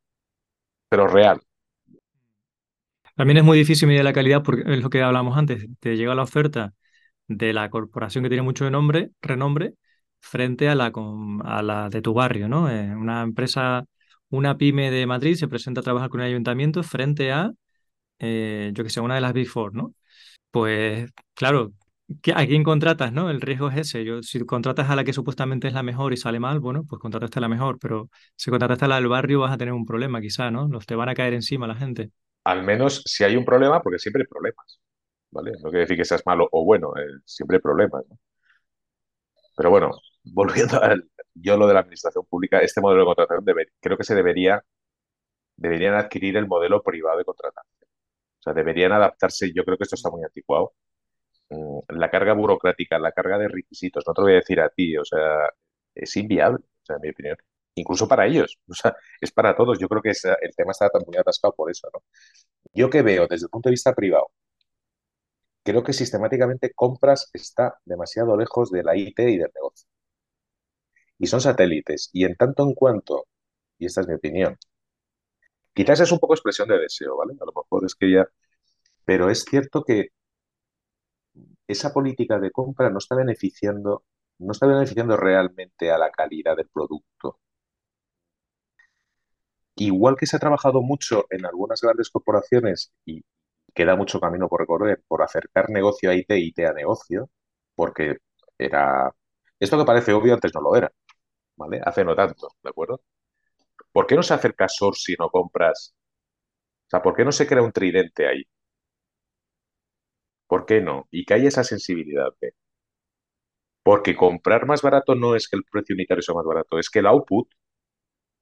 Pero 0.89 1.07
real. 1.07 1.41
También 3.15 3.39
es 3.39 3.45
muy 3.45 3.59
difícil 3.59 3.89
medir 3.89 4.05
la 4.05 4.13
calidad 4.13 4.43
porque 4.43 4.63
es 4.67 4.83
lo 4.83 4.91
que 4.91 5.03
hablamos 5.03 5.37
antes. 5.37 5.67
Te 5.81 5.97
llega 5.97 6.15
la 6.15 6.23
oferta 6.23 6.75
de 7.29 7.53
la 7.53 7.69
corporación 7.71 8.25
que 8.25 8.31
tiene 8.31 8.43
mucho 8.43 8.69
nombre, 8.71 9.11
renombre 9.21 9.75
frente 10.21 10.69
a 10.69 10.75
la, 10.75 10.93
a 11.45 11.63
la 11.63 11.89
de 11.91 12.03
tu 12.03 12.15
barrio, 12.15 12.49
¿no? 12.49 12.71
Eh, 12.71 12.95
una 12.95 13.23
empresa, 13.23 13.85
una 14.31 14.57
pyme 14.59 14.91
de 14.91 15.07
Madrid 15.07 15.35
se 15.37 15.49
presenta 15.49 15.81
a 15.81 15.85
trabajar 15.85 16.11
con 16.11 16.21
un 16.21 16.27
ayuntamiento 16.27 16.83
frente 16.83 17.33
a, 17.33 17.53
eh, 18.19 18.71
yo 18.75 18.85
que 18.85 18.91
sé, 18.91 19.01
una 19.01 19.17
de 19.17 19.21
las 19.23 19.33
Big 19.33 19.49
Four, 19.49 19.75
¿no? 19.75 19.95
Pues 20.51 21.11
claro, 21.35 21.73
¿a 22.35 22.47
quién 22.47 22.65
contratas, 22.65 23.13
no? 23.13 23.31
El 23.31 23.41
riesgo 23.41 23.69
es 23.71 23.77
ese. 23.79 24.05
Yo, 24.05 24.23
si 24.23 24.41
contratas 24.47 24.91
a 24.91 24.97
la 24.97 25.05
que 25.05 25.13
supuestamente 25.13 25.69
es 25.69 25.75
la 25.75 25.83
mejor 25.83 26.13
y 26.13 26.17
sale 26.17 26.41
mal, 26.41 26.61
bueno, 26.61 26.85
pues 26.89 27.01
contrataste 27.01 27.39
a 27.39 27.43
la 27.43 27.49
mejor, 27.49 27.79
pero 27.81 28.11
si 28.37 28.51
contrataste 28.51 28.85
a 28.87 28.89
la 28.89 28.97
del 28.97 29.09
barrio 29.09 29.41
vas 29.41 29.53
a 29.53 29.59
tener 29.59 29.75
un 29.75 29.87
problema 29.87 30.21
quizá, 30.21 30.51
¿no? 30.51 30.69
Los 30.69 30.87
te 30.87 30.95
van 30.95 31.09
a 31.09 31.15
caer 31.15 31.35
encima 31.35 31.67
la 31.67 31.75
gente. 31.77 32.11
Al 32.45 32.65
menos 32.65 33.03
si 33.05 33.25
hay 33.25 33.37
un 33.37 33.45
problema, 33.45 33.83
porque 33.83 33.99
siempre 33.99 34.23
hay 34.23 34.27
problemas, 34.29 34.81
¿vale? 35.31 35.53
No 35.63 35.71
quiere 35.71 35.81
decir 35.81 35.97
que 35.97 36.05
seas 36.05 36.25
malo 36.27 36.49
o 36.53 36.65
bueno, 36.65 36.97
eh, 36.97 37.21
siempre 37.25 37.57
hay 37.59 37.63
problemas, 37.63 38.05
¿no? 38.09 38.19
Pero 39.59 39.71
bueno, 39.71 39.91
volviendo 40.25 40.77
a 40.83 40.95
yo 41.35 41.57
lo 41.57 41.67
de 41.67 41.75
la 41.75 41.81
administración 41.81 42.25
pública, 42.27 42.61
este 42.61 42.81
modelo 42.81 43.03
de 43.03 43.07
contratación 43.07 43.45
creo 43.81 43.97
que 43.99 44.05
se 44.05 44.15
debería, 44.15 44.65
deberían 45.57 45.95
adquirir 45.95 46.37
el 46.37 46.47
modelo 46.49 46.83
privado 46.83 47.19
de 47.19 47.25
contratación. 47.25 47.89
O 48.41 48.43
sea, 48.43 48.55
deberían 48.55 48.93
adaptarse, 48.93 49.53
yo 49.55 49.65
creo 49.65 49.77
que 49.79 49.85
esto 49.85 49.97
está 49.97 50.11
muy 50.11 50.25
anticuado. 50.25 50.75
Mm, 51.51 51.81
la 51.91 52.11
carga 52.11 52.35
burocrática, 52.35 52.99
la 52.99 53.13
carga 53.13 53.39
de 53.39 53.49
requisitos, 53.49 54.05
no 54.07 54.15
te 54.15 54.21
lo 54.23 54.27
voy 54.27 54.35
a 54.35 54.37
decir 54.37 54.61
a 54.61 54.71
ti, 54.71 54.97
o 54.97 55.05
sea, 55.05 55.51
es 55.95 56.17
inviable, 56.17 56.59
o 56.65 56.85
sea, 56.87 56.97
en 56.97 57.03
mi 57.03 57.11
opinión. 57.11 57.37
Incluso 57.77 58.09
para 58.09 58.27
ellos, 58.27 58.59
o 58.69 58.75
sea, 58.75 58.97
es 59.21 59.33
para 59.33 59.57
todos. 59.57 59.79
Yo 59.79 59.89
creo 59.89 60.03
que 60.03 60.11
el 60.11 60.55
tema 60.57 60.73
está 60.73 60.91
tan 60.91 61.03
muy 61.07 61.17
atascado 61.17 61.55
por 61.55 61.71
eso, 61.71 61.89
¿no? 61.93 62.03
Yo 62.75 62.91
que 62.91 63.03
veo 63.03 63.27
desde 63.29 63.47
el 63.47 63.51
punto 63.51 63.69
de 63.71 63.73
vista 63.73 63.95
privado, 63.95 64.29
creo 65.69 65.83
que 65.85 65.93
sistemáticamente 65.93 66.73
compras 66.75 67.31
está 67.35 67.79
demasiado 67.85 68.37
lejos 68.37 68.71
de 68.71 68.83
la 68.83 68.97
IT 68.97 69.19
y 69.21 69.39
del 69.39 69.51
negocio 69.55 69.89
y 71.19 71.27
son 71.27 71.41
satélites. 71.41 72.11
Y 72.13 72.25
en 72.25 72.37
tanto 72.37 72.63
en 72.65 72.75
cuanto, 72.75 73.27
y 73.79 73.87
esta 73.87 74.01
es 74.03 74.09
mi 74.09 74.15
opinión, 74.15 74.57
quizás 75.75 76.01
es 76.01 76.13
un 76.13 76.19
poco 76.19 76.35
expresión 76.35 76.69
de 76.69 76.79
deseo, 76.79 77.17
¿vale? 77.17 77.35
A 77.41 77.45
lo 77.45 77.53
mejor 77.53 77.85
es 77.85 77.95
que 77.95 78.11
ya, 78.13 78.27
pero 79.05 79.31
es 79.31 79.45
cierto 79.45 79.85
que 79.85 80.09
esa 81.67 81.93
política 81.93 82.39
de 82.39 82.51
compra 82.51 82.91
no 82.91 82.99
está 82.99 83.15
beneficiando, 83.17 84.05
no 84.39 84.53
está 84.53 84.67
beneficiando 84.67 85.17
realmente 85.17 85.91
a 85.91 85.99
la 85.99 86.11
calidad 86.11 86.57
del 86.57 86.69
producto. 86.69 87.39
Igual 89.77 90.17
que 90.17 90.27
se 90.27 90.37
ha 90.37 90.41
trabajado 90.41 90.83
mucho 90.83 91.27
en 91.31 91.47
algunas 91.47 91.81
grandes 91.81 92.11
corporaciones 92.11 92.93
y 93.07 93.25
queda 93.79 93.97
mucho 93.97 94.21
camino 94.21 94.49
por 94.51 94.61
recorrer 94.63 95.03
por 95.09 95.23
acercar 95.23 95.71
negocio 95.71 96.11
a 96.11 96.15
IT 96.17 96.39
IT 96.39 96.67
a 96.67 96.75
negocio, 96.75 97.31
porque 97.77 98.19
era 98.59 99.13
esto 99.61 99.79
que 99.79 99.87
parece 99.87 100.13
obvio 100.15 100.35
antes 100.35 100.53
no 100.55 100.63
lo 100.63 100.77
era. 100.77 100.93
¿vale? 101.57 101.81
Hace 101.85 102.05
no 102.05 102.17
tanto, 102.17 102.49
¿de 102.63 102.71
acuerdo? 102.71 103.03
¿Por 103.93 104.07
qué 104.07 104.17
no 104.17 104.23
se 104.25 104.35
acerca 104.35 104.67
si 104.69 105.15
no 105.19 105.31
compras? 105.31 105.95
O 106.89 106.91
sea, 106.91 107.03
¿por 107.03 107.15
qué 107.17 107.25
no 107.25 107.33
se 107.33 107.47
crea 107.47 107.63
un 107.63 107.73
tridente 107.73 108.29
ahí? 108.29 108.45
¿Por 110.47 110.67
qué 110.67 110.81
no? 110.83 111.07
Y 111.11 111.25
que 111.25 111.35
haya 111.35 111.49
esa 111.49 111.65
sensibilidad 111.65 112.29
de... 112.41 112.53
Porque 113.83 114.15
comprar 114.15 114.67
más 114.67 114.83
barato 114.83 115.17
no 115.17 115.35
es 115.35 115.49
que 115.49 115.57
el 115.57 115.65
precio 115.65 115.95
unitario 115.95 116.23
sea 116.23 116.35
más 116.37 116.45
barato, 116.47 116.79
es 116.79 116.89
que 116.91 117.01
el 117.01 117.07
output 117.07 117.49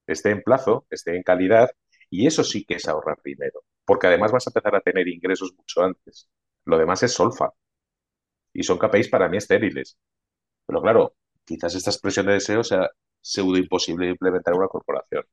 esté 0.09 0.31
en 0.31 0.43
plazo, 0.43 0.87
esté 0.91 1.17
en 1.17 1.23
calidad, 1.23 1.71
y 2.11 2.27
eso 2.27 2.43
sí 2.45 2.65
que 2.65 2.75
es 2.75 2.89
ahorrar 2.89 3.19
dinero. 3.25 3.63
Porque 3.87 4.09
además 4.09 4.33
vas 4.33 4.47
a 4.47 4.51
empezar 4.51 4.75
a 4.77 4.81
tener 4.81 5.09
ingresos 5.09 5.55
mucho 5.57 5.83
antes. 5.83 6.29
Lo 6.65 6.79
demás 6.79 7.03
es 7.03 7.13
solfa. 7.15 7.51
Y 8.53 8.63
son 8.63 8.79
KPIs 8.79 9.09
para 9.09 9.29
mí 9.29 9.37
estériles. 9.39 9.99
Pero 10.67 10.83
claro, 10.83 11.15
quizás 11.45 11.75
esta 11.75 11.91
expresión 11.91 12.27
de 12.27 12.35
deseo 12.35 12.65
sea 12.65 12.91
pseudo 13.21 13.59
imposible 13.59 14.07
de 14.07 14.13
implementar 14.13 14.55
en 14.55 14.61
una 14.61 14.69
corporación. 14.69 15.25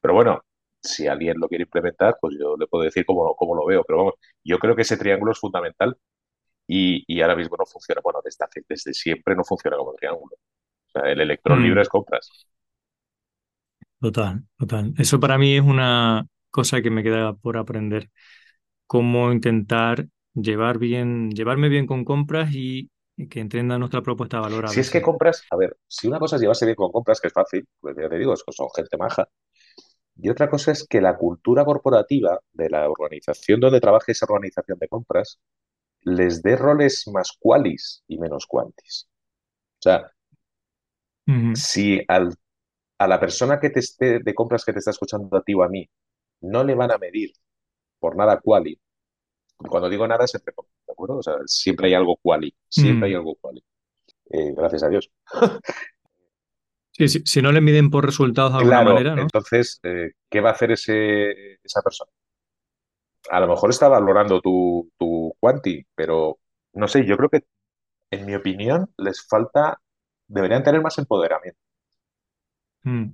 Pero 0.00 0.14
bueno, 0.14 0.42
si 0.82 1.06
alguien 1.06 1.38
lo 1.38 1.48
quiere 1.48 1.64
implementar, 1.64 2.16
pues 2.20 2.36
yo 2.38 2.56
le 2.56 2.66
puedo 2.66 2.84
decir 2.84 3.04
cómo, 3.06 3.34
cómo 3.36 3.56
lo 3.56 3.66
veo. 3.66 3.84
Pero 3.84 3.98
vamos, 3.98 4.14
yo 4.44 4.58
creo 4.58 4.76
que 4.76 4.82
ese 4.82 4.96
triángulo 4.96 5.32
es 5.32 5.38
fundamental 5.38 5.96
y, 6.66 7.20
ahora 7.20 7.36
mismo 7.36 7.56
no 7.58 7.66
funciona. 7.66 8.00
Bueno, 8.02 8.20
desde, 8.24 8.46
desde 8.68 8.94
siempre 8.94 9.34
no 9.34 9.44
funciona 9.44 9.76
como 9.76 9.94
triángulo. 9.94 10.36
O 10.36 10.90
sea, 10.90 11.10
el 11.10 11.20
electrón 11.20 11.62
libre 11.62 11.80
mm. 11.80 11.82
es 11.82 11.88
compras. 11.88 12.30
Total, 14.00 14.44
total. 14.58 14.94
Eso 14.98 15.18
para 15.18 15.38
mí 15.38 15.56
es 15.56 15.62
una 15.62 16.26
cosa 16.56 16.82
que 16.82 16.90
me 16.90 17.04
queda 17.04 17.34
por 17.34 17.58
aprender. 17.58 18.10
Cómo 18.86 19.32
intentar 19.32 20.06
llevar 20.34 20.78
bien, 20.78 21.30
llevarme 21.30 21.68
bien 21.68 21.86
con 21.86 22.04
compras 22.04 22.50
y 22.52 22.90
que 23.30 23.40
entienda 23.40 23.78
nuestra 23.78 24.02
propuesta 24.02 24.38
de 24.38 24.42
valor. 24.44 24.68
Si 24.68 24.80
es 24.80 24.90
que 24.90 25.02
compras, 25.02 25.44
a 25.50 25.56
ver, 25.56 25.76
si 25.88 26.08
una 26.08 26.18
cosa 26.18 26.36
es 26.36 26.42
llevarse 26.42 26.66
bien 26.66 26.76
con 26.76 26.92
compras, 26.92 27.20
que 27.20 27.28
es 27.28 27.34
fácil, 27.34 27.66
pues 27.80 27.96
ya 27.96 28.08
te 28.08 28.18
digo, 28.18 28.34
son 28.36 28.68
gente 28.74 28.96
maja. 28.96 29.28
Y 30.16 30.30
otra 30.30 30.50
cosa 30.50 30.72
es 30.72 30.86
que 30.88 31.00
la 31.00 31.16
cultura 31.16 31.64
corporativa 31.64 32.40
de 32.52 32.70
la 32.70 32.88
organización 32.90 33.60
donde 33.60 33.80
trabaje 33.80 34.12
esa 34.12 34.26
organización 34.28 34.78
de 34.78 34.88
compras 34.88 35.38
les 36.02 36.42
dé 36.42 36.56
roles 36.56 37.04
más 37.12 37.32
qualis 37.38 38.04
y 38.08 38.18
menos 38.18 38.46
quantis. 38.46 39.08
O 39.80 39.82
sea, 39.82 40.12
si 41.52 42.00
al, 42.08 42.34
a 42.98 43.08
la 43.08 43.20
persona 43.20 43.60
que 43.60 43.70
te 43.70 43.80
esté 43.80 44.20
de 44.20 44.34
compras 44.34 44.64
que 44.64 44.74
te 44.74 44.80
está 44.80 44.92
escuchando 44.92 45.36
a 45.36 45.42
ti 45.42 45.54
o 45.54 45.64
a 45.64 45.68
mí 45.70 45.88
no 46.40 46.64
le 46.64 46.74
van 46.74 46.92
a 46.92 46.98
medir 46.98 47.32
por 47.98 48.16
nada 48.16 48.40
quali, 48.40 48.78
cuando 49.56 49.88
digo 49.88 50.06
nada 50.06 50.24
es 50.24 50.34
entre 50.34 50.54
¿de 50.54 50.92
acuerdo? 50.92 51.18
O 51.18 51.22
sea, 51.22 51.34
siempre 51.46 51.88
hay 51.88 51.94
algo 51.94 52.16
quali, 52.16 52.54
siempre 52.68 53.08
hay 53.08 53.14
mm. 53.14 53.16
algo 53.16 53.34
quali. 53.36 53.64
Eh, 54.30 54.52
gracias 54.56 54.82
a 54.82 54.88
Dios. 54.88 55.10
Sí, 56.98 57.08
sí, 57.08 57.22
si 57.26 57.42
no 57.42 57.52
le 57.52 57.60
miden 57.60 57.90
por 57.90 58.06
resultados 58.06 58.52
de 58.52 58.58
alguna 58.60 58.82
manera, 58.82 59.14
¿no? 59.14 59.20
Entonces, 59.20 59.80
eh, 59.82 60.12
¿qué 60.30 60.40
va 60.40 60.48
a 60.48 60.52
hacer 60.52 60.72
ese, 60.72 61.58
esa 61.62 61.82
persona? 61.82 62.10
A 63.28 63.38
lo 63.38 63.48
mejor 63.48 63.68
está 63.68 63.86
valorando 63.86 64.40
tu, 64.40 64.90
tu 64.98 65.36
quanti, 65.38 65.84
pero 65.94 66.38
no 66.72 66.88
sé, 66.88 67.04
yo 67.04 67.18
creo 67.18 67.28
que, 67.28 67.44
en 68.10 68.24
mi 68.24 68.34
opinión, 68.34 68.90
les 68.96 69.26
falta, 69.28 69.78
deberían 70.26 70.62
tener 70.62 70.80
más 70.80 70.96
empoderamiento. 70.96 71.60
Mm. 72.84 73.08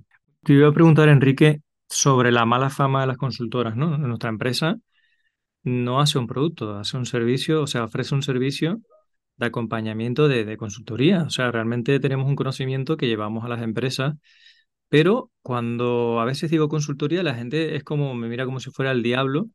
Te 0.45 0.53
iba 0.53 0.69
a 0.69 0.73
preguntar, 0.73 1.09
Enrique, 1.09 1.61
sobre 1.89 2.31
la 2.31 2.45
mala 2.45 2.69
fama 2.69 3.01
de 3.01 3.07
las 3.07 3.17
consultoras, 3.17 3.75
¿no? 3.75 3.97
Nuestra 3.97 4.29
empresa 4.29 4.77
no 5.63 6.01
hace 6.01 6.19
un 6.19 6.27
producto, 6.27 6.77
hace 6.77 6.97
un 6.97 7.05
servicio, 7.05 7.63
o 7.63 7.67
sea, 7.67 7.85
ofrece 7.85 8.15
un 8.15 8.23
servicio 8.23 8.81
de 9.37 9.47
acompañamiento 9.47 10.27
de, 10.27 10.57
consultoría. 10.57 11.23
O 11.23 11.29
sea, 11.29 11.51
realmente 11.51 11.99
tenemos 11.99 12.27
un 12.27 12.35
conocimiento 12.35 12.97
que 12.97 13.07
llevamos 13.07 13.45
a 13.45 13.49
las 13.49 13.61
empresas, 13.61 14.15
pero 14.89 15.31
cuando 15.41 16.19
a 16.21 16.25
veces 16.25 16.51
digo 16.51 16.69
consultoría, 16.69 17.23
la 17.23 17.35
gente 17.35 17.75
es 17.75 17.83
como, 17.83 18.15
me 18.15 18.29
mira 18.29 18.45
como 18.45 18.59
si 18.59 18.71
fuera 18.71 18.91
el 18.91 19.03
diablo 19.03 19.47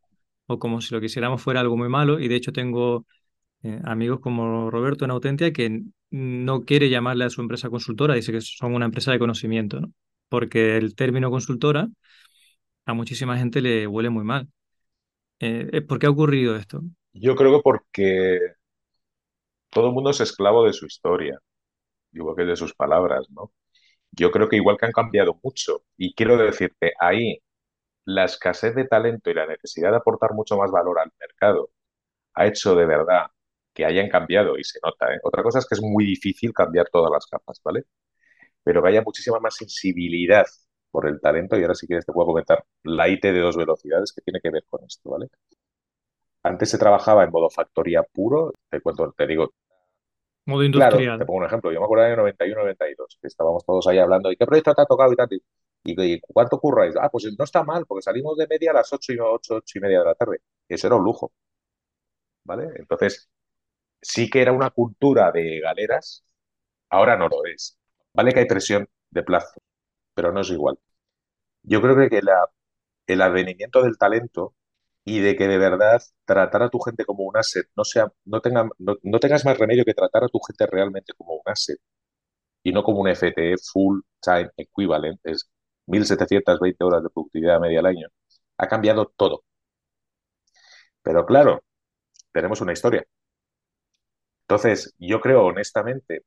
o 0.47 0.59
como 0.59 0.81
si 0.81 0.93
lo 0.93 1.01
quisiéramos 1.01 1.41
fuera 1.41 1.61
algo 1.61 1.77
muy 1.77 1.89
malo. 1.89 2.19
Y 2.19 2.27
de 2.27 2.35
hecho 2.35 2.51
tengo 2.53 3.05
eh, 3.63 3.81
amigos 3.85 4.19
como 4.21 4.69
Roberto 4.71 5.05
en 5.05 5.11
Autentia 5.11 5.53
que 5.53 5.83
no 6.11 6.61
quiere 6.65 6.89
llamarle 6.89 7.25
a 7.25 7.29
su 7.29 7.41
empresa 7.41 7.69
consultora, 7.69 8.15
dice 8.15 8.31
que 8.31 8.41
son 8.41 8.73
una 8.75 8.85
empresa 8.85 9.11
de 9.11 9.19
conocimiento, 9.19 9.79
¿no? 9.81 9.93
Porque 10.29 10.77
el 10.77 10.95
término 10.95 11.31
consultora 11.31 11.89
a 12.85 12.93
muchísima 12.93 13.37
gente 13.37 13.61
le 13.61 13.87
huele 13.87 14.09
muy 14.09 14.23
mal. 14.23 14.49
Eh, 15.39 15.69
eh, 15.73 15.81
¿por 15.81 15.99
qué 15.99 16.07
ha 16.07 16.11
ocurrido 16.11 16.55
esto? 16.55 16.81
Yo 17.13 17.35
creo 17.35 17.57
que 17.57 17.61
porque 17.63 18.39
todo 19.69 19.87
el 19.87 19.93
mundo 19.93 20.09
es 20.11 20.19
esclavo 20.21 20.65
de 20.65 20.73
su 20.73 20.85
historia, 20.85 21.39
igual 22.13 22.35
que 22.35 22.45
de 22.45 22.55
sus 22.55 22.73
palabras, 22.75 23.27
¿no? 23.31 23.53
Yo 24.11 24.31
creo 24.31 24.49
que 24.49 24.57
igual 24.57 24.77
que 24.79 24.87
han 24.87 24.91
cambiado 24.93 25.39
mucho, 25.43 25.83
y 25.97 26.13
quiero 26.15 26.37
decirte, 26.37 26.93
ahí 26.99 27.39
la 28.05 28.25
escasez 28.25 28.75
de 28.75 28.85
talento 28.85 29.29
y 29.29 29.35
la 29.35 29.47
necesidad 29.47 29.91
de 29.91 29.97
aportar 29.97 30.33
mucho 30.33 30.57
más 30.57 30.71
valor 30.71 30.99
al 30.99 31.11
mercado 31.19 31.71
ha 32.35 32.47
hecho 32.47 32.75
de 32.75 32.85
verdad 32.85 33.27
que 33.73 33.85
hayan 33.85 34.09
cambiado 34.09 34.57
y 34.57 34.63
se 34.65 34.79
nota. 34.83 35.13
¿eh? 35.13 35.19
Otra 35.23 35.43
cosa 35.43 35.59
es 35.59 35.67
que 35.67 35.75
es 35.75 35.81
muy 35.81 36.05
difícil 36.05 36.53
cambiar 36.53 36.89
todas 36.91 37.11
las 37.11 37.25
capas, 37.27 37.61
¿vale? 37.63 37.85
Pero 38.63 38.81
que 38.81 38.89
haya 38.89 39.01
muchísima 39.01 39.39
más 39.39 39.55
sensibilidad 39.55 40.45
por 40.91 41.07
el 41.07 41.19
talento 41.21 41.57
y 41.57 41.61
ahora 41.61 41.75
sí 41.75 41.87
que 41.87 41.99
te 41.99 42.11
puedo 42.11 42.27
comentar 42.27 42.63
la 42.83 43.07
IT 43.07 43.21
de 43.21 43.39
dos 43.39 43.57
velocidades 43.57 44.11
que 44.13 44.21
tiene 44.21 44.39
que 44.41 44.49
ver 44.49 44.63
con 44.69 44.83
esto, 44.83 45.09
¿vale? 45.09 45.29
Antes 46.43 46.69
se 46.69 46.77
trabajaba 46.77 47.23
en 47.23 47.31
modo 47.31 47.49
factoría 47.49 48.03
puro, 48.03 48.53
te 48.69 48.81
cuento, 48.81 49.13
te 49.15 49.27
digo. 49.27 49.53
Modo 50.45 50.63
industrial. 50.63 51.03
Claro, 51.03 51.19
te 51.19 51.25
pongo 51.25 51.39
un 51.39 51.45
ejemplo. 51.45 51.71
Yo 51.71 51.79
me 51.79 51.85
acuerdo 51.85 52.05
del 52.05 52.17
91-92, 52.17 53.17
que 53.21 53.27
estábamos 53.27 53.65
todos 53.65 53.85
ahí 53.87 53.99
hablando, 53.99 54.31
¿y 54.31 54.37
qué 54.37 54.45
proyecto 54.45 54.73
te 54.73 54.81
ha 54.81 54.85
tocado 54.85 55.11
y 55.11 55.15
tal? 55.15 55.27
¿Y, 55.83 56.19
cuánto 56.21 56.59
curráis? 56.59 56.95
Ah, 56.99 57.09
pues 57.09 57.25
no 57.37 57.43
está 57.43 57.63
mal, 57.63 57.85
porque 57.85 58.03
salimos 58.03 58.37
de 58.37 58.47
media 58.47 58.71
a 58.71 58.75
las 58.75 58.91
8 58.91 59.13
y, 59.13 59.19
8, 59.19 59.55
8 59.55 59.77
y 59.77 59.81
media 59.81 59.99
de 59.99 60.05
la 60.05 60.15
tarde. 60.15 60.41
Eso 60.67 60.87
era 60.87 60.95
un 60.95 61.03
lujo. 61.03 61.31
¿Vale? 62.43 62.69
Entonces, 62.77 63.29
sí 64.01 64.29
que 64.29 64.41
era 64.41 64.51
una 64.53 64.71
cultura 64.71 65.31
de 65.31 65.59
galeras, 65.61 66.25
ahora 66.89 67.17
no 67.17 67.29
lo 67.29 67.45
es. 67.45 67.78
Vale 68.13 68.33
que 68.33 68.39
hay 68.41 68.45
presión 68.47 68.87
de 69.11 69.23
plazo, 69.23 69.61
pero 70.13 70.31
no 70.33 70.41
es 70.41 70.49
igual. 70.51 70.79
Yo 71.63 71.81
creo 71.81 71.95
que 72.09 72.21
el 73.07 73.21
advenimiento 73.21 73.83
del 73.83 73.97
talento 73.97 74.55
y 75.05 75.19
de 75.21 75.35
que 75.35 75.47
de 75.47 75.57
verdad 75.57 76.01
tratar 76.25 76.63
a 76.63 76.69
tu 76.69 76.79
gente 76.79 77.05
como 77.05 77.23
un 77.25 77.37
asset, 77.37 77.67
no, 77.75 77.83
sea, 77.85 78.11
no, 78.25 78.41
tenga, 78.41 78.69
no, 78.79 79.19
tengas 79.19 79.45
más 79.45 79.57
remedio 79.57 79.85
que 79.85 79.93
tratar 79.93 80.23
a 80.25 80.29
tu 80.29 80.39
gente 80.41 80.67
realmente 80.67 81.13
como 81.17 81.35
un 81.35 81.41
asset 81.45 81.79
y 82.63 82.73
no 82.73 82.83
como 82.83 83.01
un 83.01 83.09
FTE 83.09 83.55
full 83.57 84.01
time 84.21 84.51
equivalent, 84.57 85.19
es 85.25 85.49
1.720 85.87 86.83
horas 86.85 87.03
de 87.03 87.09
productividad 87.11 87.59
media 87.61 87.79
al 87.81 87.87
año, 87.87 88.07
ha 88.57 88.67
cambiado 88.67 89.13
todo. 89.17 89.43
Pero 91.01 91.25
claro, 91.25 91.63
tenemos 92.33 92.61
una 92.61 92.73
historia. 92.73 93.05
Entonces, 94.47 94.93
yo 94.97 95.21
creo 95.21 95.45
honestamente, 95.45 96.23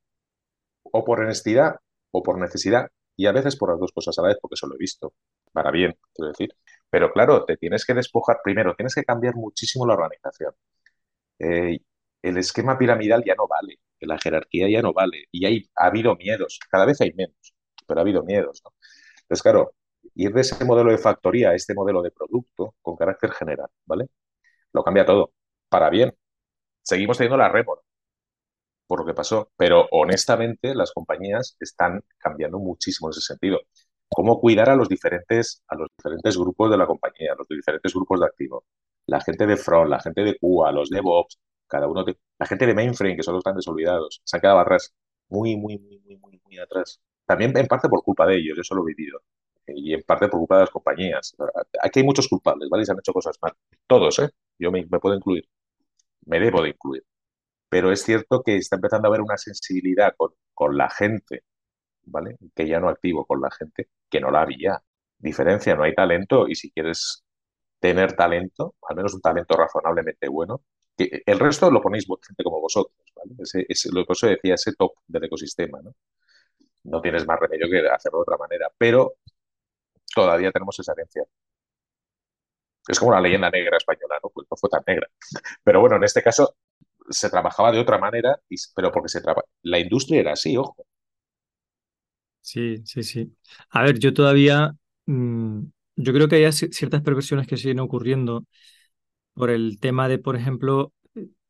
o 0.93 1.05
por 1.05 1.21
honestidad 1.21 1.77
o 2.13 2.23
por 2.23 2.39
necesidad, 2.39 2.89
y 3.17 3.27
a 3.27 3.33
veces 3.33 3.57
por 3.57 3.71
las 3.71 3.81
dos 3.81 3.93
cosas 3.93 4.19
a 4.19 4.23
la 4.23 4.29
vez, 4.29 4.39
porque 4.41 4.55
eso 4.55 4.67
lo 4.67 4.75
he 4.77 4.79
visto, 4.79 5.15
para 5.53 5.71
bien, 5.71 5.97
quiero 6.15 6.31
decir. 6.31 6.55
Pero 6.91 7.13
claro, 7.13 7.45
te 7.45 7.57
tienes 7.57 7.85
que 7.87 7.95
despojar, 7.95 8.39
primero, 8.45 8.75
tienes 8.77 8.95
que 8.95 9.05
cambiar 9.05 9.35
muchísimo 9.37 9.87
la 9.87 9.95
organización. 9.95 10.55
Eh, 11.39 11.79
el 12.23 12.39
esquema 12.39 12.79
piramidal 12.79 13.25
ya 13.25 13.35
no 13.35 13.47
vale, 13.49 13.81
la 14.01 14.19
jerarquía 14.19 14.69
ya 14.71 14.83
no 14.83 14.93
vale, 14.93 15.27
y 15.31 15.47
hay, 15.47 15.71
ha 15.77 15.87
habido 15.87 16.17
miedos, 16.17 16.59
cada 16.71 16.87
vez 16.87 17.01
hay 17.01 17.13
menos, 17.15 17.55
pero 17.87 18.01
ha 18.01 18.03
habido 18.03 18.23
miedos. 18.25 18.63
Entonces, 19.23 19.43
claro, 19.43 19.75
ir 20.15 20.33
de 20.33 20.41
ese 20.43 20.65
modelo 20.65 20.91
de 20.91 20.99
factoría 20.99 21.51
a 21.51 21.55
este 21.55 21.75
modelo 21.75 22.03
de 22.03 22.11
producto 22.11 22.75
con 22.83 22.97
carácter 22.97 23.33
general, 23.33 23.69
¿vale? 23.87 24.09
Lo 24.73 24.85
cambia 24.85 25.07
todo, 25.07 25.33
para 25.69 25.91
bien. 25.91 26.15
Seguimos 26.83 27.19
teniendo 27.19 27.37
la 27.39 27.49
rémora, 27.49 27.83
por 28.93 29.01
lo 29.01 29.07
que 29.07 29.15
pasó, 29.15 29.51
pero 29.57 29.89
honestamente 29.91 30.75
las 30.75 30.93
compañías 30.93 31.57
están 31.59 32.05
cambiando 32.19 32.59
muchísimo 32.59 33.09
en 33.09 33.13
ese 33.13 33.23
sentido. 33.23 33.61
Cómo 34.07 34.39
cuidar 34.39 34.69
a 34.69 34.77
los 34.77 34.87
diferentes, 34.87 35.63
a 35.69 35.77
los 35.77 35.89
diferentes 35.97 36.37
grupos 36.37 36.71
de 36.71 36.77
la 36.77 36.87
compañía, 36.87 37.33
a 37.33 37.37
los 37.37 37.49
diferentes 37.49 37.95
grupos 37.95 38.21
de 38.21 38.27
activo. 38.27 38.65
La 39.07 39.23
gente 39.23 39.47
de 39.47 39.57
front, 39.57 39.89
la 39.89 39.99
gente 39.99 40.23
de 40.25 40.37
QA, 40.39 40.73
los 40.73 40.91
DevOps, 40.91 41.39
cada 41.67 41.89
uno 41.89 42.05
la 42.39 42.47
gente 42.47 42.67
de 42.67 42.75
mainframe, 42.75 43.17
que 43.17 43.23
son 43.23 43.33
los 43.33 43.43
grandes 43.43 43.67
olvidados, 43.67 44.21
se 44.25 44.37
han 44.37 44.43
quedado 44.43 44.59
atrás, 44.59 44.93
muy, 45.31 45.57
muy, 45.57 45.79
muy, 45.79 45.99
muy, 46.01 46.19
muy, 46.19 46.43
muy 46.45 46.59
atrás. 46.59 47.01
También 47.25 47.57
en 47.57 47.67
parte 47.67 47.89
por 47.89 48.03
culpa 48.03 48.27
de 48.27 48.37
ellos, 48.37 48.59
eso 48.59 48.75
lo 48.75 48.83
he 48.83 48.93
vivido. 48.95 49.23
Y 49.69 49.95
en 49.95 50.03
parte 50.03 50.29
por 50.29 50.39
culpa 50.41 50.57
de 50.57 50.63
las 50.65 50.71
compañías. 50.71 51.35
Aquí 51.83 52.01
hay 52.01 52.05
muchos 52.05 52.29
culpables, 52.29 52.69
¿vale? 52.69 52.83
Y 52.83 52.85
se 52.87 52.93
han 52.93 52.99
hecho 52.99 53.15
cosas 53.15 53.39
mal. 53.41 53.55
Todos, 53.87 54.19
¿eh? 54.19 54.29
Yo 54.59 54.71
me 54.71 54.85
puedo 54.85 55.15
incluir. 55.17 55.49
Me 56.27 56.41
debo 56.41 56.63
de 56.63 56.71
incluir 56.71 57.05
pero 57.73 57.91
es 57.91 58.05
cierto 58.05 58.43
que 58.43 58.57
está 58.59 58.77
empezando 58.77 59.09
a 59.09 59.11
haber 59.11 59.23
una 59.23 59.39
sensibilidad 59.39 60.15
con, 60.15 60.33
con, 60.53 60.77
la 60.77 60.91
gente, 60.91 61.45
¿vale? 62.05 62.37
Que 62.55 62.69
ya 62.69 62.81
no 62.81 62.91
activo 62.91 63.25
con 63.27 63.41
la 63.41 63.51
gente, 63.51 63.89
que 64.11 64.21
no 64.21 64.31
la 64.31 64.43
había. 64.43 64.83
Diferencia, 65.19 65.75
no 65.75 65.85
hay 65.85 65.95
talento 65.95 66.49
y 66.49 66.55
si 66.55 66.71
quieres 66.71 67.25
tener 67.81 68.15
talento, 68.15 68.75
al 68.89 68.97
menos 68.97 69.15
un 69.15 69.23
talento 69.23 69.57
razonablemente 69.57 70.29
bueno, 70.29 70.65
que 70.97 71.23
el 71.25 71.39
resto 71.39 71.71
lo 71.71 71.81
ponéis 71.81 72.07
gente 72.07 72.45
como 72.45 72.61
vosotros, 72.61 72.95
¿vale? 73.17 73.37
Ese, 73.41 73.89
lo 73.91 74.05
que 74.05 74.13
os 74.13 74.21
decía, 74.21 74.55
ese 74.55 74.75
top 74.75 74.93
del 75.07 75.25
ecosistema, 75.25 75.81
¿no? 75.83 75.95
No 76.85 77.01
tienes 77.01 77.27
más 77.27 77.41
remedio 77.41 77.71
que 77.71 77.89
hacerlo 77.89 78.19
de 78.19 78.23
otra 78.23 78.37
manera, 78.37 78.71
pero 78.77 79.15
todavía 80.15 80.53
tenemos 80.53 80.79
esa 80.79 80.93
herencia. 80.93 81.25
Es 82.87 82.99
como 82.99 83.13
la 83.13 83.21
leyenda 83.23 83.49
negra 83.51 83.79
española, 83.79 84.19
¿no? 84.23 84.29
Pues 84.29 84.47
no 84.51 84.57
fue 84.59 84.69
tan 84.69 84.83
negra. 84.87 85.09
Pero 85.65 85.81
bueno, 85.81 85.97
en 85.97 86.05
este 86.05 86.21
caso 86.23 86.57
se 87.11 87.31
trabajaba 87.31 87.73
de 87.73 87.81
otra 87.81 87.99
manera, 87.99 88.37
pero 88.75 88.91
porque 88.93 89.09
se 89.09 89.21
traba... 89.23 89.43
la 89.63 89.79
industria 89.81 90.21
era 90.21 90.33
así, 90.33 90.57
ojo. 90.57 90.87
Sí, 92.41 92.83
sí, 92.85 93.03
sí. 93.03 93.37
A 93.71 93.83
ver, 93.83 93.99
yo 93.99 94.13
todavía, 94.13 94.73
mm, 95.07 95.61
yo 95.97 96.13
creo 96.13 96.29
que 96.29 96.37
hay 96.45 96.53
ciertas 96.53 97.03
perversiones 97.03 97.47
que 97.47 97.57
siguen 97.57 97.81
ocurriendo 97.81 98.45
por 99.35 99.51
el 99.51 99.79
tema 99.81 100.09
de, 100.09 100.19
por 100.19 100.37
ejemplo, 100.37 100.93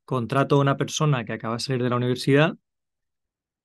contrato 0.07 0.57
a 0.57 0.61
una 0.61 0.77
persona 0.79 1.25
que 1.25 1.35
acaba 1.35 1.57
de 1.57 1.61
salir 1.61 1.83
de 1.85 1.91
la 1.91 1.97
universidad, 1.97 2.57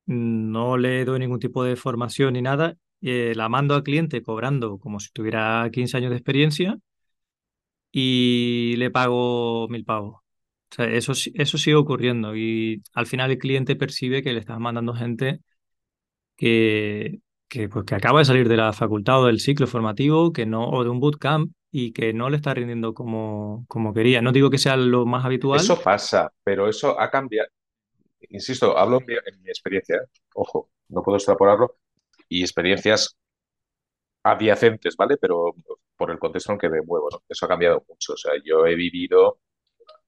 no 0.05 0.77
le 0.77 1.05
doy 1.05 1.19
ningún 1.19 1.39
tipo 1.39 1.63
de 1.63 1.75
formación 1.75 2.33
ni 2.33 2.41
nada, 2.41 2.75
eh, 3.01 3.33
la 3.35 3.49
mando 3.49 3.75
al 3.75 3.83
cliente 3.83 4.21
cobrando 4.21 4.79
como 4.79 4.99
si 4.99 5.09
tuviera 5.11 5.69
15 5.71 5.97
años 5.97 6.11
de 6.11 6.17
experiencia 6.17 6.77
y 7.91 8.75
le 8.77 8.91
pago 8.91 9.67
mil 9.69 9.83
pavos. 9.85 10.21
O 10.71 10.75
sea, 10.75 10.85
eso, 10.85 11.13
eso 11.13 11.57
sigue 11.57 11.75
ocurriendo 11.75 12.35
y 12.35 12.83
al 12.93 13.05
final 13.07 13.31
el 13.31 13.37
cliente 13.37 13.75
percibe 13.75 14.21
que 14.21 14.33
le 14.33 14.39
estás 14.39 14.59
mandando 14.59 14.93
gente 14.93 15.39
que, 16.35 17.19
que, 17.47 17.69
pues, 17.69 17.85
que 17.85 17.95
acaba 17.95 18.19
de 18.19 18.25
salir 18.25 18.47
de 18.47 18.57
la 18.57 18.73
facultad 18.73 19.23
o 19.23 19.25
del 19.27 19.39
ciclo 19.39 19.67
formativo 19.67 20.33
que 20.33 20.45
no, 20.45 20.69
o 20.69 20.83
de 20.83 20.89
un 20.89 20.99
bootcamp 20.99 21.51
y 21.71 21.93
que 21.93 22.13
no 22.13 22.29
le 22.29 22.37
está 22.37 22.53
rindiendo 22.53 22.93
como, 22.93 23.65
como 23.67 23.93
quería. 23.93 24.21
No 24.21 24.31
digo 24.31 24.49
que 24.49 24.57
sea 24.57 24.77
lo 24.77 25.05
más 25.05 25.25
habitual. 25.25 25.59
Eso 25.59 25.81
pasa, 25.81 26.31
pero 26.43 26.67
eso 26.67 26.99
ha 26.99 27.09
cambiado. 27.09 27.49
Insisto, 28.29 28.77
hablo 28.77 28.99
en 29.01 29.41
mi 29.41 29.49
experiencia, 29.49 29.97
¿eh? 29.97 30.07
ojo, 30.33 30.69
no 30.89 31.01
puedo 31.03 31.17
extrapolarlo, 31.17 31.77
y 32.27 32.41
experiencias 32.41 33.17
adyacentes, 34.23 34.95
¿vale? 34.97 35.17
Pero 35.17 35.55
por 35.95 36.11
el 36.11 36.19
contexto 36.19 36.51
en 36.51 36.59
que 36.59 36.69
me 36.69 36.81
muevo, 36.81 37.09
¿no? 37.11 37.23
Eso 37.27 37.45
ha 37.45 37.49
cambiado 37.49 37.83
mucho. 37.87 38.13
O 38.13 38.17
sea, 38.17 38.33
yo 38.43 38.65
he 38.65 38.75
vivido 38.75 39.39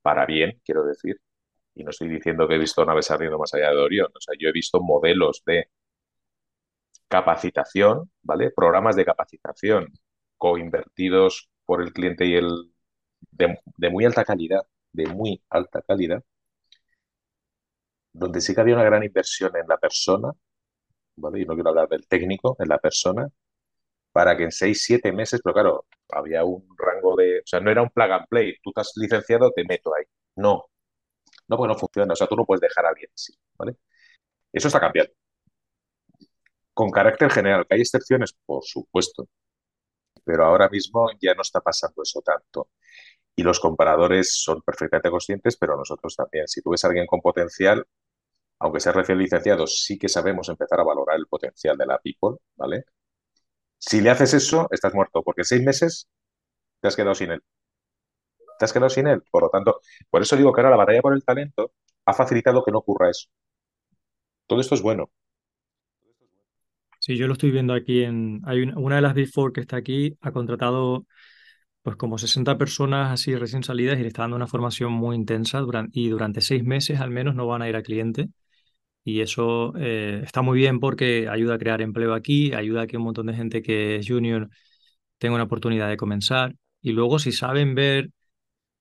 para 0.10 0.26
bien, 0.26 0.60
quiero 0.66 0.84
decir. 0.86 1.22
Y 1.76 1.84
no 1.84 1.91
estoy 1.91 2.10
diciendo 2.10 2.47
que 2.47 2.55
he 2.55 2.60
visto 2.60 2.86
naves 2.86 3.12
ardiendo 3.12 3.38
más 3.39 3.53
allá 3.53 3.70
de 3.72 3.78
Orión. 3.78 4.10
O 4.16 4.22
sea, 4.22 4.36
yo 4.39 4.49
he 4.49 4.51
visto 4.51 4.82
modelos 4.82 5.43
de 5.45 5.70
capacitación, 7.07 8.10
¿vale? 8.24 8.51
Programas 8.51 8.95
de 8.95 9.05
capacitación 9.05 9.93
coinvertidos 10.38 11.49
por 11.66 11.82
el 11.84 11.93
cliente 11.93 12.26
y 12.26 12.36
el 12.36 12.72
de, 13.32 13.89
muy 13.91 14.05
alta 14.05 14.26
calidad, 14.26 14.64
de 14.93 15.07
muy 15.07 15.43
alta 15.49 15.82
calidad, 15.84 16.24
donde 18.14 18.41
sí 18.41 18.53
que 18.53 18.62
había 18.62 18.76
una 18.76 18.84
gran 18.84 19.03
inversión 19.03 19.55
en 19.57 19.68
la 19.68 19.78
persona, 19.78 20.32
¿vale? 21.18 21.41
Y 21.41 21.45
no 21.45 21.55
quiero 21.55 21.70
hablar 21.70 21.89
del 21.89 22.07
técnico, 22.07 22.55
en 22.60 22.70
la 22.70 22.80
persona, 22.80 23.28
para 24.12 24.38
que 24.38 24.43
en 24.45 24.51
seis, 24.51 24.84
siete 24.84 25.12
meses, 25.12 25.41
pero 25.43 25.53
claro, 25.53 25.86
había 26.12 26.43
un 26.43 26.68
rango 26.78 27.16
de, 27.16 27.39
o 27.39 27.43
sea, 27.45 27.60
no 27.60 27.72
era 27.72 27.82
un 27.82 27.89
plug 27.89 28.12
and 28.12 28.28
play, 28.30 28.55
tú 28.64 28.72
estás 28.72 28.93
licenciado, 28.95 29.51
te 29.51 29.64
meto 29.66 29.93
ahí. 29.95 30.05
No, 30.36 30.66
no, 31.47 31.57
porque 31.57 31.74
no 31.74 31.80
funciona, 31.80 32.14
o 32.14 32.16
sea, 32.16 32.28
tú 32.28 32.36
no 32.36 32.45
puedes 32.45 32.62
dejar 32.62 32.86
a 32.86 32.89
alguien 32.89 33.12
así, 33.14 33.34
¿vale? 33.57 33.78
Eso 34.53 34.68
está 34.70 34.80
cambiando. 34.80 35.14
Con 36.74 36.89
carácter 36.91 37.30
general, 37.32 37.66
que 37.68 37.76
hay 37.76 37.82
excepciones, 37.82 38.34
por 38.45 38.64
supuesto, 38.64 39.28
pero 40.24 40.45
ahora 40.45 40.70
mismo 40.70 41.10
ya 41.22 41.34
no 41.36 41.41
está 41.41 41.62
pasando 41.62 42.03
eso 42.03 42.22
tanto. 42.22 42.70
Y 43.36 43.43
los 43.43 43.60
comparadores 43.60 44.34
son 44.43 44.62
perfectamente 44.64 45.10
conscientes, 45.12 45.57
pero 45.57 45.78
nosotros 45.78 46.16
también. 46.16 46.47
Si 46.47 46.62
tú 46.62 46.72
ves 46.72 46.84
a 46.86 46.88
alguien 46.89 47.07
con 47.07 47.22
potencial, 47.22 47.86
aunque 48.60 48.80
sea 48.82 48.93
recién 48.93 49.20
licenciado, 49.20 49.68
sí 49.68 49.97
que 49.99 50.10
sabemos 50.10 50.49
empezar 50.49 50.80
a 50.82 50.84
valorar 50.84 51.18
el 51.18 51.28
potencial 51.28 51.78
de 51.78 51.86
la 51.86 51.99
people, 51.99 52.38
¿vale? 52.55 52.86
Si 53.80 54.02
le 54.02 54.10
haces 54.12 54.34
eso, 54.36 54.68
estás 54.72 54.94
muerto, 54.94 55.24
porque 55.24 55.44
seis 55.44 55.64
meses 55.64 56.08
te 56.82 56.88
has 56.90 56.96
quedado 56.96 57.16
sin 57.16 57.32
él. 57.32 57.42
Te 58.60 58.66
has 58.66 58.74
quedado 58.74 58.90
sin 58.90 59.08
él. 59.08 59.24
Por 59.32 59.44
lo 59.44 59.50
tanto, 59.50 59.80
por 60.10 60.22
eso 60.22 60.36
digo 60.36 60.54
que 60.54 60.62
ahora 60.62 60.72
la 60.72 60.78
batalla 60.78 61.02
por 61.02 61.14
el 61.14 61.24
talento 61.24 61.72
ha 62.06 62.14
facilitado 62.14 62.64
que 62.64 62.72
no 62.72 62.80
ocurra 62.80 63.10
eso. 63.10 63.28
Todo 64.48 64.62
esto 64.62 64.76
es 64.76 64.82
bueno. 64.82 65.10
Sí, 67.00 67.16
yo 67.18 67.28
lo 67.28 67.34
estoy 67.34 67.52
viendo 67.52 67.74
aquí 67.74 68.04
en. 68.04 68.42
Hay 68.46 68.62
una, 68.62 68.98
de 68.98 69.02
las 69.02 69.14
Big 69.14 69.32
Four 69.32 69.54
que 69.54 69.62
está 69.62 69.78
aquí, 69.78 70.18
ha 70.22 70.32
contratado 70.32 71.06
pues 71.82 71.96
como 71.96 72.18
60 72.18 72.58
personas 72.58 73.12
así 73.14 73.36
recién 73.36 73.64
salidas 73.64 73.98
y 74.00 74.02
le 74.02 74.10
está 74.10 74.24
dando 74.24 74.36
una 74.36 74.48
formación 74.48 74.92
muy 74.92 75.16
intensa 75.16 75.60
durante, 75.60 75.98
y 76.00 76.10
durante 76.10 76.42
seis 76.42 76.64
meses 76.64 77.00
al 77.00 77.10
menos 77.12 77.36
no 77.36 77.48
van 77.48 77.62
a 77.62 77.70
ir 77.70 77.76
a 77.78 77.84
cliente. 77.84 78.30
Y 79.10 79.22
eso 79.22 79.74
eh, 79.78 80.22
está 80.24 80.43
muy 80.43 80.60
bien 80.60 80.80
porque 80.80 81.28
ayuda 81.30 81.55
a 81.55 81.57
crear 81.57 81.82
empleo 81.82 82.14
aquí, 82.14 82.53
ayuda 82.53 82.84
a 82.84 82.88
que 82.88 82.97
un 82.97 83.03
montón 83.03 83.26
de 83.26 83.34
gente 83.34 83.64
que 83.64 83.95
es 83.95 84.07
junior 84.07 84.49
tenga 85.18 85.36
una 85.36 85.45
oportunidad 85.45 85.89
de 85.89 85.97
comenzar. 85.97 86.55
Y 86.82 86.91
luego, 86.91 87.18
si 87.20 87.32
saben 87.32 87.76
ver 87.76 88.12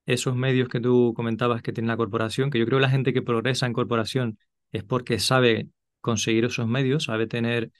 esos 0.06 0.36
medios 0.36 0.68
que 0.68 0.80
tú 0.80 1.14
comentabas 1.16 1.62
que 1.62 1.72
tiene 1.72 1.88
la 1.88 1.96
corporación, 1.96 2.50
que 2.50 2.58
yo 2.58 2.66
creo 2.66 2.78
que 2.78 2.82
la 2.82 2.90
gente 2.90 3.12
que 3.14 3.22
progresa 3.22 3.66
en 3.66 3.72
corporación 3.72 4.38
es 4.72 4.84
porque 4.84 5.18
sabe 5.18 5.68
conseguir 6.02 6.44
esos 6.44 6.68
medios, 6.68 7.04
sabe 7.04 7.26
tener 7.26 7.70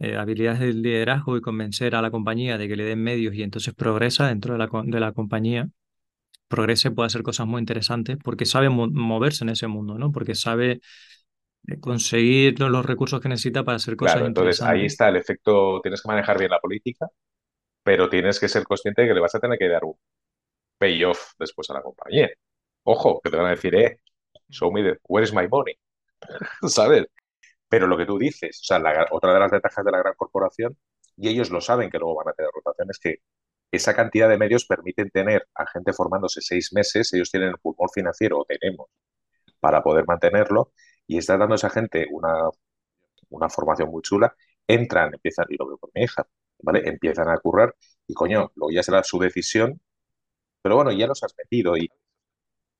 eh, 0.00 0.16
habilidades 0.16 0.60
de 0.60 0.74
liderazgo 0.74 1.36
y 1.36 1.40
convencer 1.40 1.94
a 1.94 2.02
la 2.02 2.10
compañía 2.10 2.58
de 2.58 2.68
que 2.68 2.76
le 2.76 2.84
den 2.84 3.02
medios 3.02 3.34
y 3.34 3.42
entonces 3.42 3.74
progresa 3.74 4.28
dentro 4.28 4.54
de 4.54 4.58
la, 4.58 4.68
de 4.84 5.00
la 5.00 5.12
compañía. 5.12 5.68
Progrese 6.48 6.90
puede 6.90 7.06
hacer 7.06 7.22
cosas 7.22 7.46
muy 7.46 7.60
interesantes 7.60 8.18
porque 8.22 8.44
sabe 8.44 8.68
moverse 8.70 9.44
en 9.44 9.50
ese 9.50 9.66
mundo, 9.66 9.98
¿no? 9.98 10.12
Porque 10.12 10.34
sabe 10.34 10.80
conseguir 11.80 12.60
los 12.60 12.84
recursos 12.84 13.20
que 13.20 13.28
necesita 13.28 13.64
para 13.64 13.76
hacer 13.76 13.96
cosas 13.96 14.14
claro, 14.14 14.26
entonces 14.26 14.60
ahí 14.62 14.86
está 14.86 15.08
el 15.08 15.16
efecto, 15.16 15.80
tienes 15.82 16.02
que 16.02 16.08
manejar 16.08 16.38
bien 16.38 16.50
la 16.50 16.60
política, 16.60 17.08
pero 17.82 18.08
tienes 18.08 18.38
que 18.40 18.48
ser 18.48 18.64
consciente 18.64 19.02
de 19.02 19.08
que 19.08 19.14
le 19.14 19.20
vas 19.20 19.34
a 19.34 19.40
tener 19.40 19.58
que 19.58 19.68
dar 19.68 19.84
un 19.84 19.96
payoff 20.78 21.32
después 21.38 21.68
a 21.70 21.74
la 21.74 21.82
compañía. 21.82 22.30
Ojo, 22.84 23.20
que 23.22 23.30
te 23.30 23.36
van 23.36 23.46
a 23.46 23.50
decir, 23.50 23.74
eh, 23.74 24.00
show 24.50 24.70
me 24.72 24.82
the, 24.82 24.98
where 25.08 25.24
is 25.24 25.32
my 25.32 25.48
money? 25.48 25.74
¿Sabes? 26.68 27.06
Pero 27.68 27.86
lo 27.86 27.96
que 27.96 28.06
tú 28.06 28.18
dices, 28.18 28.60
o 28.62 28.64
sea, 28.64 28.78
la, 28.78 29.06
otra 29.10 29.32
de 29.34 29.40
las 29.40 29.50
ventajas 29.50 29.84
de 29.84 29.90
la 29.90 29.98
gran 29.98 30.14
corporación, 30.16 30.76
y 31.16 31.28
ellos 31.28 31.50
lo 31.50 31.60
saben 31.60 31.90
que 31.90 31.98
luego 31.98 32.16
van 32.16 32.28
a 32.28 32.32
tener 32.32 32.50
rotaciones, 32.54 32.98
que 32.98 33.16
esa 33.70 33.94
cantidad 33.94 34.28
de 34.28 34.38
medios 34.38 34.66
permiten 34.66 35.10
tener 35.10 35.48
a 35.54 35.66
gente 35.66 35.92
formándose 35.92 36.40
seis 36.40 36.72
meses, 36.72 37.12
ellos 37.12 37.30
tienen 37.30 37.50
el 37.50 37.58
pulmón 37.58 37.88
financiero, 37.92 38.38
o 38.40 38.44
tenemos, 38.44 38.88
para 39.60 39.82
poder 39.82 40.04
mantenerlo, 40.06 40.72
y 41.06 41.18
está 41.18 41.36
dando 41.38 41.54
a 41.54 41.56
esa 41.56 41.70
gente 41.70 42.06
una, 42.10 42.34
una 43.30 43.48
formación 43.48 43.90
muy 43.90 44.02
chula, 44.02 44.34
entran, 44.66 45.14
empiezan, 45.14 45.46
y 45.50 45.56
lo 45.56 45.66
veo 45.68 45.78
por 45.78 45.90
mi 45.94 46.02
hija, 46.04 46.26
¿vale? 46.62 46.82
Empiezan 46.88 47.28
a 47.28 47.38
currar, 47.38 47.74
y 48.06 48.14
coño, 48.14 48.52
luego 48.56 48.72
ya 48.72 48.82
será 48.82 49.02
su 49.04 49.18
decisión, 49.18 49.80
pero 50.62 50.76
bueno, 50.76 50.92
ya 50.92 51.06
los 51.06 51.22
has 51.22 51.34
metido 51.38 51.76
y 51.76 51.88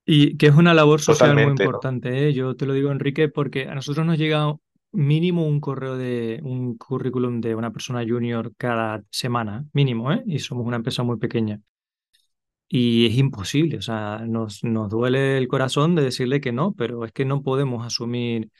y 0.07 0.37
que 0.37 0.47
es 0.49 0.55
una 0.55 0.75
labor 0.75 1.01
social 1.01 1.35
muy 1.35 1.45
importante, 1.45 2.29
¿eh? 2.29 2.33
Yo 2.35 2.57
te 2.57 2.66
lo 2.66 2.75
digo, 2.75 2.91
Enrique, 2.91 3.29
porque 3.29 3.68
a 3.68 3.75
nosotros 3.75 4.05
nos 4.05 4.18
llega 4.18 4.55
mínimo 4.93 5.47
un 5.47 5.61
correo 5.61 5.97
de 5.97 6.41
un 6.43 6.77
currículum 6.77 7.41
de 7.41 7.55
una 7.55 7.72
persona 7.72 8.05
junior 8.07 8.53
cada 8.57 9.03
semana, 9.11 9.64
mínimo, 9.72 10.12
¿eh? 10.12 10.22
Y 10.27 10.39
somos 10.41 10.66
una 10.66 10.77
empresa 10.77 11.03
muy 11.03 11.18
pequeña. 11.18 11.61
Y 12.77 13.07
es 13.07 13.16
imposible, 13.18 13.79
o 13.79 13.83
sea, 13.83 14.18
nos, 14.27 14.64
nos 14.64 14.91
duele 14.91 15.39
el 15.39 15.47
corazón 15.47 15.95
de 15.95 16.03
decirle 16.03 16.41
que 16.41 16.51
no, 16.53 16.72
pero 16.75 17.05
es 17.05 17.12
que 17.12 17.25
no 17.25 17.41
podemos 17.43 17.87
asumir 17.87 18.51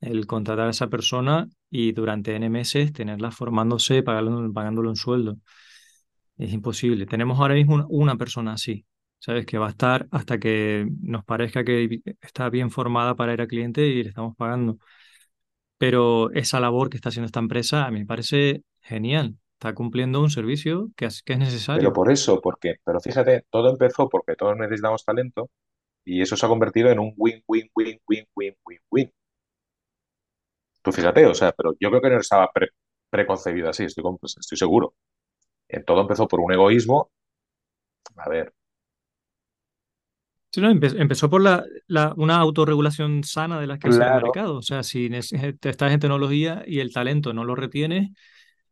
el 0.00 0.26
contratar 0.26 0.66
a 0.68 0.70
esa 0.70 0.88
persona 0.88 1.48
y 1.70 1.92
durante 1.92 2.34
N 2.34 2.50
meses 2.50 2.92
tenerla 2.92 3.30
formándose, 3.30 4.02
pagándole, 4.02 4.88
un 4.88 4.96
sueldo. 4.96 5.38
Es 6.38 6.52
imposible. 6.52 7.06
Tenemos 7.06 7.38
ahora 7.38 7.54
mismo 7.54 7.86
una 7.90 8.16
persona 8.16 8.54
así. 8.54 8.86
¿sabes? 9.18 9.46
Que 9.46 9.58
va 9.58 9.66
a 9.68 9.70
estar 9.70 10.08
hasta 10.10 10.38
que 10.38 10.88
nos 11.02 11.24
parezca 11.24 11.64
que 11.64 12.00
está 12.22 12.48
bien 12.50 12.70
formada 12.70 13.14
para 13.16 13.34
ir 13.34 13.40
al 13.42 13.48
cliente 13.48 13.86
y 13.86 14.02
le 14.02 14.08
estamos 14.08 14.34
pagando. 14.36 14.78
Pero 15.78 16.30
esa 16.32 16.60
labor 16.60 16.90
que 16.90 16.96
está 16.96 17.08
haciendo 17.10 17.26
esta 17.26 17.40
empresa 17.40 17.86
a 17.86 17.90
mí 17.90 18.00
me 18.00 18.06
parece 18.06 18.64
genial. 18.80 19.36
Está 19.60 19.74
cumpliendo 19.74 20.22
un 20.22 20.30
servicio 20.30 20.88
que 20.96 21.04
es, 21.04 21.22
que 21.22 21.34
es 21.34 21.38
necesario. 21.38 21.82
Pero 21.82 21.92
por 21.92 22.10
eso, 22.10 22.40
porque, 22.40 22.76
pero 22.82 22.98
fíjate, 22.98 23.44
todo 23.50 23.68
empezó 23.68 24.08
porque 24.08 24.34
todos 24.34 24.56
necesitamos 24.56 25.04
talento 25.04 25.50
y 26.02 26.22
eso 26.22 26.34
se 26.34 26.46
ha 26.46 26.48
convertido 26.48 26.88
en 26.88 26.98
un 26.98 27.12
win, 27.18 27.44
win, 27.46 27.68
win, 27.76 28.00
win, 28.08 28.26
win, 28.34 28.56
win, 28.64 28.78
win. 28.90 29.12
Tú 30.80 30.92
fíjate, 30.92 31.26
o 31.26 31.34
sea, 31.34 31.52
pero 31.52 31.74
yo 31.78 31.90
creo 31.90 32.00
que 32.00 32.08
no 32.08 32.20
estaba 32.20 32.50
preconcebido 33.10 33.68
así, 33.68 33.84
estoy, 33.84 34.02
pues, 34.18 34.38
estoy 34.38 34.56
seguro. 34.56 34.94
En 35.68 35.84
todo 35.84 36.00
empezó 36.00 36.26
por 36.26 36.40
un 36.40 36.54
egoísmo. 36.54 37.10
A 38.16 38.30
ver, 38.30 38.54
Sí, 40.52 40.60
no, 40.60 40.68
empezó 40.70 41.30
por 41.30 41.42
la, 41.42 41.64
la, 41.86 42.12
una 42.16 42.38
autorregulación 42.38 43.22
sana 43.22 43.60
de 43.60 43.68
las 43.68 43.78
que 43.78 43.88
hace 43.88 44.02
el 44.02 44.22
mercado. 44.22 44.56
O 44.56 44.62
sea, 44.62 44.82
si 44.82 45.08
estás 45.12 45.92
en 45.92 46.00
tecnología 46.00 46.64
y 46.66 46.80
el 46.80 46.92
talento 46.92 47.32
no 47.32 47.44
lo 47.44 47.54
retienes, 47.54 48.10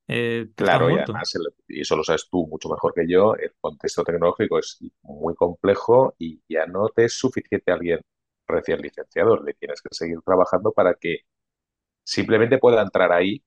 eh, 0.08 0.48
claro, 0.56 0.90
y 0.90 0.98
además, 0.98 1.32
y 1.68 1.82
eso 1.82 1.96
lo 1.96 2.02
sabes 2.02 2.28
tú 2.30 2.46
mucho 2.46 2.68
mejor 2.70 2.94
que 2.94 3.06
yo, 3.06 3.34
el 3.34 3.52
contexto 3.60 4.02
tecnológico 4.04 4.58
es 4.58 4.78
muy 5.02 5.34
complejo 5.34 6.14
y 6.18 6.42
ya 6.48 6.66
no 6.66 6.88
te 6.88 7.04
es 7.04 7.12
suficiente 7.12 7.70
alguien 7.70 8.00
recién 8.46 8.80
licenciado, 8.80 9.36
le 9.42 9.54
tienes 9.54 9.82
que 9.82 9.90
seguir 9.92 10.20
trabajando 10.24 10.72
para 10.72 10.94
que 10.94 11.18
simplemente 12.02 12.58
pueda 12.58 12.82
entrar 12.82 13.12
ahí 13.12 13.42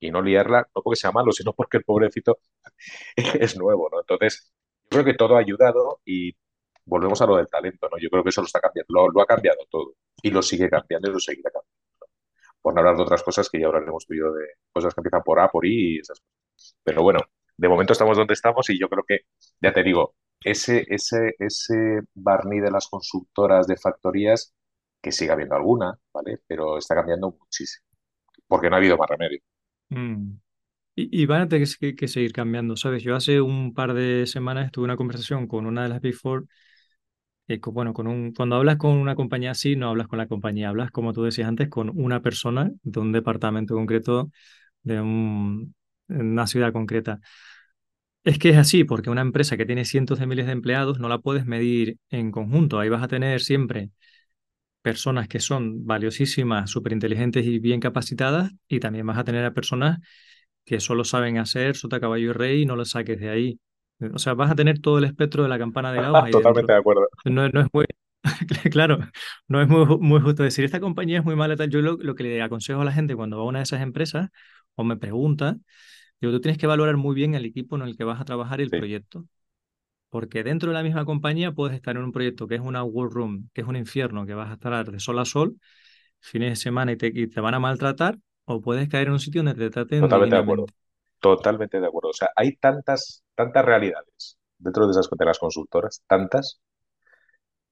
y 0.00 0.10
no 0.10 0.22
liarla, 0.22 0.68
no 0.74 0.82
porque 0.82 0.96
sea 0.98 1.12
malo, 1.12 1.32
sino 1.32 1.52
porque 1.52 1.78
el 1.78 1.84
pobrecito 1.84 2.38
es 3.16 3.56
nuevo, 3.58 3.88
¿no? 3.92 4.00
Entonces, 4.00 4.52
yo 4.84 4.88
creo 4.90 5.04
que 5.04 5.14
todo 5.14 5.36
ha 5.36 5.40
ayudado 5.40 6.00
y 6.04 6.34
volvemos 6.84 7.20
a 7.22 7.26
lo 7.26 7.36
del 7.36 7.48
talento, 7.48 7.88
¿no? 7.90 7.98
Yo 7.98 8.10
creo 8.10 8.22
que 8.22 8.30
eso 8.30 8.40
lo 8.40 8.46
está 8.46 8.60
cambiando, 8.60 9.08
lo, 9.10 9.22
ha 9.22 9.26
cambiado 9.26 9.60
todo 9.70 9.94
y 10.22 10.30
lo 10.30 10.42
sigue 10.42 10.68
cambiando 10.68 11.10
y 11.10 11.12
lo 11.12 11.20
seguirá 11.20 11.50
cambiando. 11.50 11.71
Por 12.62 12.74
no 12.74 12.80
hablar 12.80 12.96
de 12.96 13.02
otras 13.02 13.22
cosas 13.22 13.50
que 13.50 13.60
ya 13.60 13.66
hablaremos 13.66 14.06
tú 14.06 14.14
y 14.14 14.18
de 14.18 14.46
cosas 14.72 14.94
que 14.94 15.00
empiezan 15.00 15.22
por 15.22 15.40
A, 15.40 15.48
por 15.48 15.66
I 15.66 15.96
y 15.96 15.98
esas 15.98 16.20
cosas. 16.20 16.76
Pero 16.84 17.02
bueno, 17.02 17.20
de 17.56 17.68
momento 17.68 17.92
estamos 17.92 18.16
donde 18.16 18.34
estamos 18.34 18.70
y 18.70 18.78
yo 18.78 18.88
creo 18.88 19.04
que, 19.06 19.20
ya 19.60 19.72
te 19.72 19.82
digo, 19.82 20.14
ese, 20.44 20.86
ese, 20.88 21.34
ese 21.38 22.00
barniz 22.14 22.62
de 22.62 22.70
las 22.70 22.88
consultoras 22.88 23.66
de 23.66 23.76
factorías, 23.76 24.54
que 25.02 25.12
sigue 25.12 25.32
habiendo 25.32 25.56
alguna, 25.56 25.98
¿vale? 26.14 26.38
Pero 26.46 26.78
está 26.78 26.94
cambiando 26.94 27.36
muchísimo, 27.38 27.84
porque 28.46 28.70
no 28.70 28.76
ha 28.76 28.78
habido 28.78 28.96
más 28.96 29.10
remedio. 29.10 29.40
Mm. 29.88 30.36
Y, 30.94 31.24
van 31.24 31.42
a 31.42 31.48
tener 31.48 31.66
que, 31.80 31.96
que, 31.96 32.06
seguir 32.06 32.32
cambiando, 32.32 32.76
¿sabes? 32.76 33.02
Yo 33.02 33.16
hace 33.16 33.40
un 33.40 33.72
par 33.72 33.94
de 33.94 34.26
semanas 34.26 34.70
tuve 34.70 34.84
una 34.84 34.96
conversación 34.96 35.46
con 35.46 35.64
una 35.64 35.84
de 35.84 35.88
las 35.88 36.02
Big 36.02 36.14
Four 36.14 36.46
bueno, 37.60 37.92
un, 37.96 38.32
cuando 38.34 38.56
hablas 38.56 38.76
con 38.76 38.92
una 38.92 39.14
compañía 39.14 39.52
así, 39.52 39.76
no 39.76 39.88
hablas 39.90 40.08
con 40.08 40.18
la 40.18 40.28
compañía, 40.28 40.68
hablas, 40.70 40.90
como 40.90 41.12
tú 41.12 41.22
decías 41.24 41.48
antes, 41.48 41.68
con 41.68 41.90
una 41.98 42.20
persona 42.22 42.70
de 42.82 43.00
un 43.00 43.12
departamento 43.12 43.74
concreto, 43.74 44.30
de 44.82 45.00
una 45.00 46.46
ciudad 46.46 46.72
concreta. 46.72 47.20
Es 48.24 48.38
que 48.38 48.50
es 48.50 48.56
así, 48.56 48.84
porque 48.84 49.10
una 49.10 49.20
empresa 49.20 49.56
que 49.56 49.66
tiene 49.66 49.84
cientos 49.84 50.18
de 50.20 50.26
miles 50.26 50.46
de 50.46 50.52
empleados 50.52 50.98
no 51.00 51.08
la 51.08 51.18
puedes 51.18 51.44
medir 51.46 51.98
en 52.10 52.30
conjunto. 52.30 52.78
Ahí 52.78 52.88
vas 52.88 53.02
a 53.02 53.08
tener 53.08 53.40
siempre 53.40 53.90
personas 54.82 55.28
que 55.28 55.40
son 55.40 55.86
valiosísimas, 55.86 56.70
súper 56.70 56.92
inteligentes 56.92 57.46
y 57.46 57.58
bien 57.60 57.80
capacitadas, 57.80 58.52
y 58.68 58.80
también 58.80 59.06
vas 59.06 59.18
a 59.18 59.24
tener 59.24 59.44
a 59.44 59.54
personas 59.54 60.00
que 60.64 60.80
solo 60.80 61.04
saben 61.04 61.38
hacer 61.38 61.76
sota, 61.76 62.00
caballo 62.00 62.30
y 62.30 62.32
rey 62.34 62.62
y 62.62 62.66
no 62.66 62.76
lo 62.76 62.84
saques 62.86 63.20
de 63.20 63.30
ahí. 63.30 63.60
O 64.12 64.18
sea, 64.18 64.34
vas 64.34 64.50
a 64.50 64.54
tener 64.54 64.80
todo 64.80 64.98
el 64.98 65.04
espectro 65.04 65.42
de 65.42 65.48
la 65.48 65.58
campana 65.58 65.92
de 65.92 66.00
Gauss 66.00 66.24
ahí 66.24 66.30
Totalmente 66.32 66.72
de 66.72 66.78
acuerdo. 66.78 67.08
No, 67.24 67.48
no, 67.48 67.60
es 67.60 67.68
muy, 67.72 67.86
claro, 68.70 68.98
no 69.48 69.62
es 69.62 69.68
muy, 69.68 69.86
muy 69.98 70.20
justo 70.20 70.42
decir, 70.42 70.64
esta 70.64 70.80
compañía 70.80 71.18
es 71.18 71.24
muy 71.24 71.36
mala 71.36 71.56
tal. 71.56 71.70
Yo 71.70 71.80
lo, 71.80 71.96
lo, 71.96 72.14
que 72.14 72.24
le 72.24 72.42
aconsejo 72.42 72.80
a 72.80 72.84
la 72.84 72.92
gente 72.92 73.16
cuando 73.16 73.36
va 73.36 73.42
a 73.42 73.46
una 73.46 73.58
de 73.58 73.64
esas 73.64 73.82
empresas 73.82 74.30
o 74.74 74.84
me 74.84 74.96
pregunta, 74.96 75.56
digo, 76.20 76.32
tú 76.32 76.40
tienes 76.40 76.58
que 76.58 76.66
valorar 76.66 76.96
muy 76.96 77.14
bien 77.14 77.34
el 77.34 77.44
equipo 77.44 77.76
en 77.76 77.82
el 77.82 77.96
que 77.96 78.04
vas 78.04 78.20
a 78.20 78.24
trabajar 78.24 78.60
y 78.60 78.64
el 78.64 78.70
proyecto. 78.70 79.26
Porque 80.08 80.44
dentro 80.44 80.68
de 80.68 80.74
la 80.74 80.82
misma 80.82 81.04
compañía 81.04 81.52
puedes 81.52 81.74
estar 81.74 81.96
en 81.96 82.04
un 82.04 82.12
proyecto 82.12 82.46
que 82.46 82.56
es 82.56 82.60
una 82.60 82.84
war 82.84 83.08
room, 83.10 83.48
que 83.54 83.62
es 83.62 83.66
un 83.66 83.76
infierno, 83.76 84.26
que 84.26 84.34
vas 84.34 84.50
a 84.50 84.54
estar 84.54 84.90
de 84.90 85.00
sol 85.00 85.18
a 85.18 85.24
sol, 85.24 85.56
fines 86.20 86.50
de 86.50 86.56
semana 86.56 86.92
y 86.92 86.96
te, 86.96 87.06
y 87.06 87.28
te 87.28 87.40
van 87.40 87.54
a 87.54 87.58
maltratar, 87.58 88.18
o 88.44 88.60
puedes 88.60 88.88
caer 88.88 89.06
en 89.06 89.14
un 89.14 89.20
sitio 89.20 89.42
donde 89.42 89.58
te 89.58 89.70
traten 89.70 90.00
Totalmente 90.00 90.36
de 90.36 90.42
acuerdo. 90.42 90.66
Totalmente 91.22 91.80
de 91.80 91.86
acuerdo. 91.86 92.10
O 92.10 92.12
sea, 92.12 92.30
hay 92.36 92.56
tantas, 92.56 93.22
tantas 93.36 93.64
realidades 93.64 94.38
dentro 94.58 94.86
de 94.86 94.90
esas 94.90 95.08
de 95.08 95.24
las 95.24 95.38
consultoras, 95.38 96.02
tantas, 96.08 96.60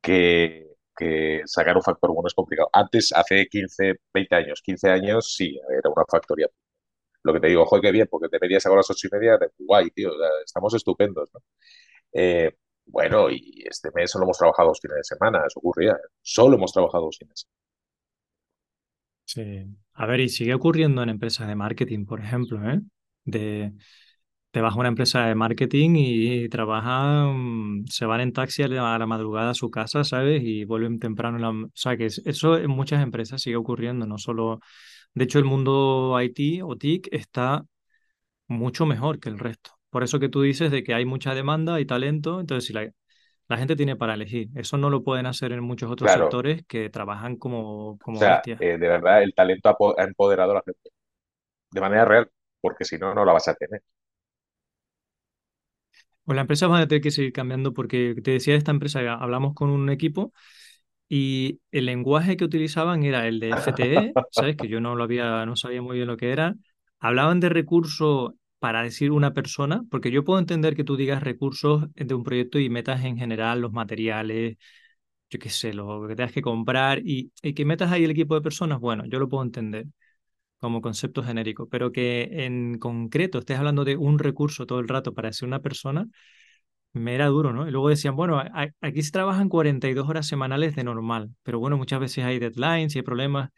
que, 0.01 0.67
sacar 1.47 1.77
un 1.77 1.83
factor 1.83 2.13
bueno 2.13 2.29
es 2.29 2.35
complicado. 2.35 2.69
Antes, 2.73 3.13
hace 3.13 3.47
15, 3.49 3.95
20 4.15 4.35
años, 4.37 4.63
15 4.63 4.91
años, 4.91 5.35
sí, 5.35 5.59
era 5.71 5.91
una 5.91 6.05
factoría. 6.09 6.47
Lo 7.25 7.33
que 7.33 7.41
te 7.41 7.49
digo, 7.49 7.67
joder, 7.67 7.83
qué 7.83 7.93
bien, 7.93 8.09
porque 8.11 8.29
te 8.29 8.39
pedías 8.39 8.65
a 8.67 8.71
las 8.75 8.91
ocho 8.91 9.09
y 9.09 9.17
media, 9.17 9.39
guay, 9.59 9.91
tío, 9.91 10.11
estamos 10.45 10.75
estupendos, 10.75 11.29
¿no? 11.35 11.41
Eh, 12.13 12.57
bueno, 12.87 13.31
y 13.31 13.65
este 13.69 13.91
mes 13.95 14.11
solo 14.11 14.25
hemos 14.27 14.39
trabajado 14.39 14.69
dos 14.69 14.81
fines 14.81 14.97
de 14.99 15.05
semana, 15.05 15.45
eso 15.47 15.61
ocurría, 15.61 15.97
solo 16.23 16.57
hemos 16.57 16.73
trabajado 16.73 17.07
dos 17.07 17.19
fines. 17.19 17.49
Sí. 19.25 19.65
A 19.95 20.07
ver, 20.07 20.21
y 20.21 20.29
sigue 20.29 20.55
ocurriendo 20.55 21.03
en 21.03 21.09
empresas 21.11 21.49
de 21.49 21.55
marketing, 21.57 22.07
por 22.07 22.21
ejemplo, 22.21 22.59
¿eh? 22.71 22.81
De 23.25 23.73
te 24.51 24.61
vas 24.61 24.75
a 24.75 24.79
una 24.79 24.89
empresa 24.89 25.27
de 25.27 25.35
marketing 25.35 25.91
y 25.97 26.49
trabajan, 26.49 27.85
se 27.87 28.05
van 28.07 28.21
en 28.21 28.33
taxi 28.33 28.63
a 28.63 28.69
la, 28.69 29.07
madrugada 29.07 29.51
a 29.51 29.55
su 29.55 29.71
casa, 29.71 30.03
¿sabes? 30.05 30.43
Y 30.43 30.65
vuelven 30.65 30.99
temprano. 30.99 31.39
la, 31.39 31.51
o 31.51 31.71
sea, 31.75 31.97
que 31.97 32.07
eso 32.07 32.59
en 32.59 32.71
muchas 32.71 33.03
empresas 33.03 33.43
sigue 33.43 33.57
ocurriendo, 33.57 34.07
no 34.07 34.19
solo... 34.19 34.61
De 35.15 35.25
hecho, 35.25 35.39
el 35.39 35.45
mundo 35.45 36.17
IT 36.21 36.63
o 36.63 36.77
TIC 36.77 37.09
está 37.13 37.65
mucho 38.47 38.87
mejor 38.87 39.19
que 39.21 39.29
el 39.29 39.39
resto. 39.39 39.73
Por 39.91 40.05
eso 40.05 40.21
que 40.21 40.29
tú 40.29 40.43
dices 40.43 40.71
de 40.71 40.85
que 40.85 40.95
hay 40.95 41.05
mucha 41.05 41.35
demanda 41.35 41.81
y 41.81 41.85
talento, 41.85 42.41
entonces 42.41 42.67
si 42.67 42.73
la, 42.73 42.89
la 43.49 43.57
gente 43.57 43.75
tiene 43.75 43.97
para 43.97 44.15
elegir. 44.15 44.49
Eso 44.55 44.77
no 44.79 44.89
lo 44.91 45.03
pueden 45.03 45.27
hacer 45.27 45.53
en 45.53 45.63
muchos 45.63 45.91
otros 45.91 46.13
sectores 46.13 46.65
que 46.67 46.91
trabajan 46.91 47.37
como, 47.37 47.99
como 47.99 48.19
o 48.19 48.21
sea, 48.21 48.43
eh, 48.45 48.57
de 48.59 48.79
verdad, 48.79 49.23
el 49.23 49.35
talento 49.35 49.77
ha 49.99 50.05
empoderado 50.05 50.53
a 50.53 50.55
la 50.55 50.63
gente. 50.65 50.91
De 51.73 51.81
manera 51.81 52.05
real 52.05 52.31
porque 52.61 52.85
si 52.85 52.99
no, 52.99 53.15
no 53.15 53.25
la 53.25 53.33
vas 53.33 53.49
a 53.49 53.55
tener. 53.55 53.83
Pues 56.25 56.37
la 56.37 56.43
empresa 56.43 56.69
va 56.69 56.79
a 56.81 56.87
tener 56.89 57.03
que 57.03 57.11
seguir 57.11 57.33
cambiando 57.33 57.73
porque 57.75 58.15
te 58.23 58.33
decía 58.33 58.55
de 58.55 58.59
esta 58.59 58.71
empresa, 58.71 59.01
hablamos 59.15 59.55
con 59.55 59.71
un 59.71 59.91
equipo 59.91 60.33
y 61.09 61.61
el 61.73 61.87
lenguaje 61.87 62.37
que 62.37 62.45
utilizaban 62.45 63.05
era 63.05 63.29
el 63.29 63.41
de 63.41 63.53
FTE, 63.55 64.19
¿sabes? 64.31 64.57
Que 64.57 64.69
yo 64.69 64.81
no 64.81 64.97
lo 64.97 65.05
había, 65.05 65.47
no 65.47 65.57
sabía 65.57 65.83
muy 65.83 65.97
bien 65.97 66.09
lo 66.09 66.17
que 66.19 66.33
era. 66.33 66.57
Hablaban 67.01 67.41
de 67.41 67.49
recursos 67.51 68.33
para 68.61 68.83
decir 68.83 69.13
una 69.13 69.35
persona, 69.35 69.83
porque 69.91 70.11
yo 70.13 70.25
puedo 70.25 70.39
entender 70.41 70.77
que 70.77 70.85
tú 70.85 70.97
digas 70.97 71.23
recursos 71.23 71.87
de 71.95 72.15
un 72.15 72.25
proyecto 72.25 72.59
y 72.61 72.71
metas 72.71 73.05
en 73.05 73.17
general 73.19 73.61
los 73.63 73.73
materiales, 73.73 74.57
yo 75.31 75.39
qué 75.39 75.51
sé, 75.51 75.73
lo 75.75 76.07
que 76.09 76.17
tengas 76.17 76.33
que 76.33 76.43
comprar 76.43 77.01
y, 77.05 77.33
y 77.43 77.55
que 77.55 77.65
metas 77.65 77.93
ahí 77.93 78.05
el 78.05 78.11
equipo 78.13 78.35
de 78.35 78.43
personas, 78.43 78.81
bueno, 78.81 79.05
yo 79.07 79.19
lo 79.19 79.29
puedo 79.29 79.45
entender 79.45 79.87
como 80.61 80.81
concepto 80.83 81.23
genérico, 81.23 81.69
pero 81.69 81.93
que 81.93 82.29
en 82.47 82.79
concreto 82.79 83.39
estés 83.39 83.59
hablando 83.59 83.85
de 83.85 83.97
un 83.97 84.19
recurso 84.19 84.67
todo 84.67 84.81
el 84.81 84.89
rato 84.89 85.15
para 85.15 85.33
ser 85.33 85.49
una 85.49 85.61
persona, 85.61 86.07
me 86.93 87.15
era 87.15 87.27
duro, 87.29 87.53
¿no? 87.53 87.69
Y 87.69 87.71
luego 87.71 87.89
decían, 87.89 88.17
bueno, 88.17 88.43
aquí 88.81 89.03
se 89.03 89.13
trabajan 89.13 89.49
42 89.49 90.09
horas 90.09 90.27
semanales 90.27 90.77
de 90.77 90.85
normal, 90.85 91.31
pero 91.43 91.61
bueno, 91.61 91.77
muchas 91.77 92.01
veces 92.01 92.25
hay 92.25 92.39
deadlines 92.39 92.95
y 92.97 92.99
hay 92.99 93.03
problemas. 93.05 93.51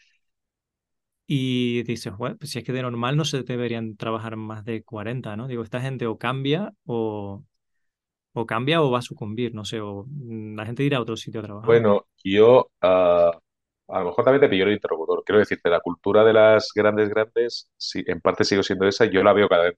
Y 1.26 1.82
dices, 1.84 2.14
bueno, 2.16 2.36
pues 2.36 2.50
si 2.50 2.58
es 2.58 2.64
que 2.64 2.72
de 2.72 2.82
normal 2.82 3.16
no 3.16 3.24
se 3.24 3.42
deberían 3.42 3.96
trabajar 3.96 4.36
más 4.36 4.64
de 4.64 4.82
40, 4.82 5.36
¿no? 5.36 5.48
Digo, 5.48 5.62
esta 5.62 5.80
gente 5.80 6.06
o 6.06 6.18
cambia 6.18 6.72
o, 6.84 7.42
o 8.34 8.46
cambia 8.46 8.82
o 8.82 8.90
va 8.90 8.98
a 9.00 9.02
sucumbir, 9.02 9.54
no 9.54 9.64
sé, 9.64 9.80
o 9.80 10.06
mm, 10.08 10.56
la 10.56 10.66
gente 10.66 10.84
irá 10.84 10.98
a 10.98 11.02
otro 11.02 11.16
sitio 11.16 11.40
a 11.40 11.44
trabajar. 11.44 11.68
Bueno, 11.68 12.06
yo 12.24 12.70
ah, 12.82 13.32
a 13.92 14.00
lo 14.00 14.06
mejor 14.06 14.24
también 14.24 14.40
te 14.42 14.48
pilló 14.48 14.64
el 14.64 14.72
interlocutor. 14.72 15.22
Quiero 15.24 15.38
decirte, 15.40 15.70
la 15.70 15.80
cultura 15.80 16.24
de 16.24 16.32
las 16.32 16.70
grandes, 16.74 17.08
grandes, 17.10 17.70
sí, 17.76 18.02
en 18.06 18.20
parte 18.20 18.44
sigue 18.44 18.62
siendo 18.62 18.86
esa, 18.88 19.04
yo 19.06 19.22
la 19.22 19.32
veo 19.32 19.48
cada 19.48 19.64
vez. 19.64 19.76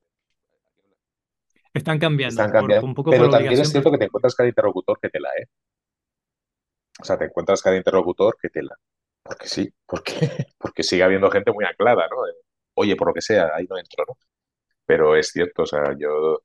Están 1.75 1.99
cambiando, 1.99 2.41
Están 2.43 2.51
por- 2.51 2.61
cambiando. 2.61 2.87
un 2.87 2.95
poco 2.95 3.11
Pero 3.11 3.25
por 3.25 3.31
también 3.33 3.61
es 3.61 3.69
cierto 3.71 3.91
que 3.91 3.99
te 3.99 4.05
encuentras 4.07 4.35
cada 4.35 4.49
interlocutor 4.49 4.99
que 5.01 5.09
tela, 5.11 5.29
¿eh? 5.39 5.47
O 7.01 7.05
sea, 7.05 7.19
te 7.19 7.25
encuentras 7.27 7.63
cada 7.63 7.77
interlocutor 7.77 8.37
que 8.41 8.49
tela. 8.51 8.77
Porque 9.23 9.49
sí, 9.49 9.73
porque, 9.87 10.15
porque 10.59 10.83
sigue 10.83 11.03
habiendo 11.03 11.31
gente 11.31 11.53
muy 11.53 11.65
anclada, 11.65 12.09
¿no? 12.09 12.17
Oye, 12.75 12.97
por 12.97 13.09
lo 13.09 13.15
que 13.15 13.23
sea, 13.23 13.51
ahí 13.55 13.67
no 13.69 13.79
entro, 13.79 14.05
¿no? 14.09 14.19
Pero 14.87 15.17
es 15.17 15.29
cierto, 15.31 15.63
o 15.65 15.67
sea, 15.67 15.97
yo 15.99 16.43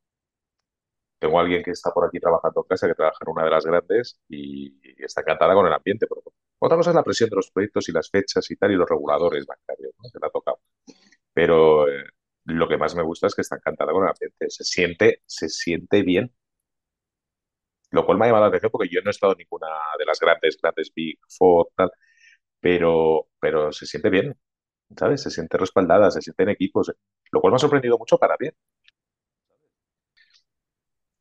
tengo 1.19 1.37
a 1.39 1.41
alguien 1.41 1.63
que 1.63 1.71
está 1.71 1.91
por 1.91 2.05
aquí 2.05 2.19
trabajando 2.19 2.61
en 2.61 2.67
casa, 2.67 2.87
que 2.87 2.95
trabaja 2.95 3.17
en 3.25 3.31
una 3.31 3.43
de 3.43 3.51
las 3.51 3.65
grandes 3.65 4.19
y 4.29 4.79
está 5.03 5.21
encantada 5.21 5.53
con 5.53 5.67
el 5.67 5.73
ambiente. 5.73 6.07
Pero 6.07 6.23
otra 6.59 6.77
cosa 6.77 6.91
es 6.91 6.95
la 6.95 7.03
presión 7.03 7.29
de 7.29 7.35
los 7.35 7.51
proyectos 7.51 7.89
y 7.89 7.91
las 7.91 8.09
fechas 8.09 8.49
y 8.51 8.55
tal, 8.55 8.71
y 8.71 8.75
los 8.75 8.89
reguladores 8.89 9.45
bancarios, 9.45 9.93
¿no? 9.97 10.09
Que 10.11 10.19
le 10.19 10.27
ha 10.27 10.31
tocado. 10.31 10.59
Pero 11.33 11.87
eh, 11.89 12.05
lo 12.45 12.67
que 12.67 12.77
más 12.77 12.95
me 12.95 13.03
gusta 13.03 13.27
es 13.27 13.35
que 13.35 13.41
está 13.41 13.57
encantada 13.57 13.91
con 13.93 14.03
el 14.03 14.09
ambiente. 14.09 14.49
Se 14.49 14.63
siente, 14.63 15.21
se 15.25 15.49
siente 15.49 16.03
bien. 16.03 16.33
Lo 17.91 18.05
cual 18.05 18.17
me 18.17 18.25
ha 18.25 18.27
llamado 18.27 18.45
la 18.45 18.49
atención 18.49 18.71
porque 18.71 18.89
yo 18.91 19.01
no 19.01 19.09
he 19.09 19.11
estado 19.11 19.33
en 19.33 19.39
ninguna 19.39 19.67
de 19.97 20.05
las 20.05 20.19
grandes, 20.19 20.57
grandes 20.61 20.91
Big 20.93 21.19
Four, 21.27 21.69
tal, 21.75 21.91
pero, 22.59 23.29
pero 23.39 23.71
se 23.71 23.85
siente 23.87 24.09
bien, 24.09 24.37
¿sabes? 24.97 25.23
Se 25.23 25.31
siente 25.31 25.57
respaldada, 25.57 26.11
se 26.11 26.21
siente 26.21 26.43
en 26.43 26.49
equipos, 26.49 26.93
lo 27.31 27.41
cual 27.41 27.51
me 27.53 27.55
ha 27.57 27.59
sorprendido 27.59 27.97
mucho 27.97 28.17
para 28.17 28.37
bien. 28.37 28.53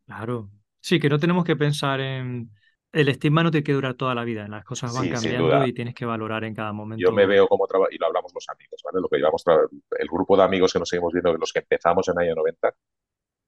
Claro. 0.09 0.49
Sí, 0.81 0.99
que 0.99 1.11
no 1.11 1.19
tenemos 1.19 1.45
que 1.45 1.55
pensar 1.55 2.01
en... 2.01 2.51
El 2.91 3.11
estigma 3.11 3.43
no 3.43 3.51
tiene 3.51 3.63
que 3.65 3.75
durar 3.75 3.93
toda 3.95 4.15
la 4.15 4.25
vida, 4.25 4.49
las 4.49 4.65
cosas 4.65 4.95
van 4.95 5.05
Sí, 5.05 5.11
cambiando 5.11 5.67
y 5.67 5.75
tienes 5.75 5.95
que 5.95 6.07
valorar 6.07 6.45
en 6.45 6.55
cada 6.55 6.73
momento. 6.73 7.05
Yo 7.05 7.13
me 7.13 7.27
veo 7.27 7.47
como 7.47 7.67
trabajo, 7.67 7.91
y 7.93 7.99
lo 7.99 8.07
hablamos 8.07 8.33
los 8.35 8.49
amigos, 8.49 8.81
¿vale? 8.83 8.99
Lo 9.03 9.09
que 9.11 9.19
llevamos, 9.19 9.45
el 9.91 10.09
grupo 10.09 10.39
de 10.39 10.45
amigos 10.45 10.73
que 10.73 10.79
nos 10.79 10.89
seguimos 10.89 11.13
viendo, 11.13 11.37
los 11.37 11.53
que 11.53 11.59
empezamos 11.59 12.09
en 12.09 12.15
el 12.15 12.29
año 12.29 12.37
90, 12.37 12.75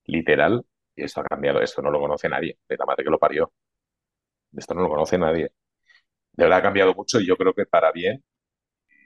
literal, 0.05 0.63
y 0.95 1.05
esto 1.05 1.23
ha 1.23 1.25
cambiado, 1.25 1.63
esto 1.63 1.81
no 1.81 1.91
lo 1.91 1.99
conoce 2.01 2.29
nadie, 2.29 2.59
de 2.69 2.77
la 2.77 2.85
madre 2.85 3.03
que 3.03 3.11
lo 3.11 3.19
parió. 3.19 3.51
Esto 4.55 4.75
no 4.75 4.83
lo 4.83 4.91
conoce 4.91 5.17
nadie. 5.17 5.53
De 6.33 6.45
verdad 6.45 6.59
ha 6.59 6.63
cambiado 6.63 6.95
mucho 6.95 7.21
y 7.21 7.27
yo 7.27 7.37
creo 7.37 7.55
que 7.55 7.67
para 7.67 7.93
bien 7.93 8.23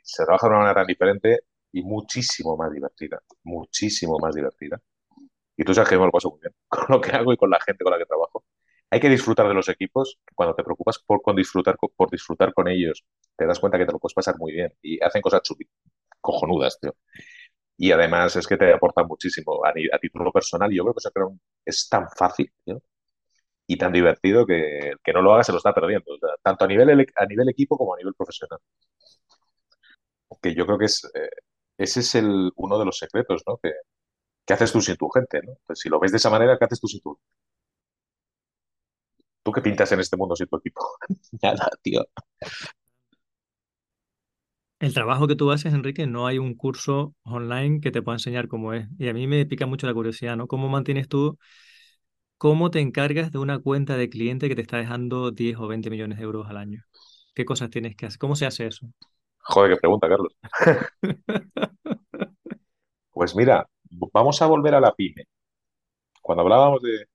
se 0.03 0.25
trabaja 0.25 0.49
de 0.49 0.51
una 0.51 0.61
manera 0.61 0.81
tan 0.81 0.87
diferente 0.87 1.41
y 1.73 1.83
muchísimo 1.83 2.57
más 2.57 2.73
divertida, 2.73 3.21
muchísimo 3.45 4.19
más 4.21 4.35
divertida. 4.35 4.81
Y 5.57 5.65
tú 5.65 5.75
sabes 5.75 5.91
que 5.91 5.99
me 5.99 6.07
lo 6.07 6.11
paso 6.13 6.31
muy 6.31 6.41
bien 6.41 6.55
con 6.69 6.85
lo 6.89 7.01
que 7.01 7.13
hago 7.13 7.33
y 7.33 7.37
con 7.37 7.51
la 7.51 7.61
gente 7.61 7.85
con 7.85 7.93
la 7.93 7.99
que 7.99 8.07
trabajo. 8.07 8.45
Hay 8.91 9.01
que 9.01 9.09
disfrutar 9.09 9.49
de 9.49 9.55
los 9.55 9.69
equipos. 9.69 10.19
Cuando 10.35 10.55
te 10.55 10.63
preocupas 10.65 10.99
por, 11.01 11.23
con 11.23 11.37
disfrutar, 11.37 11.77
por 11.97 12.11
disfrutar 12.11 12.53
con 12.55 12.69
ellos, 12.69 13.05
te 13.37 13.47
das 13.47 13.59
cuenta 13.61 13.79
que 13.79 13.87
te 13.87 13.93
lo 13.93 13.99
puedes 13.99 14.15
pasar 14.15 14.37
muy 14.39 14.53
bien 14.53 14.73
y 14.83 15.03
hacen 15.03 15.23
cosas 15.23 15.43
chupi- 15.43 15.69
cojonudas, 16.21 16.79
tío. 16.81 16.95
Y 17.79 17.93
además 17.93 18.37
es 18.37 18.47
que 18.47 18.57
te 18.57 18.73
aportan 18.73 19.07
muchísimo 19.09 19.65
a, 19.65 19.73
título 20.01 20.33
personal. 20.33 20.73
Y 20.73 20.77
yo 20.77 20.85
creo 20.85 20.95
que 20.95 21.01
eso 21.01 21.11
es 21.67 21.89
tan 21.89 22.09
fácil, 22.11 22.53
y 23.67 23.77
tan 23.79 23.93
divertido 23.93 24.47
que 24.47 24.79
el 24.91 24.99
que 25.03 25.13
no 25.13 25.23
lo 25.23 25.33
haga 25.35 25.45
se 25.45 25.53
lo 25.53 25.59
está 25.59 25.73
perdiendo. 25.75 26.13
Tanto 26.43 26.65
a 26.65 26.69
nivel, 26.69 27.07
a 27.17 27.27
nivel 27.27 27.49
equipo 27.49 27.77
como 27.79 27.95
a 27.95 27.99
nivel 27.99 28.15
profesional. 28.15 28.59
Que 30.43 30.55
yo 30.55 30.67
creo 30.67 30.79
que 30.79 30.85
es, 30.87 31.05
eh, 31.15 31.29
ese 31.79 32.01
es 32.01 32.15
el, 32.17 32.51
uno 32.57 32.79
de 32.79 32.85
los 32.85 32.99
secretos, 32.99 33.43
¿no? 33.47 33.57
Que, 33.59 33.73
¿Qué 34.47 34.55
haces 34.55 34.73
tú 34.73 34.81
sin 34.81 34.97
tu 34.97 35.09
gente, 35.11 35.41
no? 35.45 35.53
Entonces, 35.53 35.83
si 35.83 35.89
lo 35.91 36.01
ves 36.01 36.11
de 36.13 36.17
esa 36.19 36.31
manera, 36.31 36.57
¿qué 36.59 36.65
haces 36.65 36.81
tú 36.81 36.89
sin 36.89 37.01
tu 37.03 37.19
¿Tú 39.43 39.53
qué 39.53 39.61
pintas 39.61 39.93
en 39.93 40.01
este 40.01 40.17
mundo 40.17 40.35
sin 40.37 40.47
tu 40.49 40.57
equipo? 40.57 40.81
Nada, 41.43 41.69
tío. 41.83 42.03
El 44.79 44.95
trabajo 44.95 45.27
que 45.27 45.35
tú 45.37 45.51
haces, 45.51 45.73
Enrique, 45.75 46.07
no 46.07 46.27
hay 46.29 46.39
un 46.39 46.55
curso 46.55 47.15
online 47.25 47.81
que 47.81 47.91
te 47.91 48.03
pueda 48.03 48.17
enseñar 48.17 48.47
cómo 48.49 48.73
es. 48.75 48.87
Y 48.99 49.09
a 49.09 49.15
mí 49.15 49.27
me 49.27 49.47
pica 49.47 49.67
mucho 49.67 49.87
la 49.87 49.95
curiosidad, 49.95 50.37
¿no? 50.37 50.47
¿Cómo 50.47 50.69
mantienes 50.69 51.09
tú, 51.09 51.39
cómo 52.39 52.71
te 52.71 52.79
encargas 52.81 53.33
de 53.33 53.39
una 53.39 53.59
cuenta 53.59 53.97
de 53.97 54.09
cliente 54.09 54.49
que 54.49 54.55
te 54.57 54.63
está 54.63 54.77
dejando 54.79 55.31
10 55.33 55.57
o 55.59 55.67
20 55.69 55.91
millones 55.91 56.19
de 56.19 56.25
euros 56.25 56.49
al 56.49 56.57
año? 56.59 56.85
¿Qué 57.35 57.45
cosas 57.45 57.71
tienes 57.71 57.97
que 57.97 58.07
hacer? 58.07 58.19
¿Cómo 58.19 58.37
se 58.37 58.47
hace 58.47 58.67
eso? 58.67 58.87
Joder, 59.39 59.71
qué 59.75 59.77
pregunta, 59.81 60.09
Carlos. 60.09 60.33
Pues 63.13 63.35
mira, 63.35 63.67
vamos 64.13 64.43
a 64.43 64.47
volver 64.47 64.75
a 64.75 64.81
la 64.81 64.93
pyme. 64.95 65.25
Cuando 66.23 66.43
hablábamos 66.43 66.83
de, 66.83 67.07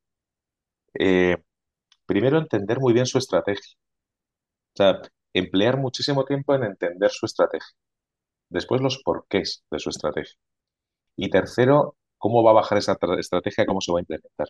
eh, 0.93 1.37
primero, 2.05 2.37
entender 2.39 2.79
muy 2.79 2.93
bien 2.93 3.05
su 3.07 3.17
estrategia. 3.17 3.75
O 4.73 4.77
sea, 4.77 5.01
emplear 5.33 5.77
muchísimo 5.77 6.25
tiempo 6.25 6.55
en 6.55 6.63
entender 6.63 7.11
su 7.11 7.25
estrategia. 7.25 7.75
Después, 8.49 8.81
los 8.81 9.01
porqués 9.03 9.63
de 9.71 9.79
su 9.79 9.89
estrategia. 9.91 10.35
Y 11.17 11.29
tercero, 11.29 11.97
cómo 12.17 12.43
va 12.43 12.51
a 12.51 12.55
bajar 12.55 12.77
esa 12.79 12.97
tra- 12.97 13.19
estrategia, 13.19 13.65
cómo 13.67 13.81
se 13.81 13.91
va 13.93 13.99
a 13.99 14.03
implementar. 14.03 14.49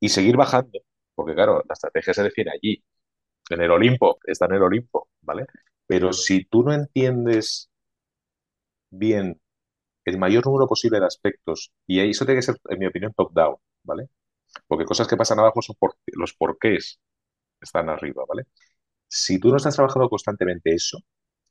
Y 0.00 0.10
seguir 0.10 0.36
bajando, 0.36 0.80
porque 1.14 1.34
claro, 1.34 1.64
la 1.68 1.74
estrategia 1.74 2.14
se 2.14 2.24
define 2.24 2.52
allí, 2.52 2.82
en 3.50 3.62
el 3.62 3.70
Olimpo, 3.72 4.18
está 4.24 4.46
en 4.46 4.54
el 4.54 4.62
Olimpo, 4.64 5.08
¿vale? 5.22 5.46
Pero 5.86 6.12
si 6.12 6.44
tú 6.46 6.64
no 6.64 6.74
entiendes 6.74 7.70
bien 8.90 9.40
el 10.04 10.18
mayor 10.18 10.46
número 10.46 10.66
posible 10.68 11.00
de 11.00 11.06
aspectos, 11.06 11.72
y 11.86 12.00
eso 12.00 12.24
tiene 12.24 12.40
que 12.40 12.44
ser, 12.46 12.56
en 12.68 12.78
mi 12.78 12.86
opinión, 12.86 13.12
top-down, 13.14 13.56
¿vale? 13.84 14.08
Porque 14.68 14.84
cosas 14.86 15.08
que 15.08 15.16
pasan 15.16 15.38
abajo 15.40 15.62
son 15.62 15.76
por- 15.78 15.96
los 16.08 16.34
porqués 16.34 17.00
están 17.60 17.88
arriba, 17.90 18.24
¿vale? 18.28 18.46
Si 19.08 19.38
tú 19.40 19.50
no 19.50 19.58
estás 19.58 19.76
trabajando 19.76 20.08
constantemente 20.10 20.74
eso, 20.74 20.98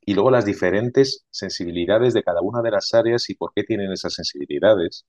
y 0.02 0.14
luego 0.14 0.30
las 0.30 0.44
diferentes 0.46 1.26
sensibilidades 1.30 2.14
de 2.14 2.22
cada 2.24 2.40
una 2.42 2.62
de 2.62 2.70
las 2.72 2.94
áreas 2.94 3.30
y 3.30 3.34
por 3.36 3.52
qué 3.54 3.64
tienen 3.64 3.92
esas 3.92 4.14
sensibilidades, 4.14 5.06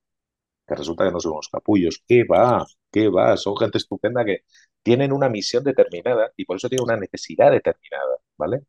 que 0.68 0.76
resulta 0.76 1.06
que 1.06 1.12
no 1.12 1.20
son 1.20 1.34
unos 1.34 1.50
capullos, 1.50 2.04
¿qué 2.08 2.24
va? 2.26 2.66
¿Qué 2.92 3.10
va? 3.10 3.38
Son 3.38 3.58
gente 3.58 3.78
estupenda 3.78 4.24
que 4.26 4.44
tienen 4.82 5.12
una 5.12 5.30
misión 5.30 5.64
determinada 5.64 6.32
y 6.38 6.46
por 6.46 6.58
eso 6.58 6.70
tienen 6.70 6.86
una 6.86 6.98
necesidad 6.98 7.52
determinada, 7.52 8.18
¿vale? 8.38 8.62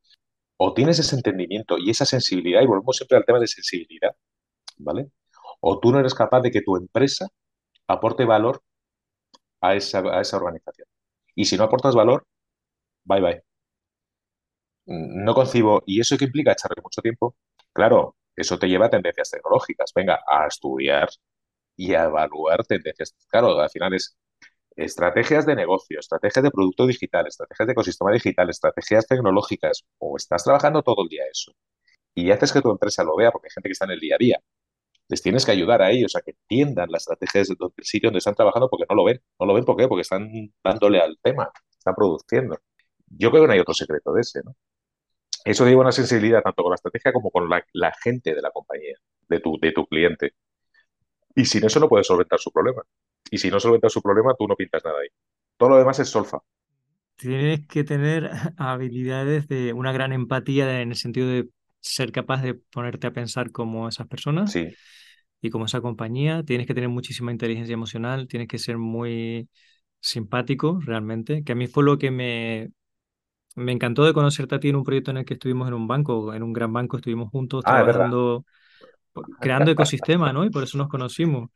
O 0.59 0.75
tienes 0.75 0.99
ese 1.01 1.17
entendimiento 1.17 1.79
y 1.79 1.91
esa 1.91 2.05
sensibilidad, 2.07 2.63
y 2.63 2.67
volvemos 2.67 2.97
siempre 2.97 3.19
al 3.19 3.25
tema 3.27 3.41
de 3.41 3.49
sensibilidad, 3.49 4.17
¿vale? 4.79 5.11
O 5.61 5.81
tú 5.81 5.93
no 5.93 6.01
eres 6.01 6.15
capaz 6.15 6.41
de 6.43 6.51
que 6.51 6.63
tu 6.63 6.77
empresa 6.77 7.29
aporte 7.89 8.25
valor 8.25 8.63
a 9.61 9.75
esa, 9.75 9.99
a 10.01 10.21
esa 10.21 10.37
organización. 10.37 10.87
Y 11.35 11.45
si 11.47 11.57
no 11.57 11.65
aportas 11.65 11.95
valor, 11.95 12.27
bye 13.05 13.21
bye. 13.23 13.45
No 14.87 15.35
concibo, 15.35 15.83
¿y 15.87 16.01
eso 16.01 16.17
qué 16.19 16.25
implica? 16.27 16.53
Echarle 16.53 16.83
mucho 16.83 17.01
tiempo. 17.03 17.37
Claro, 17.73 18.17
eso 18.37 18.59
te 18.59 18.69
lleva 18.69 18.87
a 18.87 18.91
tendencias 18.91 19.31
tecnológicas. 19.31 19.93
Venga, 19.95 20.21
a 20.29 20.47
estudiar 20.47 21.09
y 21.77 21.95
a 21.95 22.05
evaluar 22.05 22.65
tendencias. 22.67 23.15
Claro, 23.29 23.61
al 23.61 23.71
final 23.71 23.95
es 23.95 24.17
estrategias 24.77 25.47
de 25.47 25.57
negocio, 25.57 26.01
estrategias 26.01 26.45
de 26.45 26.51
producto 26.53 26.87
digital, 26.87 27.27
estrategias 27.29 27.67
de 27.69 27.73
ecosistema 27.73 28.13
digital, 28.13 28.51
estrategias 28.51 29.07
tecnológicas. 29.07 29.85
O 29.99 30.17
estás 30.17 30.45
trabajando 30.45 30.83
todo 30.83 31.03
el 31.05 31.09
día 31.09 31.25
eso 31.31 31.53
y 32.15 32.31
haces 32.33 32.53
que 32.53 32.63
tu 32.63 32.71
empresa 32.71 33.05
lo 33.05 33.17
vea, 33.17 33.33
porque 33.33 33.49
hay 33.49 33.55
gente 33.55 33.69
que 33.71 33.73
está 33.75 33.87
en 33.87 33.93
el 33.93 34.01
día 34.01 34.17
a 34.17 34.19
día. 34.19 34.41
Les 35.09 35.23
tienes 35.23 35.45
que 35.45 35.53
ayudar 35.53 35.83
a 35.83 35.91
ellos 35.91 36.17
a 36.17 36.23
que 36.23 36.33
entiendan 36.33 36.91
las 36.91 37.03
estrategias 37.03 37.49
del 37.49 37.57
sitio 37.83 38.09
donde 38.09 38.19
están 38.19 38.35
trabajando 38.35 38.69
porque 38.71 38.87
no 38.89 38.97
lo 38.97 39.05
ven. 39.05 39.21
No 39.39 39.47
lo 39.47 39.55
ven 39.55 39.65
¿por 39.65 39.77
qué? 39.77 39.89
Porque 39.89 40.03
están 40.03 40.29
dándole 40.63 41.01
al 41.01 41.19
tema, 41.23 41.51
están 41.71 41.95
produciendo. 41.95 42.59
Yo 43.09 43.31
creo 43.31 43.43
que 43.43 43.47
no 43.49 43.53
hay 43.53 43.61
otro 43.61 43.75
secreto 43.75 44.13
de 44.13 44.23
ese, 44.23 44.41
¿no? 44.45 44.55
Eso 45.45 45.67
lleva 45.67 45.83
una 45.83 45.93
sensibilidad 45.93 46.43
tanto 46.43 46.63
con 46.63 46.71
la 46.71 46.77
estrategia 46.77 47.13
como 47.13 47.31
con 47.31 47.49
la, 47.51 47.63
la 47.75 47.93
gente 48.03 48.35
de 48.35 48.41
la 48.41 48.51
compañía, 48.51 48.97
de 49.29 49.41
tu, 49.41 49.59
de 49.61 49.73
tu 49.73 49.87
cliente. 49.87 50.33
Y 51.35 51.45
sin 51.45 51.65
eso 51.65 51.81
no 51.81 51.89
puedes 51.89 52.07
solventar 52.07 52.39
su 52.39 52.51
problema. 52.51 52.83
Y 53.31 53.39
si 53.39 53.51
no 53.51 53.61
solventas 53.61 53.93
su 53.93 54.01
problema, 54.01 54.35
tú 54.39 54.47
no 54.47 54.57
pintas 54.57 54.85
nada 54.85 55.01
ahí. 55.01 55.09
Todo 55.57 55.71
lo 55.71 55.77
demás 55.77 55.99
es 55.99 56.09
solfa. 56.09 56.39
Tienes 57.17 57.67
que 57.67 57.85
tener 57.85 58.31
habilidades 58.57 59.49
de 59.49 59.73
una 59.73 59.93
gran 59.93 60.13
empatía 60.13 60.81
en 60.81 60.91
el 60.91 60.97
sentido 60.97 61.29
de 61.29 61.49
ser 61.85 62.13
capaz 62.13 62.43
de 62.43 62.55
ponerte 62.55 63.07
a 63.09 63.13
pensar 63.13 63.53
como 63.53 63.89
esas 63.89 64.09
personas 64.09 64.53
Sí, 64.53 64.77
y 65.41 65.51
como 65.51 65.67
esa 65.67 65.81
compañía. 65.81 66.43
Tienes 66.45 66.67
que 66.67 66.75
tener 66.75 66.89
muchísima 66.91 67.33
inteligencia 67.33 67.75
emocional, 67.75 68.29
tienes 68.29 68.49
que 68.49 68.59
ser 68.59 68.79
muy 68.79 69.49
simpático 70.01 70.81
realmente, 70.83 71.45
que 71.45 71.53
a 71.53 71.55
mí 71.57 71.67
fue 71.69 71.85
lo 71.85 71.99
que 71.99 72.11
me, 72.11 72.71
me 73.57 73.73
encantó 73.73 74.05
de 74.05 74.15
conocerte 74.15 74.57
a 74.57 74.61
ti 74.61 74.69
en 74.71 74.77
un 74.77 74.85
proyecto 74.85 75.11
en 75.13 75.19
el 75.19 75.25
que 75.27 75.35
estuvimos 75.35 75.69
en 75.69 75.75
un 75.75 75.89
banco, 75.89 76.35
en 76.35 76.43
un 76.43 76.53
gran 76.55 76.73
banco, 76.73 76.97
estuvimos 76.99 77.31
juntos 77.31 77.65
Ah, 77.65 77.65
trabajando, 77.67 78.45
creando 79.41 79.71
ecosistema, 79.71 80.33
¿no? 80.33 80.45
Y 80.45 80.51
por 80.51 80.63
eso 80.65 80.79
nos 80.79 80.89
conocimos. 80.89 81.51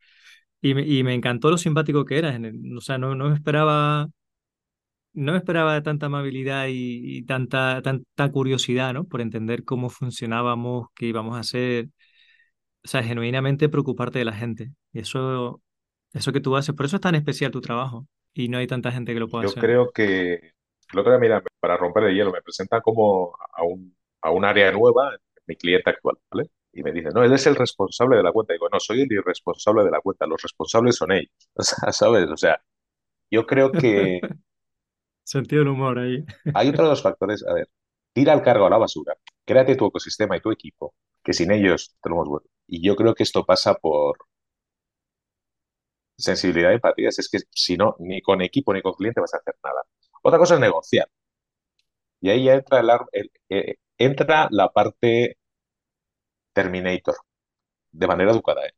Y 0.61 0.73
me, 0.75 0.83
y 0.87 1.03
me 1.03 1.13
encantó 1.15 1.51
lo 1.51 1.57
simpático 1.57 2.05
que 2.05 2.19
eras. 2.19 2.39
o 2.77 2.81
sea, 2.81 2.97
no, 2.97 3.15
no 3.15 3.29
me 3.29 3.35
esperaba, 3.35 4.09
no 5.19 5.33
me 5.33 5.37
esperaba 5.39 5.81
tanta 5.83 6.07
amabilidad 6.07 6.67
y, 6.67 7.17
y 7.19 7.23
tanta, 7.25 7.81
tanta 7.81 8.31
curiosidad, 8.31 8.93
¿no? 8.93 9.05
Por 9.05 9.21
entender 9.21 9.65
cómo 9.65 9.89
funcionábamos, 9.89 10.87
qué 10.95 11.07
íbamos 11.07 11.35
a 11.37 11.39
hacer. 11.41 11.89
O 12.83 12.87
sea, 12.87 13.03
genuinamente 13.03 13.69
preocuparte 13.69 14.19
de 14.19 14.25
la 14.25 14.33
gente. 14.33 14.71
Y 14.93 14.99
eso, 14.99 15.61
eso 16.13 16.31
que 16.33 16.41
tú 16.41 16.55
haces, 16.57 16.75
por 16.75 16.85
eso 16.85 16.97
es 16.97 17.01
tan 17.01 17.15
especial 17.15 17.51
tu 17.51 17.61
trabajo. 17.61 18.07
y 18.33 18.49
no 18.49 18.57
hay 18.59 18.67
tanta 18.67 18.91
gente 18.91 19.13
que 19.13 19.19
lo 19.19 19.29
pueda 19.29 19.43
Yo 19.43 19.45
hacer. 19.45 19.57
creo 19.57 19.91
que 19.91 20.33
el 20.93 20.99
otro 20.99 21.11
día, 21.11 21.19
mira, 21.19 21.43
para 21.59 21.77
romper 21.77 22.03
el 22.05 22.15
hielo, 22.15 22.31
me 22.31 22.41
presentan 22.41 22.81
como 22.81 23.35
a 23.53 23.63
un, 23.63 23.95
a 24.21 24.31
un 24.31 24.45
área 24.45 24.71
nueva, 24.71 25.15
mi 25.47 25.55
cliente 25.55 25.89
actual, 25.89 26.17
¿vale? 26.31 26.49
Y 26.73 26.83
me 26.83 26.91
dice, 26.91 27.09
no, 27.13 27.23
él 27.23 27.33
es 27.33 27.47
el 27.47 27.55
responsable 27.55 28.17
de 28.17 28.23
la 28.23 28.31
cuenta. 28.31 28.53
digo, 28.53 28.67
no, 28.71 28.79
soy 28.79 29.01
el 29.01 29.11
irresponsable 29.11 29.83
de 29.83 29.91
la 29.91 30.01
cuenta, 30.01 30.27
los 30.27 30.41
responsables 30.41 30.95
son 30.95 31.11
ellos. 31.13 31.31
O 31.55 31.63
sea, 31.63 31.91
¿sabes? 31.91 32.27
O 32.29 32.37
sea, 32.37 32.61
yo 33.31 33.45
creo 33.47 33.75
que 33.75 34.21
Sentido 35.29 35.59
del 35.61 35.69
humor 35.73 35.99
ahí. 35.99 36.25
hay 36.55 36.69
otros 36.69 36.89
dos 36.89 37.03
factores. 37.03 37.45
A 37.47 37.53
ver, 37.53 37.69
tira 38.13 38.33
el 38.33 38.41
cargo 38.41 38.65
a 38.65 38.69
la 38.71 38.79
basura, 38.79 39.13
créate 39.45 39.75
tu 39.75 39.85
ecosistema 39.85 40.35
y 40.35 40.41
tu 40.41 40.51
equipo, 40.51 40.95
que 41.23 41.33
sin 41.33 41.51
ellos 41.51 41.95
tenemos 42.01 42.27
bueno. 42.27 42.47
Y 42.67 42.81
yo 42.83 42.95
creo 42.95 43.13
que 43.13 43.21
esto 43.23 43.45
pasa 43.45 43.75
por 43.75 44.17
sensibilidad 46.17 46.71
y 46.71 46.75
empatía. 46.75 47.09
Es 47.09 47.29
que 47.31 47.39
si 47.51 47.77
no, 47.77 47.95
ni 47.99 48.21
con 48.21 48.41
equipo 48.41 48.73
ni 48.73 48.81
con 48.81 48.93
cliente 48.93 49.21
vas 49.21 49.33
a 49.35 49.37
hacer 49.37 49.55
nada. 49.63 49.83
Otra 50.23 50.39
cosa 50.39 50.55
es 50.55 50.59
negociar. 50.61 51.07
Y 52.21 52.29
ahí 52.29 52.45
ya 52.45 52.55
entra, 52.55 52.79
el, 52.79 52.89
el, 53.11 53.31
eh, 53.49 53.75
entra 53.97 54.47
la 54.51 54.69
parte 54.71 55.37
Terminator, 56.53 57.15
de 57.91 58.07
manera 58.07 58.31
educada. 58.31 58.65
¿eh? 58.67 58.73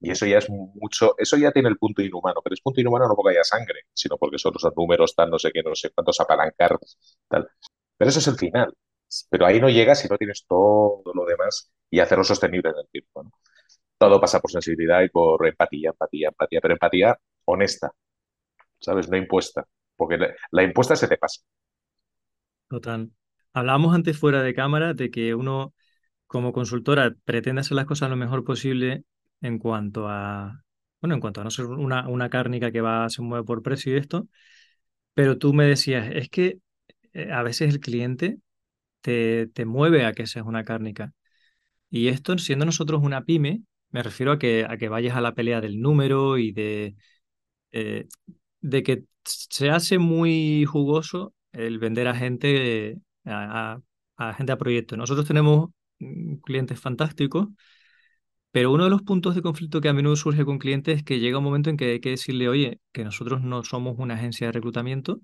Y 0.00 0.10
eso 0.10 0.26
ya 0.26 0.38
es 0.38 0.48
mucho, 0.50 1.14
eso 1.18 1.36
ya 1.36 1.52
tiene 1.52 1.68
el 1.68 1.76
punto 1.78 2.02
inhumano, 2.02 2.40
pero 2.42 2.54
es 2.54 2.60
punto 2.62 2.80
inhumano 2.80 3.06
no 3.08 3.14
porque 3.16 3.36
haya 3.36 3.44
sangre, 3.44 3.82
sino 3.94 4.16
porque 4.18 4.38
son 4.38 4.52
los 4.54 4.72
números, 4.76 5.14
tal, 5.14 5.30
no 5.30 5.38
sé 5.38 5.52
qué, 5.52 5.62
no 5.62 5.74
sé 5.74 5.90
cuántos 5.90 6.20
apalancar, 6.20 6.78
tal. 7.28 7.48
Pero 7.98 8.10
eso 8.10 8.18
es 8.20 8.28
el 8.28 8.36
final. 8.36 8.74
Pero 9.30 9.46
ahí 9.46 9.60
no 9.60 9.68
llegas 9.68 10.00
si 10.00 10.08
no 10.08 10.16
tienes 10.18 10.46
todo 10.48 11.02
lo 11.14 11.26
demás 11.26 11.70
y 11.90 12.00
hacerlo 12.00 12.24
sostenible 12.24 12.70
en 12.70 12.76
el 12.78 12.88
tiempo. 12.90 13.24
Todo 13.98 14.20
pasa 14.20 14.40
por 14.40 14.50
sensibilidad 14.52 15.02
y 15.02 15.08
por 15.10 15.46
empatía, 15.46 15.90
empatía, 15.90 16.28
empatía, 16.28 16.60
pero 16.62 16.74
empatía 16.74 17.18
honesta, 17.46 17.92
¿sabes? 18.80 19.08
No 19.10 19.16
impuesta, 19.18 19.66
porque 19.96 20.18
la, 20.18 20.34
la 20.52 20.62
impuesta 20.64 20.96
se 20.96 21.08
te 21.08 21.18
pasa. 21.18 21.42
Total. 22.68 23.10
Hablábamos 23.52 23.94
antes 23.94 24.16
fuera 24.18 24.42
de 24.42 24.54
cámara 24.54 24.94
de 24.94 25.10
que 25.10 25.34
uno 25.34 25.74
como 26.26 26.52
consultora 26.52 27.14
pretende 27.24 27.60
hacer 27.62 27.76
las 27.76 27.86
cosas 27.86 28.10
lo 28.10 28.16
mejor 28.16 28.44
posible 28.44 29.04
en 29.40 29.58
cuanto 29.58 30.08
a, 30.08 30.62
bueno, 31.00 31.14
en 31.14 31.20
cuanto 31.20 31.40
a 31.40 31.44
no 31.44 31.50
ser 31.50 31.66
una, 31.66 32.08
una 32.08 32.30
cárnica 32.30 32.72
que 32.72 32.80
va, 32.80 33.08
se 33.10 33.22
mueve 33.22 33.44
por 33.44 33.62
precio 33.62 33.94
y 33.94 33.98
esto, 33.98 34.28
pero 35.14 35.38
tú 35.38 35.52
me 35.54 35.66
decías, 35.66 36.10
es 36.14 36.28
que 36.30 36.58
eh, 37.14 37.32
a 37.32 37.42
veces 37.42 37.70
el 37.70 37.80
cliente 37.80 38.38
te, 39.02 39.48
te 39.48 39.64
mueve 39.66 40.06
a 40.06 40.12
que 40.14 40.26
seas 40.26 40.46
una 40.46 40.64
cárnica. 40.64 41.12
Y 41.90 42.08
esto, 42.08 42.38
siendo 42.38 42.64
nosotros 42.66 43.02
una 43.02 43.24
pyme, 43.24 43.62
me 43.90 44.02
refiero 44.02 44.32
a 44.32 44.38
que, 44.38 44.66
a 44.68 44.76
que 44.78 44.88
vayas 44.88 45.16
a 45.16 45.20
la 45.20 45.34
pelea 45.34 45.60
del 45.60 45.80
número 45.80 46.38
y 46.38 46.52
de, 46.52 46.96
eh, 47.72 48.08
de 48.60 48.82
que 48.82 49.04
se 49.24 49.70
hace 49.70 49.98
muy 49.98 50.64
jugoso 50.66 51.34
el 51.52 51.78
vender 51.78 52.08
a 52.08 52.14
gente, 52.14 52.98
a, 53.24 53.80
a, 54.18 54.28
a 54.30 54.34
gente 54.34 54.52
a 54.52 54.58
proyecto. 54.58 54.96
Nosotros 54.96 55.26
tenemos 55.26 55.70
clientes 56.44 56.80
fantásticos, 56.80 57.48
pero 58.52 58.72
uno 58.72 58.84
de 58.84 58.90
los 58.90 59.02
puntos 59.02 59.34
de 59.34 59.42
conflicto 59.42 59.80
que 59.80 59.88
a 59.88 59.92
menudo 59.92 60.16
surge 60.16 60.44
con 60.44 60.58
clientes 60.58 60.98
es 60.98 61.04
que 61.04 61.20
llega 61.20 61.38
un 61.38 61.44
momento 61.44 61.70
en 61.70 61.76
que 61.76 61.92
hay 61.92 62.00
que 62.00 62.10
decirle, 62.10 62.48
oye, 62.48 62.80
que 62.92 63.04
nosotros 63.04 63.42
no 63.42 63.62
somos 63.64 63.96
una 63.98 64.14
agencia 64.14 64.48
de 64.48 64.52
reclutamiento, 64.52 65.20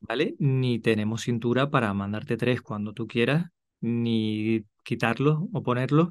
¿vale? 0.00 0.34
Ni 0.38 0.78
tenemos 0.80 1.22
cintura 1.22 1.70
para 1.70 1.92
mandarte 1.94 2.36
tres 2.36 2.60
cuando 2.62 2.92
tú 2.92 3.06
quieras, 3.06 3.46
ni 3.80 4.64
quitarlos 4.82 5.40
o 5.52 5.62
ponerlos, 5.62 6.10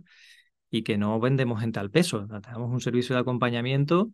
y 0.70 0.84
que 0.84 0.98
no 0.98 1.20
vendemos 1.20 1.62
gente 1.62 1.80
al 1.80 1.92
peso. 1.92 2.28
Tenemos 2.28 2.72
un 2.72 2.82
servicio 2.82 3.16
de 3.16 3.22
acompañamiento, 3.22 4.12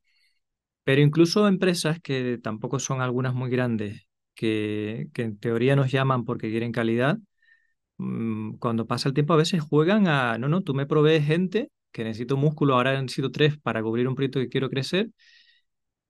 pero 0.83 1.01
incluso 1.01 1.47
empresas 1.47 1.99
que 2.01 2.39
tampoco 2.43 2.79
son 2.79 3.01
algunas 3.01 3.33
muy 3.35 3.49
grandes, 3.49 4.07
que, 4.35 5.09
que 5.13 5.23
en 5.23 5.39
teoría 5.39 5.75
nos 5.75 5.91
llaman 5.91 6.25
porque 6.25 6.49
quieren 6.51 6.71
calidad, 6.71 7.19
mm, 7.97 8.57
cuando 8.57 8.87
pasa 8.87 9.09
el 9.09 9.15
tiempo 9.15 9.33
a 9.33 9.37
veces 9.37 9.61
juegan 9.61 10.07
a, 10.07 10.37
no, 10.37 10.49
no, 10.49 10.61
tú 10.61 10.73
me 10.73 10.85
provees 10.87 11.25
gente 11.25 11.71
que 11.91 12.03
necesito 12.03 12.37
músculo, 12.37 12.75
ahora 12.75 13.01
necesito 13.01 13.31
tres 13.31 13.57
para 13.59 13.81
cubrir 13.83 14.07
un 14.07 14.15
proyecto 14.15 14.39
que 14.39 14.49
quiero 14.49 14.69
crecer 14.69 15.09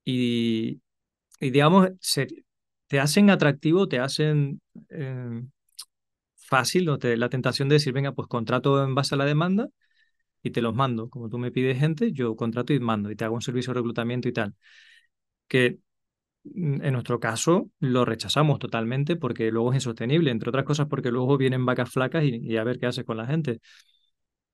y, 0.04 0.80
y 1.40 1.50
digamos, 1.50 1.90
se, 2.00 2.28
te 2.88 3.00
hacen 3.00 3.30
atractivo, 3.30 3.88
te 3.88 4.00
hacen 4.00 4.60
eh, 4.90 5.42
fácil 6.36 6.88
o 6.88 6.98
te, 6.98 7.16
la 7.16 7.28
tentación 7.28 7.68
de 7.68 7.74
decir, 7.76 7.92
venga, 7.92 8.12
pues 8.12 8.28
contrato 8.28 8.82
en 8.84 8.94
base 8.94 9.14
a 9.14 9.18
la 9.18 9.24
demanda 9.24 9.68
y 10.42 10.50
te 10.50 10.62
los 10.62 10.74
mando. 10.74 11.10
Como 11.10 11.28
tú 11.30 11.38
me 11.38 11.52
pides 11.52 11.78
gente, 11.78 12.12
yo 12.12 12.36
contrato 12.36 12.72
y 12.74 12.80
mando 12.80 13.10
y 13.10 13.16
te 13.16 13.24
hago 13.24 13.34
un 13.36 13.42
servicio 13.42 13.72
de 13.74 13.80
reclutamiento 13.80 14.28
y 14.28 14.34
tal. 14.34 14.54
Que 15.48 15.78
mm, 16.44 16.82
en 16.84 16.92
nuestro 16.94 17.20
caso 17.20 17.70
lo 17.80 18.04
rechazamos 18.04 18.58
totalmente 18.58 19.16
porque 19.16 19.50
luego 19.52 19.72
es 19.72 19.76
insostenible, 19.78 20.30
entre 20.32 20.50
otras 20.50 20.64
cosas 20.64 20.88
porque 20.88 21.10
luego 21.12 21.38
vienen 21.38 21.66
vacas 21.66 21.90
flacas 21.92 22.24
y, 22.24 22.36
y 22.38 22.56
a 22.58 22.64
ver 22.64 22.78
qué 22.78 22.86
haces 22.86 23.04
con 23.04 23.16
la 23.18 23.26
gente. 23.26 23.60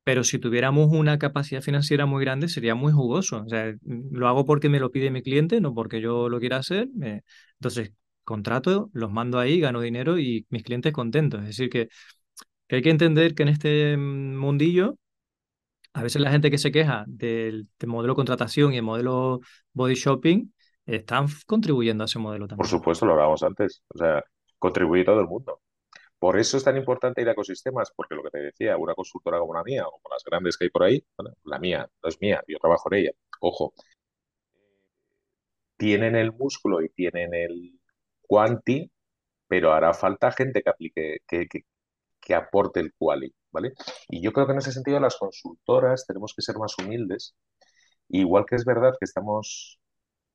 Pero 0.07 0.23
si 0.23 0.39
tuviéramos 0.39 0.93
una 0.93 1.19
capacidad 1.19 1.63
financiera 1.63 2.07
muy 2.07 2.25
grande, 2.25 2.47
sería 2.47 2.77
muy 2.77 2.93
jugoso. 2.93 3.43
O 3.45 3.49
sea, 3.49 3.75
lo 3.83 4.29
hago 4.29 4.47
porque 4.47 4.69
me 4.69 4.79
lo 4.79 4.93
pide 4.93 5.11
mi 5.11 5.21
cliente, 5.21 5.61
no 5.61 5.75
porque 5.75 6.01
yo 6.01 6.29
lo 6.29 6.39
quiera 6.39 6.59
hacer. 6.59 6.87
Me... 6.95 7.25
Entonces, 7.55 7.93
contrato, 8.23 8.89
los 8.93 9.11
mando 9.11 9.41
ahí, 9.41 9.59
gano 9.59 9.81
dinero 9.81 10.17
y 10.17 10.47
mis 10.49 10.63
clientes 10.63 10.93
contentos. 10.93 11.41
Es 11.41 11.49
decir, 11.49 11.71
que, 11.71 11.89
que 12.69 12.77
hay 12.77 12.83
que 12.83 12.91
entender 12.91 13.35
que 13.35 13.43
en 13.43 13.49
este 13.49 13.97
mundillo, 13.97 14.97
a 15.93 16.05
veces 16.05 16.23
la 16.23 16.31
gente 16.31 16.53
que 16.53 16.59
se 16.59 16.71
queja 16.71 17.03
del, 17.09 17.67
del 17.77 17.91
modelo 17.91 18.13
de 18.13 18.17
contratación 18.17 18.75
y 18.75 18.77
el 18.77 18.85
modelo 18.85 19.41
body 19.73 19.95
shopping, 19.95 20.53
están 20.87 21.27
contribuyendo 21.47 22.05
a 22.05 22.07
ese 22.07 22.21
modelo 22.21 22.47
también. 22.47 22.59
Por 22.59 22.69
supuesto, 22.69 23.07
lo 23.07 23.15
hablábamos 23.15 23.43
antes. 23.43 23.83
O 23.89 23.99
sea, 23.99 24.23
contribuye 24.61 25.03
todo 25.03 25.19
el 25.19 25.27
mundo. 25.27 25.63
Por 26.19 26.39
eso 26.39 26.57
es 26.57 26.65
tan 26.65 26.77
importante 26.77 27.21
ir 27.23 27.29
a 27.29 27.33
ecosistemas, 27.33 27.93
porque 27.95 28.15
lo 28.15 28.23
que 28.23 28.31
te 28.31 28.39
decía, 28.39 28.77
una 28.77 28.95
consultora 28.95 29.39
como 29.39 29.55
la 29.55 29.63
mía, 29.63 29.87
o 29.87 29.91
como 29.91 30.15
las 30.15 30.25
grandes 30.25 30.57
que 30.57 30.65
hay 30.65 30.71
por 30.71 30.85
ahí, 30.85 31.05
la 31.45 31.59
mía 31.59 31.89
no 32.03 32.09
es 32.09 32.21
mía, 32.21 32.43
yo 32.49 32.59
trabajo 32.59 32.89
en 32.93 33.01
ella, 33.01 33.11
ojo, 33.41 33.75
tienen 35.77 36.17
el 36.17 36.33
músculo 36.33 36.83
y 36.83 36.89
tienen 36.91 37.35
el 37.35 37.81
quanti, 38.23 38.91
pero 39.49 39.73
hará 39.73 39.95
falta 39.95 40.33
gente 40.33 40.63
que 40.63 40.71
aplique, 40.71 41.19
que, 41.29 41.47
que, 41.49 41.63
que 42.21 42.35
aporte 42.35 42.81
el 42.81 42.95
quali, 42.99 43.35
¿vale? 43.53 43.73
Y 44.09 44.23
yo 44.23 44.33
creo 44.33 44.47
que 44.47 44.53
en 44.53 44.59
ese 44.59 44.73
sentido 44.73 45.01
las 45.01 45.17
consultoras 45.17 46.07
tenemos 46.07 46.35
que 46.35 46.43
ser 46.43 46.57
más 46.59 46.77
humildes, 46.79 47.37
igual 48.09 48.47
que 48.47 48.57
es 48.57 48.65
verdad 48.65 48.95
que 48.99 49.05
estamos 49.05 49.81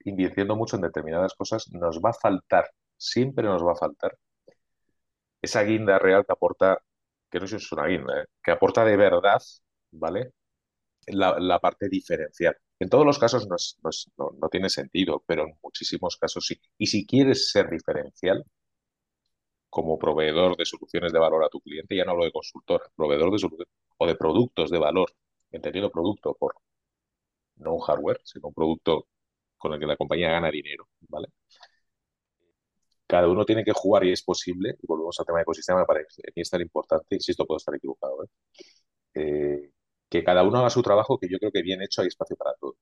invirtiendo 0.05 0.55
mucho 0.55 0.75
en 0.77 0.83
determinadas 0.83 1.33
cosas, 1.35 1.69
nos 1.71 1.99
va 2.01 2.11
a 2.11 2.13
faltar, 2.13 2.69
siempre 2.97 3.45
nos 3.45 3.63
va 3.65 3.73
a 3.73 3.75
faltar 3.75 4.17
esa 5.41 5.63
guinda 5.63 5.99
real 5.99 6.25
que 6.25 6.33
aporta, 6.33 6.81
que 7.29 7.39
no 7.39 7.45
es 7.45 7.71
una 7.71 7.87
guinda, 7.87 8.21
¿eh? 8.21 8.25
que 8.43 8.51
aporta 8.51 8.85
de 8.85 8.97
verdad, 8.97 9.41
¿vale? 9.91 10.33
La, 11.07 11.59
parte 11.59 11.89
diferencial. 11.89 12.55
En 12.79 12.89
todos 12.89 13.05
los 13.05 13.17
casos 13.19 13.47
no, 13.47 13.55
es, 13.55 13.77
no, 13.83 13.89
es, 13.89 14.11
no, 14.17 14.31
no, 14.39 14.49
tiene 14.49 14.69
sentido, 14.69 15.23
pero 15.25 15.43
en 15.43 15.57
muchísimos 15.63 16.17
casos 16.17 16.45
sí. 16.45 16.59
Y 16.77 16.87
si 16.87 17.05
quieres 17.05 17.51
ser 17.51 17.69
diferencial, 17.69 18.45
como 19.69 19.97
proveedor 19.97 20.57
de 20.57 20.65
soluciones 20.65 21.13
de 21.13 21.19
valor 21.19 21.43
a 21.45 21.49
tu 21.49 21.61
cliente, 21.61 21.95
ya 21.95 22.05
no 22.05 22.11
hablo 22.11 22.25
de 22.25 22.31
consultor, 22.31 22.91
proveedor 22.95 23.31
de 23.31 23.39
soluciones 23.39 23.73
o 23.97 24.05
de 24.07 24.15
productos 24.15 24.69
de 24.69 24.77
valor, 24.79 25.11
entendido 25.51 25.91
producto 25.91 26.35
por 26.35 26.55
no 27.55 27.75
un 27.75 27.81
hardware, 27.81 28.19
sino 28.23 28.49
un 28.49 28.53
producto 28.53 29.07
con 29.57 29.73
el 29.73 29.79
que 29.79 29.85
la 29.85 29.97
compañía 29.97 30.31
gana 30.31 30.51
dinero, 30.51 30.89
¿vale? 31.07 31.27
Cada 33.11 33.27
uno 33.29 33.45
tiene 33.45 33.63
que 33.65 33.73
jugar 33.73 34.05
y 34.05 34.13
es 34.13 34.23
posible, 34.23 34.77
y 34.81 34.87
volvemos 34.87 35.19
al 35.19 35.25
tema 35.25 35.39
de 35.39 35.43
ecosistema, 35.43 35.79
me 35.81 35.85
parece 35.85 36.23
es 36.35 36.49
tan 36.49 36.61
importante, 36.61 37.15
insisto, 37.15 37.45
puedo 37.45 37.57
estar 37.57 37.75
equivocado, 37.75 38.23
¿eh? 38.23 38.27
Eh, 39.15 39.71
que 40.09 40.23
cada 40.23 40.43
uno 40.43 40.59
haga 40.59 40.69
su 40.69 40.81
trabajo, 40.83 41.19
que 41.19 41.27
yo 41.29 41.37
creo 41.39 41.51
que 41.51 41.61
bien 41.63 41.81
hecho 41.81 42.01
hay 42.01 42.07
espacio 42.09 42.35
para 42.37 42.53
todo, 42.59 42.77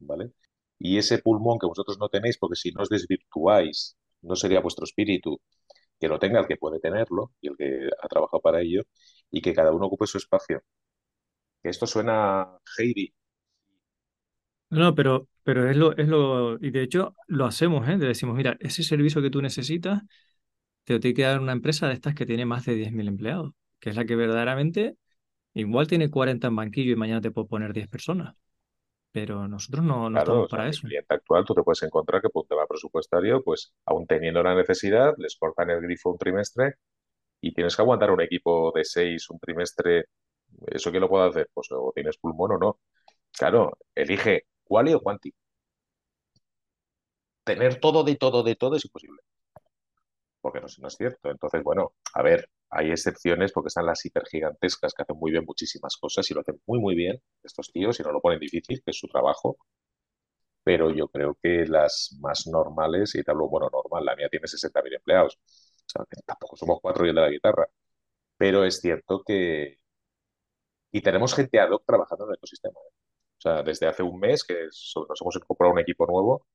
¿vale? 0.00 0.32
Y 0.78 0.98
ese 0.98 1.18
pulmón 1.20 1.58
que 1.58 1.66
vosotros 1.66 1.98
no 2.00 2.08
tenéis, 2.08 2.38
porque 2.38 2.56
si 2.56 2.72
no 2.72 2.82
os 2.82 2.90
desvirtuáis, 2.90 3.96
no 4.22 4.36
sería 4.36 4.60
vuestro 4.60 4.84
espíritu, 4.84 5.40
que 6.00 6.08
lo 6.08 6.18
tenga 6.18 6.40
el 6.40 6.48
que 6.48 6.56
puede 6.58 6.80
tenerlo 6.80 7.32
y 7.40 7.48
el 7.48 7.56
que 7.58 7.90
ha 8.02 8.08
trabajado 8.08 8.40
para 8.42 8.60
ello, 8.62 8.82
y 9.30 9.42
que 9.42 9.54
cada 9.54 9.72
uno 9.72 9.86
ocupe 9.86 10.06
su 10.06 10.18
espacio. 10.18 10.62
Esto 11.62 11.86
suena 11.86 12.58
Heidi. 12.76 13.14
No, 14.70 14.94
pero, 14.94 15.28
pero 15.42 15.68
es 15.68 15.76
lo, 15.76 15.96
es 15.96 16.06
lo, 16.08 16.56
y 16.60 16.70
de 16.70 16.82
hecho 16.82 17.14
lo 17.26 17.46
hacemos, 17.46 17.88
¿eh? 17.88 17.96
Le 17.98 18.06
decimos, 18.06 18.36
mira, 18.36 18.56
ese 18.60 18.82
servicio 18.84 19.20
que 19.20 19.30
tú 19.30 19.42
necesitas, 19.42 20.02
te 20.84 20.94
lo 20.94 21.00
tiene 21.00 21.14
que 21.16 21.22
dar 21.24 21.40
una 21.40 21.52
empresa 21.52 21.88
de 21.88 21.94
estas 21.94 22.14
que 22.14 22.26
tiene 22.26 22.46
más 22.46 22.64
de 22.66 22.74
10.000 22.76 23.08
empleados, 23.08 23.52
que 23.80 23.90
es 23.90 23.96
la 23.96 24.04
que 24.06 24.16
verdaderamente 24.16 24.96
igual 25.54 25.88
tiene 25.88 26.10
40 26.10 26.48
en 26.48 26.56
banquillo 26.56 26.92
y 26.92 26.96
mañana 26.96 27.20
te 27.22 27.30
puedo 27.32 27.48
poner 27.48 27.72
10 27.74 27.88
personas. 27.88 28.36
Pero 29.12 29.48
nosotros 29.48 29.84
no, 29.84 30.10
no 30.10 30.16
claro, 30.16 30.18
estamos 30.18 30.46
o 30.46 30.48
sea, 30.48 30.58
para 30.58 30.68
el 30.68 30.70
eso. 30.70 30.82
cliente 30.82 31.14
actual 31.14 31.44
tú 31.44 31.54
te 31.54 31.62
puedes 31.62 31.82
encontrar 31.82 32.22
que 32.22 32.28
por 32.30 32.42
un 32.44 32.48
tema 32.48 32.66
presupuestario, 32.66 33.42
pues 33.42 33.72
aún 33.86 34.06
teniendo 34.06 34.42
la 34.42 34.54
necesidad, 34.54 35.14
les 35.18 35.36
cortan 35.36 35.70
el 35.70 35.80
grifo 35.80 36.10
un 36.10 36.18
trimestre 36.18 36.74
y 37.40 37.52
tienes 37.54 37.76
que 37.76 37.82
aguantar 37.82 38.10
un 38.10 38.20
equipo 38.22 38.72
de 38.74 38.84
seis 38.84 39.30
un 39.30 39.38
trimestre. 39.40 40.06
¿Eso 40.68 40.90
quién 40.90 41.02
lo 41.02 41.08
puede 41.08 41.28
hacer? 41.28 41.50
Pues 41.54 41.68
o 41.72 41.92
tienes 41.94 42.18
pulmón 42.18 42.52
o 42.54 42.58
no. 42.58 42.80
Claro, 43.32 43.78
elige 43.94 44.46
quali 44.70 44.92
o 44.94 45.00
quanti. 45.06 45.30
tener 47.44 47.80
todo 47.80 48.04
de 48.04 48.16
todo 48.16 48.42
de 48.42 48.56
todo 48.56 48.76
es 48.76 48.84
imposible. 48.84 49.20
Porque 50.40 50.60
no, 50.60 50.66
es 50.66 50.96
cierto. 50.96 51.30
Entonces, 51.30 51.62
bueno, 51.62 51.92
a 52.14 52.22
ver, 52.22 52.48
hay 52.70 52.90
excepciones 52.90 53.52
porque 53.52 53.68
están 53.68 53.86
las 53.86 54.04
hipergigantescas 54.06 54.94
que 54.94 55.02
hacen 55.02 55.16
muy 55.18 55.30
bien 55.32 55.44
muchísimas 55.44 55.96
cosas 55.96 56.30
y 56.30 56.34
lo 56.34 56.40
hacen 56.40 56.60
muy, 56.66 56.78
muy 56.80 56.94
bien 56.94 57.20
estos 57.42 57.70
tíos 57.72 57.98
y 58.00 58.02
no 58.02 58.12
lo 58.12 58.20
ponen 58.20 58.38
difícil, 58.40 58.82
que 58.84 58.90
es 58.92 58.98
su 58.98 59.08
trabajo. 59.08 59.58
Pero 60.62 60.90
yo 60.90 61.08
creo 61.08 61.36
que 61.42 61.66
las 61.66 62.16
más 62.20 62.46
normales, 62.46 63.14
y 63.14 63.22
te 63.22 63.30
hablo, 63.30 63.48
bueno, 63.48 63.68
normal, 63.72 64.04
la 64.04 64.16
mía 64.16 64.28
tiene 64.30 64.46
60.000 64.46 64.94
empleados. 64.94 65.38
Tampoco 66.26 66.56
somos 66.56 66.78
cuatro 66.80 67.04
y 67.06 67.10
el 67.10 67.14
de 67.16 67.20
la 67.22 67.30
guitarra. 67.30 67.66
Pero 68.36 68.64
es 68.64 68.80
cierto 68.80 69.22
que... 69.26 69.78
Y 70.92 71.00
tenemos 71.02 71.34
gente 71.34 71.58
ad 71.60 71.70
hoc 71.70 71.84
trabajando 71.86 72.24
en 72.26 72.30
el 72.30 72.34
ecosistema. 72.36 72.78
¿eh? 72.80 73.09
O 73.40 73.42
sea, 73.42 73.62
desde 73.62 73.86
hace 73.86 74.02
un 74.02 74.20
mes 74.20 74.44
que 74.44 74.54
nos 74.64 75.20
hemos 75.22 75.36
incorporado 75.36 75.72
un 75.74 75.80
equipo 75.80 76.06
nuevo, 76.06 76.46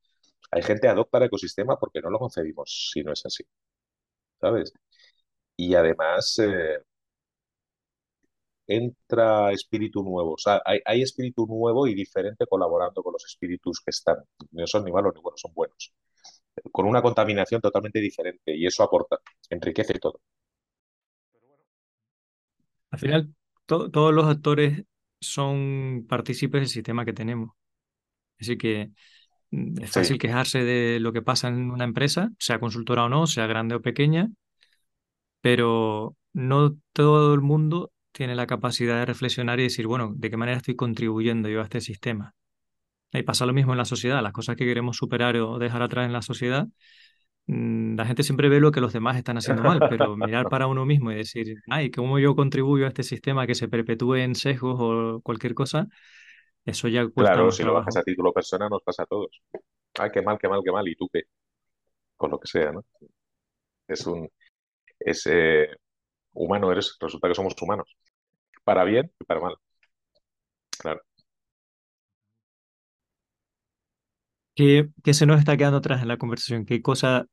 hay 0.51 0.61
gente 0.63 0.87
ad 0.87 0.97
hoc 0.97 1.09
para 1.09 1.25
el 1.25 1.29
ecosistema 1.29 1.77
porque 1.79 2.01
no 2.01 2.09
lo 2.11 2.19
concebimos 2.19 2.91
si 2.93 3.03
no 3.03 3.11
es 3.13 3.25
así. 3.25 3.43
¿Sabes? 4.39 4.73
Y 5.57 5.75
además 5.75 6.39
eh, 6.39 6.79
entra 8.67 9.51
espíritu 9.51 10.03
nuevo. 10.03 10.33
O 10.33 10.37
sea, 10.37 10.61
hay, 10.65 11.01
espíritu 11.01 11.45
nuevo 11.47 11.87
y 11.87 11.95
diferente 11.95 12.45
colaborando 12.47 13.03
con 13.03 13.13
los 13.13 13.25
espíritus 13.25 13.81
que 13.81 13.91
están. 13.91 14.17
No 14.51 14.67
son 14.67 14.85
ni 14.85 14.91
malos 14.91 15.13
ni 15.15 15.21
buenos, 15.21 15.41
son 15.41 15.53
buenos. 15.53 15.93
Con 16.71 16.85
una 16.87 17.01
contaminación 17.01 17.61
totalmente 17.61 17.99
diferente 17.99 18.55
y 18.55 18.65
eso 18.67 18.83
aporta, 18.83 19.19
enriquece 19.49 19.99
todo. 19.99 20.21
Al 22.91 22.99
final, 22.99 23.35
todos 23.65 24.13
los 24.13 24.25
actores 24.25 24.83
son 25.25 26.05
partícipes 26.07 26.61
del 26.61 26.69
sistema 26.69 27.05
que 27.05 27.13
tenemos. 27.13 27.51
Así 28.39 28.57
que 28.57 28.91
mm, 29.51 29.81
es 29.83 29.91
fácil 29.91 30.17
quejarse 30.19 30.63
de 30.63 30.99
lo 30.99 31.13
que 31.13 31.21
pasa 31.21 31.47
en 31.49 31.71
una 31.71 31.85
empresa, 31.85 32.31
sea 32.39 32.59
consultora 32.59 33.05
o 33.05 33.09
no, 33.09 33.27
sea 33.27 33.47
grande 33.47 33.75
o 33.75 33.81
pequeña, 33.81 34.29
pero 35.41 36.15
no 36.33 36.75
todo 36.93 37.33
el 37.33 37.41
mundo 37.41 37.91
tiene 38.11 38.35
la 38.35 38.47
capacidad 38.47 38.97
de 38.99 39.05
reflexionar 39.05 39.59
y 39.59 39.63
decir, 39.63 39.87
bueno, 39.87 40.13
¿de 40.15 40.29
qué 40.29 40.37
manera 40.37 40.57
estoy 40.57 40.75
contribuyendo 40.75 41.49
yo 41.49 41.61
a 41.61 41.63
este 41.63 41.81
sistema? 41.81 42.33
Y 43.11 43.23
pasa 43.23 43.45
lo 43.45 43.53
mismo 43.53 43.73
en 43.73 43.77
la 43.77 43.85
sociedad, 43.85 44.21
las 44.23 44.33
cosas 44.33 44.55
que 44.55 44.65
queremos 44.65 44.97
superar 44.97 45.37
o 45.37 45.59
dejar 45.59 45.81
atrás 45.81 46.05
en 46.05 46.13
la 46.13 46.21
sociedad, 46.21 46.67
la 47.47 48.05
gente 48.05 48.23
siempre 48.23 48.49
ve 48.49 48.59
lo 48.59 48.71
que 48.71 48.81
los 48.81 48.93
demás 48.93 49.17
están 49.17 49.37
haciendo 49.37 49.63
mal, 49.63 49.79
pero 49.89 50.15
mirar 50.17 50.49
para 50.49 50.67
uno 50.67 50.85
mismo 50.85 51.11
y 51.11 51.15
decir, 51.15 51.57
ay, 51.69 51.91
¿cómo 51.91 52.17
yo 52.19 52.35
contribuyo 52.35 52.85
a 52.85 52.87
este 52.87 53.03
sistema 53.03 53.45
que 53.45 53.55
se 53.55 53.67
perpetúe 53.67 54.15
en 54.15 54.35
sesgos 54.35 54.77
o 54.79 55.21
cualquier 55.21 55.53
cosa? 55.53 55.87
Eso 56.65 56.87
ya 56.87 57.03
cuesta 57.07 57.33
Claro, 57.33 57.51
si 57.51 57.63
lo 57.63 57.73
bajas 57.73 57.97
a 57.97 58.03
título 58.03 58.33
personal 58.33 58.69
nos 58.69 58.81
pasa 58.81 59.03
a 59.03 59.05
todos. 59.05 59.29
Ay, 59.99 60.09
qué 60.11 60.21
mal, 60.21 60.37
qué 60.39 60.49
mal, 60.49 60.61
qué 60.63 60.71
mal, 60.71 60.87
y 60.87 60.95
tú 60.95 61.07
qué, 61.13 61.23
con 62.17 62.31
lo 62.31 62.39
que 62.39 62.47
sea, 62.47 62.71
¿no? 62.71 62.83
Es 63.87 64.07
un, 64.07 64.29
es 64.99 65.25
eh, 65.27 65.67
humano 66.33 66.71
eres, 66.71 66.97
resulta 66.99 67.27
que 67.27 67.35
somos 67.35 67.55
humanos, 67.61 67.95
para 68.63 68.83
bien 68.83 69.11
y 69.19 69.25
para 69.25 69.41
mal. 69.41 69.55
Claro. 70.79 71.04
¿Qué, 74.55 74.89
qué 75.03 75.13
se 75.13 75.25
nos 75.25 75.39
está 75.39 75.57
quedando 75.57 75.77
atrás 75.77 76.01
en 76.01 76.07
la 76.07 76.17
conversación? 76.17 76.65
¿Qué 76.65 76.81
cosa 76.81 77.27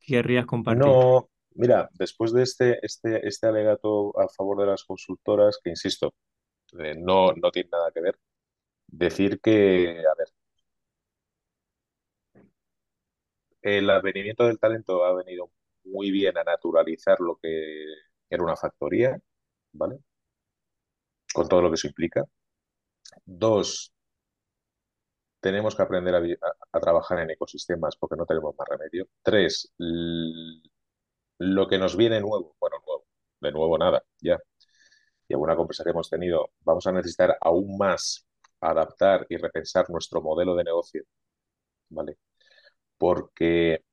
querrías 0.00 0.46
compartir? 0.46 0.86
No, 0.86 1.28
mira, 1.54 1.88
después 1.94 2.32
de 2.32 2.42
este, 2.42 2.78
este, 2.84 3.26
este 3.26 3.46
alegato 3.46 4.18
a 4.18 4.28
favor 4.28 4.60
de 4.60 4.66
las 4.66 4.84
consultoras, 4.84 5.58
que 5.62 5.70
insisto, 5.70 6.14
eh, 6.78 6.94
no, 6.96 7.32
no 7.32 7.50
tiene 7.50 7.70
nada 7.70 7.90
que 7.92 8.00
ver, 8.00 8.18
decir 8.88 9.40
que, 9.40 9.98
a 10.00 10.14
ver, 10.16 10.28
el 13.62 13.90
advenimiento 13.90 14.46
del 14.46 14.58
talento 14.58 15.04
ha 15.04 15.14
venido 15.14 15.50
muy 15.84 16.10
bien 16.10 16.36
a 16.38 16.44
naturalizar 16.44 17.20
lo 17.20 17.36
que 17.42 17.84
era 18.30 18.42
una 18.42 18.56
factoría, 18.56 19.18
¿vale? 19.72 19.98
Con 21.34 21.48
todo 21.48 21.62
lo 21.62 21.68
que 21.70 21.74
eso 21.74 21.88
implica. 21.88 22.24
Dos, 23.24 23.92
tenemos 25.42 25.74
que 25.76 25.82
aprender 25.82 26.14
a, 26.14 26.80
trabajar 26.80 27.20
en 27.20 27.30
ecosistemas 27.30 27.96
porque 27.96 28.16
no 28.16 28.26
tenemos 28.26 28.54
más 28.58 28.68
remedio. 28.68 29.08
Tres, 29.22 29.72
lo 31.38 31.68
que 31.68 31.78
nos 31.78 31.96
viene 31.96 32.20
nuevo, 32.20 32.56
bueno, 32.60 32.76
nuevo, 32.86 33.06
de 33.40 33.52
nuevo 33.52 33.78
nada, 33.78 34.04
ya. 34.20 34.38
Y 35.28 35.34
alguna 35.34 35.56
conversa 35.56 35.84
que 35.84 35.90
hemos 35.90 36.10
tenido, 36.10 36.50
vamos 36.60 36.86
a 36.86 36.92
necesitar 36.92 37.36
aún 37.40 37.76
más 37.78 38.26
adaptar 38.60 39.26
y 39.28 39.36
repensar 39.36 39.90
nuestro 39.90 40.22
modelo 40.22 40.54
de 40.56 40.64
negocio, 40.64 41.04
¿vale? 41.90 42.18
Porque 42.98 43.84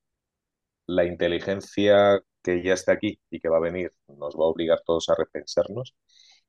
la 0.87 1.05
inteligencia 1.05 2.21
que 2.43 2.63
ya 2.63 2.73
está 2.73 2.93
aquí 2.93 3.19
y 3.29 3.39
que 3.39 3.49
va 3.49 3.57
a 3.57 3.61
venir 3.61 3.93
nos 4.07 4.35
va 4.35 4.45
a 4.45 4.47
obligar 4.47 4.81
todos 4.85 5.09
a 5.09 5.15
repensarnos 5.15 5.95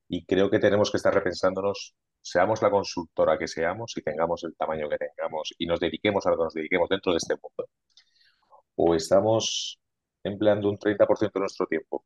y 0.09 0.24
creo 0.26 0.51
que 0.51 0.59
tenemos 0.59 0.90
que 0.90 0.98
estar 0.98 1.14
repensándonos, 1.14 1.94
seamos 2.23 2.62
la 2.62 2.71
consultora 2.71 3.39
que 3.39 3.49
seamos 3.49 3.97
y 3.97 4.03
tengamos 4.03 4.45
el 4.45 4.55
tamaño 4.57 4.89
que 4.89 4.99
tengamos 4.99 5.55
y 5.59 5.66
nos 5.66 5.81
dediquemos 5.81 6.27
a 6.27 6.31
lo 6.31 6.37
que 6.39 6.45
nos 6.45 6.55
dediquemos 6.55 6.89
dentro 6.89 7.12
de 7.12 7.18
este 7.18 7.35
mundo, 7.35 7.68
o 8.77 8.95
estamos 8.95 9.79
empleando 10.23 10.68
un 10.71 10.79
30% 10.79 11.39
de 11.39 11.41
nuestro 11.41 11.66
tiempo 11.66 12.05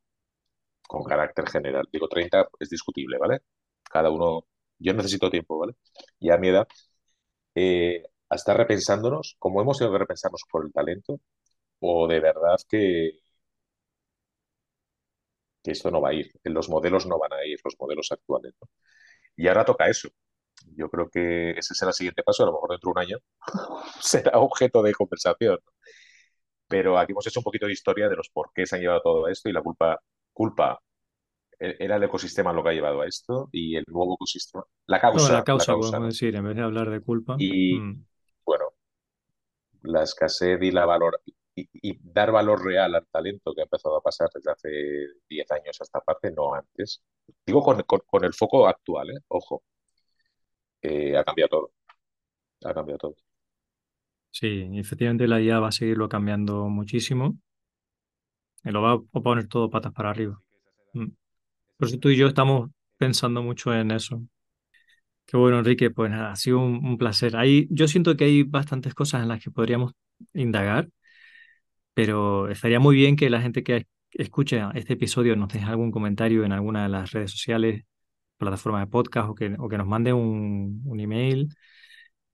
con 0.89 1.05
carácter 1.05 1.49
general. 1.51 1.89
Digo, 1.93 2.09
30 2.09 2.49
es 2.61 2.71
discutible, 2.71 3.19
¿vale? 3.19 3.43
Cada 3.85 4.11
uno, 4.11 4.47
yo 4.79 4.95
necesito 4.95 5.31
tiempo, 5.31 5.59
¿vale? 5.59 5.75
Y 6.21 6.31
a 6.31 6.39
mi 6.39 6.49
edad, 6.49 6.69
eh, 7.55 8.05
a 8.29 8.37
estar 8.37 8.57
repensándonos, 8.57 9.37
como 9.39 9.61
hemos 9.62 9.79
tenido 9.79 9.95
que 9.95 10.01
repensarnos 10.01 10.43
por 10.51 10.67
el 10.67 10.73
talento, 10.73 11.21
o 11.81 12.09
de 12.09 12.21
verdad 12.21 12.57
que, 12.69 13.21
que 15.62 15.73
esto 15.73 15.91
no 15.91 16.01
va 16.01 16.11
a 16.11 16.15
ir, 16.15 16.31
los 16.45 16.69
modelos 16.69 17.07
no 17.07 17.19
van 17.19 17.33
a 17.33 17.45
ir, 17.47 17.59
los 17.65 17.75
modelos 17.79 18.12
actuales. 18.12 18.55
Y 19.37 19.49
ahora 19.49 19.64
toca 19.64 19.89
eso. 19.89 20.09
Yo 20.76 20.89
creo 20.89 21.09
que 21.11 21.51
ese 21.53 21.74
será 21.74 21.91
el 21.91 21.95
siguiente 21.95 22.22
paso, 22.22 22.43
a 22.43 22.47
lo 22.47 22.53
mejor 22.53 22.70
dentro 22.70 22.89
de 22.89 22.93
un 22.93 22.99
año 22.99 23.18
será 24.01 24.39
objeto 24.39 24.82
de 24.82 24.93
conversación. 24.95 25.59
Pero 26.68 26.99
aquí 26.99 27.12
hemos 27.12 27.26
hecho 27.26 27.41
un 27.41 27.45
poquito 27.45 27.66
de 27.66 27.72
historia 27.72 28.09
de 28.09 28.16
los 28.16 28.30
por 28.30 28.51
qué 28.55 28.66
se 28.66 28.76
han 28.76 28.82
llevado 28.82 29.03
todo 29.03 29.28
esto 29.28 29.49
y 29.49 29.53
la 29.53 29.62
culpa, 29.62 30.01
culpa 30.32 30.80
e-, 31.59 31.76
era 31.78 31.97
el 31.97 32.03
ecosistema 32.05 32.53
lo 32.53 32.62
que 32.62 32.70
ha 32.70 32.72
llevado 32.72 33.03
a 33.03 33.07
esto 33.07 33.49
y 33.53 33.76
el 33.76 33.85
nuevo 33.89 34.14
ecosistema. 34.14 34.64
La 34.87 35.01
causa. 35.01 35.32
la 35.32 35.45
causa, 35.45 35.74
podemos 35.74 36.09
decir, 36.09 36.35
en 36.35 36.45
vez 36.45 36.57
de 36.57 36.62
hablar 36.62 36.91
de 36.91 37.01
culpa. 37.01 37.37
Y 37.39 37.78
mm. 37.78 38.07
bueno, 38.45 38.64
la 39.82 40.03
escasez 40.03 40.61
y 40.62 40.70
la 40.70 40.87
valor 40.87 41.20
y, 41.55 41.99
dar 42.03 42.33
valor 42.33 42.65
real 42.65 42.95
al 42.95 43.07
talento 43.07 43.55
que 43.55 43.61
ha 43.61 43.65
empezado 43.65 43.97
a 43.97 44.03
pasar 44.03 44.29
desde 44.35 44.51
hace 44.51 44.69
10 45.29 45.51
años 45.53 45.81
a 45.81 45.85
esta 45.85 46.01
parte, 46.01 46.31
no 46.33 46.55
antes. 46.55 47.03
Digo 47.47 47.63
con, 47.63 48.25
el 48.25 48.35
foco 48.35 48.67
actual, 48.67 49.11
¿eh? 49.11 49.21
ojo. 49.29 49.63
ha 50.83 51.25
cambiado 51.25 51.49
todo. 51.49 51.73
Ha 52.65 52.75
cambiado 52.75 52.99
todo. 52.99 53.17
Sí, 54.31 54.69
efectivamente 54.75 55.29
la 55.29 55.41
IA 55.41 55.61
va 55.61 55.69
a 55.69 55.73
seguirlo 55.73 56.09
cambiando 56.09 56.69
muchísimo. 56.69 57.39
Y 58.65 58.71
lo 58.71 58.83
va 58.83 58.93
a 58.95 59.21
poner 59.21 59.47
todo 59.47 59.71
patas 59.71 59.93
para 59.93 60.11
arriba. 60.11 60.41
Mm. 60.95 61.09
Por 61.77 61.89
eso 61.89 61.99
tú 61.99 62.09
y 62.09 62.17
yo 62.17 62.27
estamos 62.27 62.71
pensando 62.97 63.43
mucho 63.43 63.73
en 63.75 63.91
eso. 63.91 64.23
Qué 65.27 65.37
bueno, 65.37 65.59
Enrique, 65.59 65.91
pues 65.91 66.11
nada, 66.11 66.33
ha 66.33 66.37
sido 66.37 66.59
un, 66.59 66.85
un 66.85 66.99
placer. 66.99 67.37
Ahí, 67.37 67.67
yo 67.71 67.89
siento 67.89 68.17
que 68.17 68.25
hay 68.25 68.43
bastantes 68.43 68.95
cosas 68.95 69.23
en 69.23 69.29
las 69.29 69.43
que 69.43 69.51
podríamos 69.51 69.93
indagar 70.35 70.89
pero 71.95 72.49
estaría 72.51 72.80
muy 72.80 72.97
bien 72.97 73.16
que 73.16 73.30
la 73.30 73.40
gente 73.40 73.62
que 73.64 73.86
escuche 74.12 74.61
este 74.74 74.95
episodio 74.95 75.36
nos 75.36 75.49
deje 75.53 75.64
algún 75.66 75.90
comentario 75.92 76.45
en 76.45 76.53
alguna 76.53 76.84
de 76.84 76.88
las 76.90 77.12
redes 77.12 77.32
sociales, 77.32 77.84
plataformas 78.38 78.82
de 78.82 78.90
podcast 78.90 79.30
o 79.30 79.34
que, 79.34 79.51
nos 79.51 79.86
mande 79.86 80.12
un, 80.12 80.82
email 81.01 81.49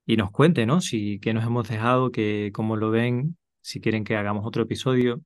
y 0.06 0.16
nos 0.16 0.30
cuente, 0.30 0.66
¿no? 0.66 0.80
Si 0.80 1.20
qué 1.20 1.34
nos 1.34 1.44
hemos 1.44 1.68
dejado, 1.68 2.10
que 2.12 2.50
cómo 2.54 2.76
lo 2.76 2.90
ven, 2.90 3.38
si 3.60 3.80
quieren 3.80 4.04
que 4.04 4.16
hagamos 4.16 4.46
otro 4.46 4.62
episodio, 4.64 5.22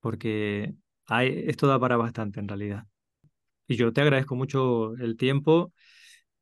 porque 0.00 0.74
esto 1.08 1.66
da 1.66 1.78
para 1.80 1.96
bastante 1.96 2.40
en 2.40 2.48
realidad. 2.48 2.86
Y 3.66 3.76
yo 3.76 3.92
te 3.92 4.00
agradezco 4.02 4.36
mucho 4.36 4.94
el 4.96 5.16
tiempo 5.16 5.72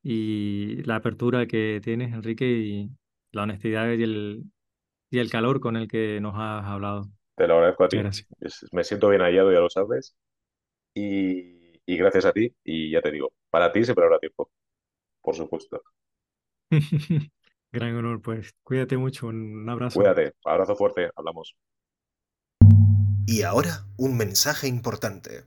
y 0.02 0.82
la 0.84 0.96
apertura 0.96 1.46
que 1.46 1.80
tienes, 1.82 2.12
Enrique, 2.14 2.46
y 2.46 2.90
la 3.32 3.44
honestidad 3.44 3.92
y 3.92 4.02
el, 4.02 4.44
y 5.10 5.18
el 5.18 5.30
calor 5.30 5.60
con 5.60 5.76
el 5.76 5.88
que 5.88 6.20
nos 6.20 6.34
has 6.36 6.64
hablado. 6.64 7.08
Te 7.36 7.46
lo 7.46 7.54
agradezco 7.54 7.84
a 7.84 7.88
ti. 7.88 7.98
Me 8.72 8.84
siento 8.84 9.08
bien 9.08 9.22
hallado, 9.22 9.52
ya 9.52 9.60
lo 9.60 9.70
sabes. 9.70 10.16
Y, 10.94 11.80
y, 11.86 11.96
gracias 11.96 12.24
a 12.24 12.32
ti. 12.32 12.54
Y 12.64 12.90
ya 12.90 13.00
te 13.00 13.12
digo, 13.12 13.32
para 13.50 13.72
ti 13.72 13.84
siempre 13.84 14.04
habrá 14.04 14.18
tiempo. 14.18 14.50
Por 15.22 15.34
supuesto. 15.34 15.82
Gran 17.72 17.94
honor, 17.96 18.20
pues. 18.20 18.54
Cuídate 18.62 18.96
mucho. 18.96 19.28
Un 19.28 19.68
abrazo. 19.68 20.00
Cuídate. 20.00 20.32
Abrazo 20.44 20.74
fuerte. 20.74 21.10
Hablamos. 21.14 21.56
Y 23.26 23.42
ahora, 23.42 23.86
un 23.98 24.16
mensaje 24.16 24.68
importante. 24.68 25.44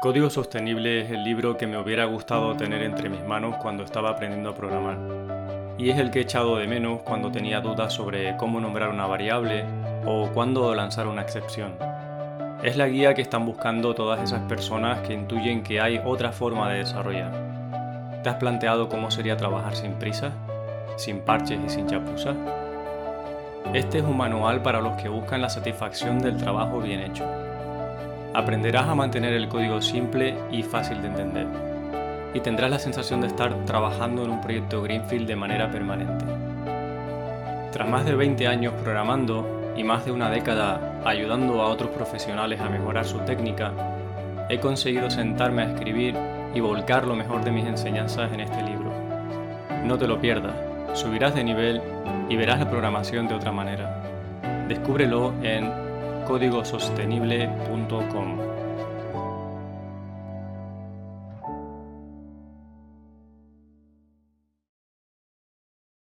Código 0.00 0.28
Sostenible 0.28 1.00
es 1.00 1.10
el 1.10 1.24
libro 1.24 1.56
que 1.56 1.66
me 1.66 1.78
hubiera 1.78 2.04
gustado 2.04 2.54
tener 2.56 2.82
entre 2.82 3.08
mis 3.08 3.24
manos 3.24 3.56
cuando 3.62 3.82
estaba 3.82 4.10
aprendiendo 4.10 4.50
a 4.50 4.54
programar. 4.54 5.33
Y 5.76 5.90
es 5.90 5.98
el 5.98 6.10
que 6.10 6.20
he 6.20 6.22
echado 6.22 6.56
de 6.56 6.66
menos 6.66 7.02
cuando 7.02 7.32
tenía 7.32 7.60
dudas 7.60 7.92
sobre 7.92 8.36
cómo 8.36 8.60
nombrar 8.60 8.90
una 8.90 9.06
variable 9.06 9.64
o 10.06 10.28
cuándo 10.32 10.74
lanzar 10.74 11.08
una 11.08 11.22
excepción. 11.22 11.74
Es 12.62 12.76
la 12.76 12.86
guía 12.86 13.14
que 13.14 13.22
están 13.22 13.44
buscando 13.44 13.94
todas 13.94 14.22
esas 14.22 14.40
personas 14.42 15.00
que 15.00 15.12
intuyen 15.12 15.62
que 15.62 15.80
hay 15.80 16.00
otra 16.04 16.32
forma 16.32 16.70
de 16.70 16.78
desarrollar. 16.78 18.22
¿Te 18.22 18.30
has 18.30 18.36
planteado 18.36 18.88
cómo 18.88 19.10
sería 19.10 19.36
trabajar 19.36 19.76
sin 19.76 19.94
prisa, 19.94 20.32
sin 20.96 21.20
parches 21.20 21.60
y 21.66 21.68
sin 21.68 21.86
chapuzas? 21.86 22.36
Este 23.74 23.98
es 23.98 24.04
un 24.04 24.16
manual 24.16 24.62
para 24.62 24.80
los 24.80 24.94
que 24.94 25.08
buscan 25.08 25.42
la 25.42 25.50
satisfacción 25.50 26.20
del 26.20 26.36
trabajo 26.36 26.80
bien 26.80 27.00
hecho. 27.00 27.24
Aprenderás 28.32 28.88
a 28.88 28.94
mantener 28.94 29.34
el 29.34 29.48
código 29.48 29.82
simple 29.82 30.36
y 30.50 30.62
fácil 30.62 31.02
de 31.02 31.08
entender. 31.08 31.73
Y 32.34 32.40
tendrás 32.40 32.70
la 32.70 32.78
sensación 32.78 33.20
de 33.20 33.28
estar 33.28 33.64
trabajando 33.64 34.24
en 34.24 34.30
un 34.30 34.40
proyecto 34.40 34.82
Greenfield 34.82 35.26
de 35.26 35.36
manera 35.36 35.70
permanente. 35.70 36.24
Tras 37.72 37.88
más 37.88 38.04
de 38.04 38.14
20 38.14 38.46
años 38.46 38.74
programando 38.82 39.72
y 39.76 39.84
más 39.84 40.04
de 40.04 40.12
una 40.12 40.30
década 40.30 41.00
ayudando 41.04 41.62
a 41.62 41.68
otros 41.68 41.90
profesionales 41.90 42.60
a 42.60 42.68
mejorar 42.68 43.04
su 43.04 43.18
técnica, 43.20 43.72
he 44.48 44.60
conseguido 44.60 45.10
sentarme 45.10 45.62
a 45.62 45.72
escribir 45.72 46.16
y 46.54 46.60
volcar 46.60 47.06
lo 47.06 47.16
mejor 47.16 47.42
de 47.44 47.50
mis 47.50 47.66
enseñanzas 47.66 48.32
en 48.32 48.40
este 48.40 48.62
libro. 48.62 48.92
No 49.84 49.98
te 49.98 50.06
lo 50.06 50.20
pierdas, 50.20 50.54
subirás 50.94 51.34
de 51.34 51.44
nivel 51.44 51.82
y 52.28 52.36
verás 52.36 52.60
la 52.60 52.70
programación 52.70 53.28
de 53.28 53.34
otra 53.34 53.52
manera. 53.52 54.02
Descúbrelo 54.68 55.34
en 55.42 55.70
códigosostenible.com. 56.26 58.53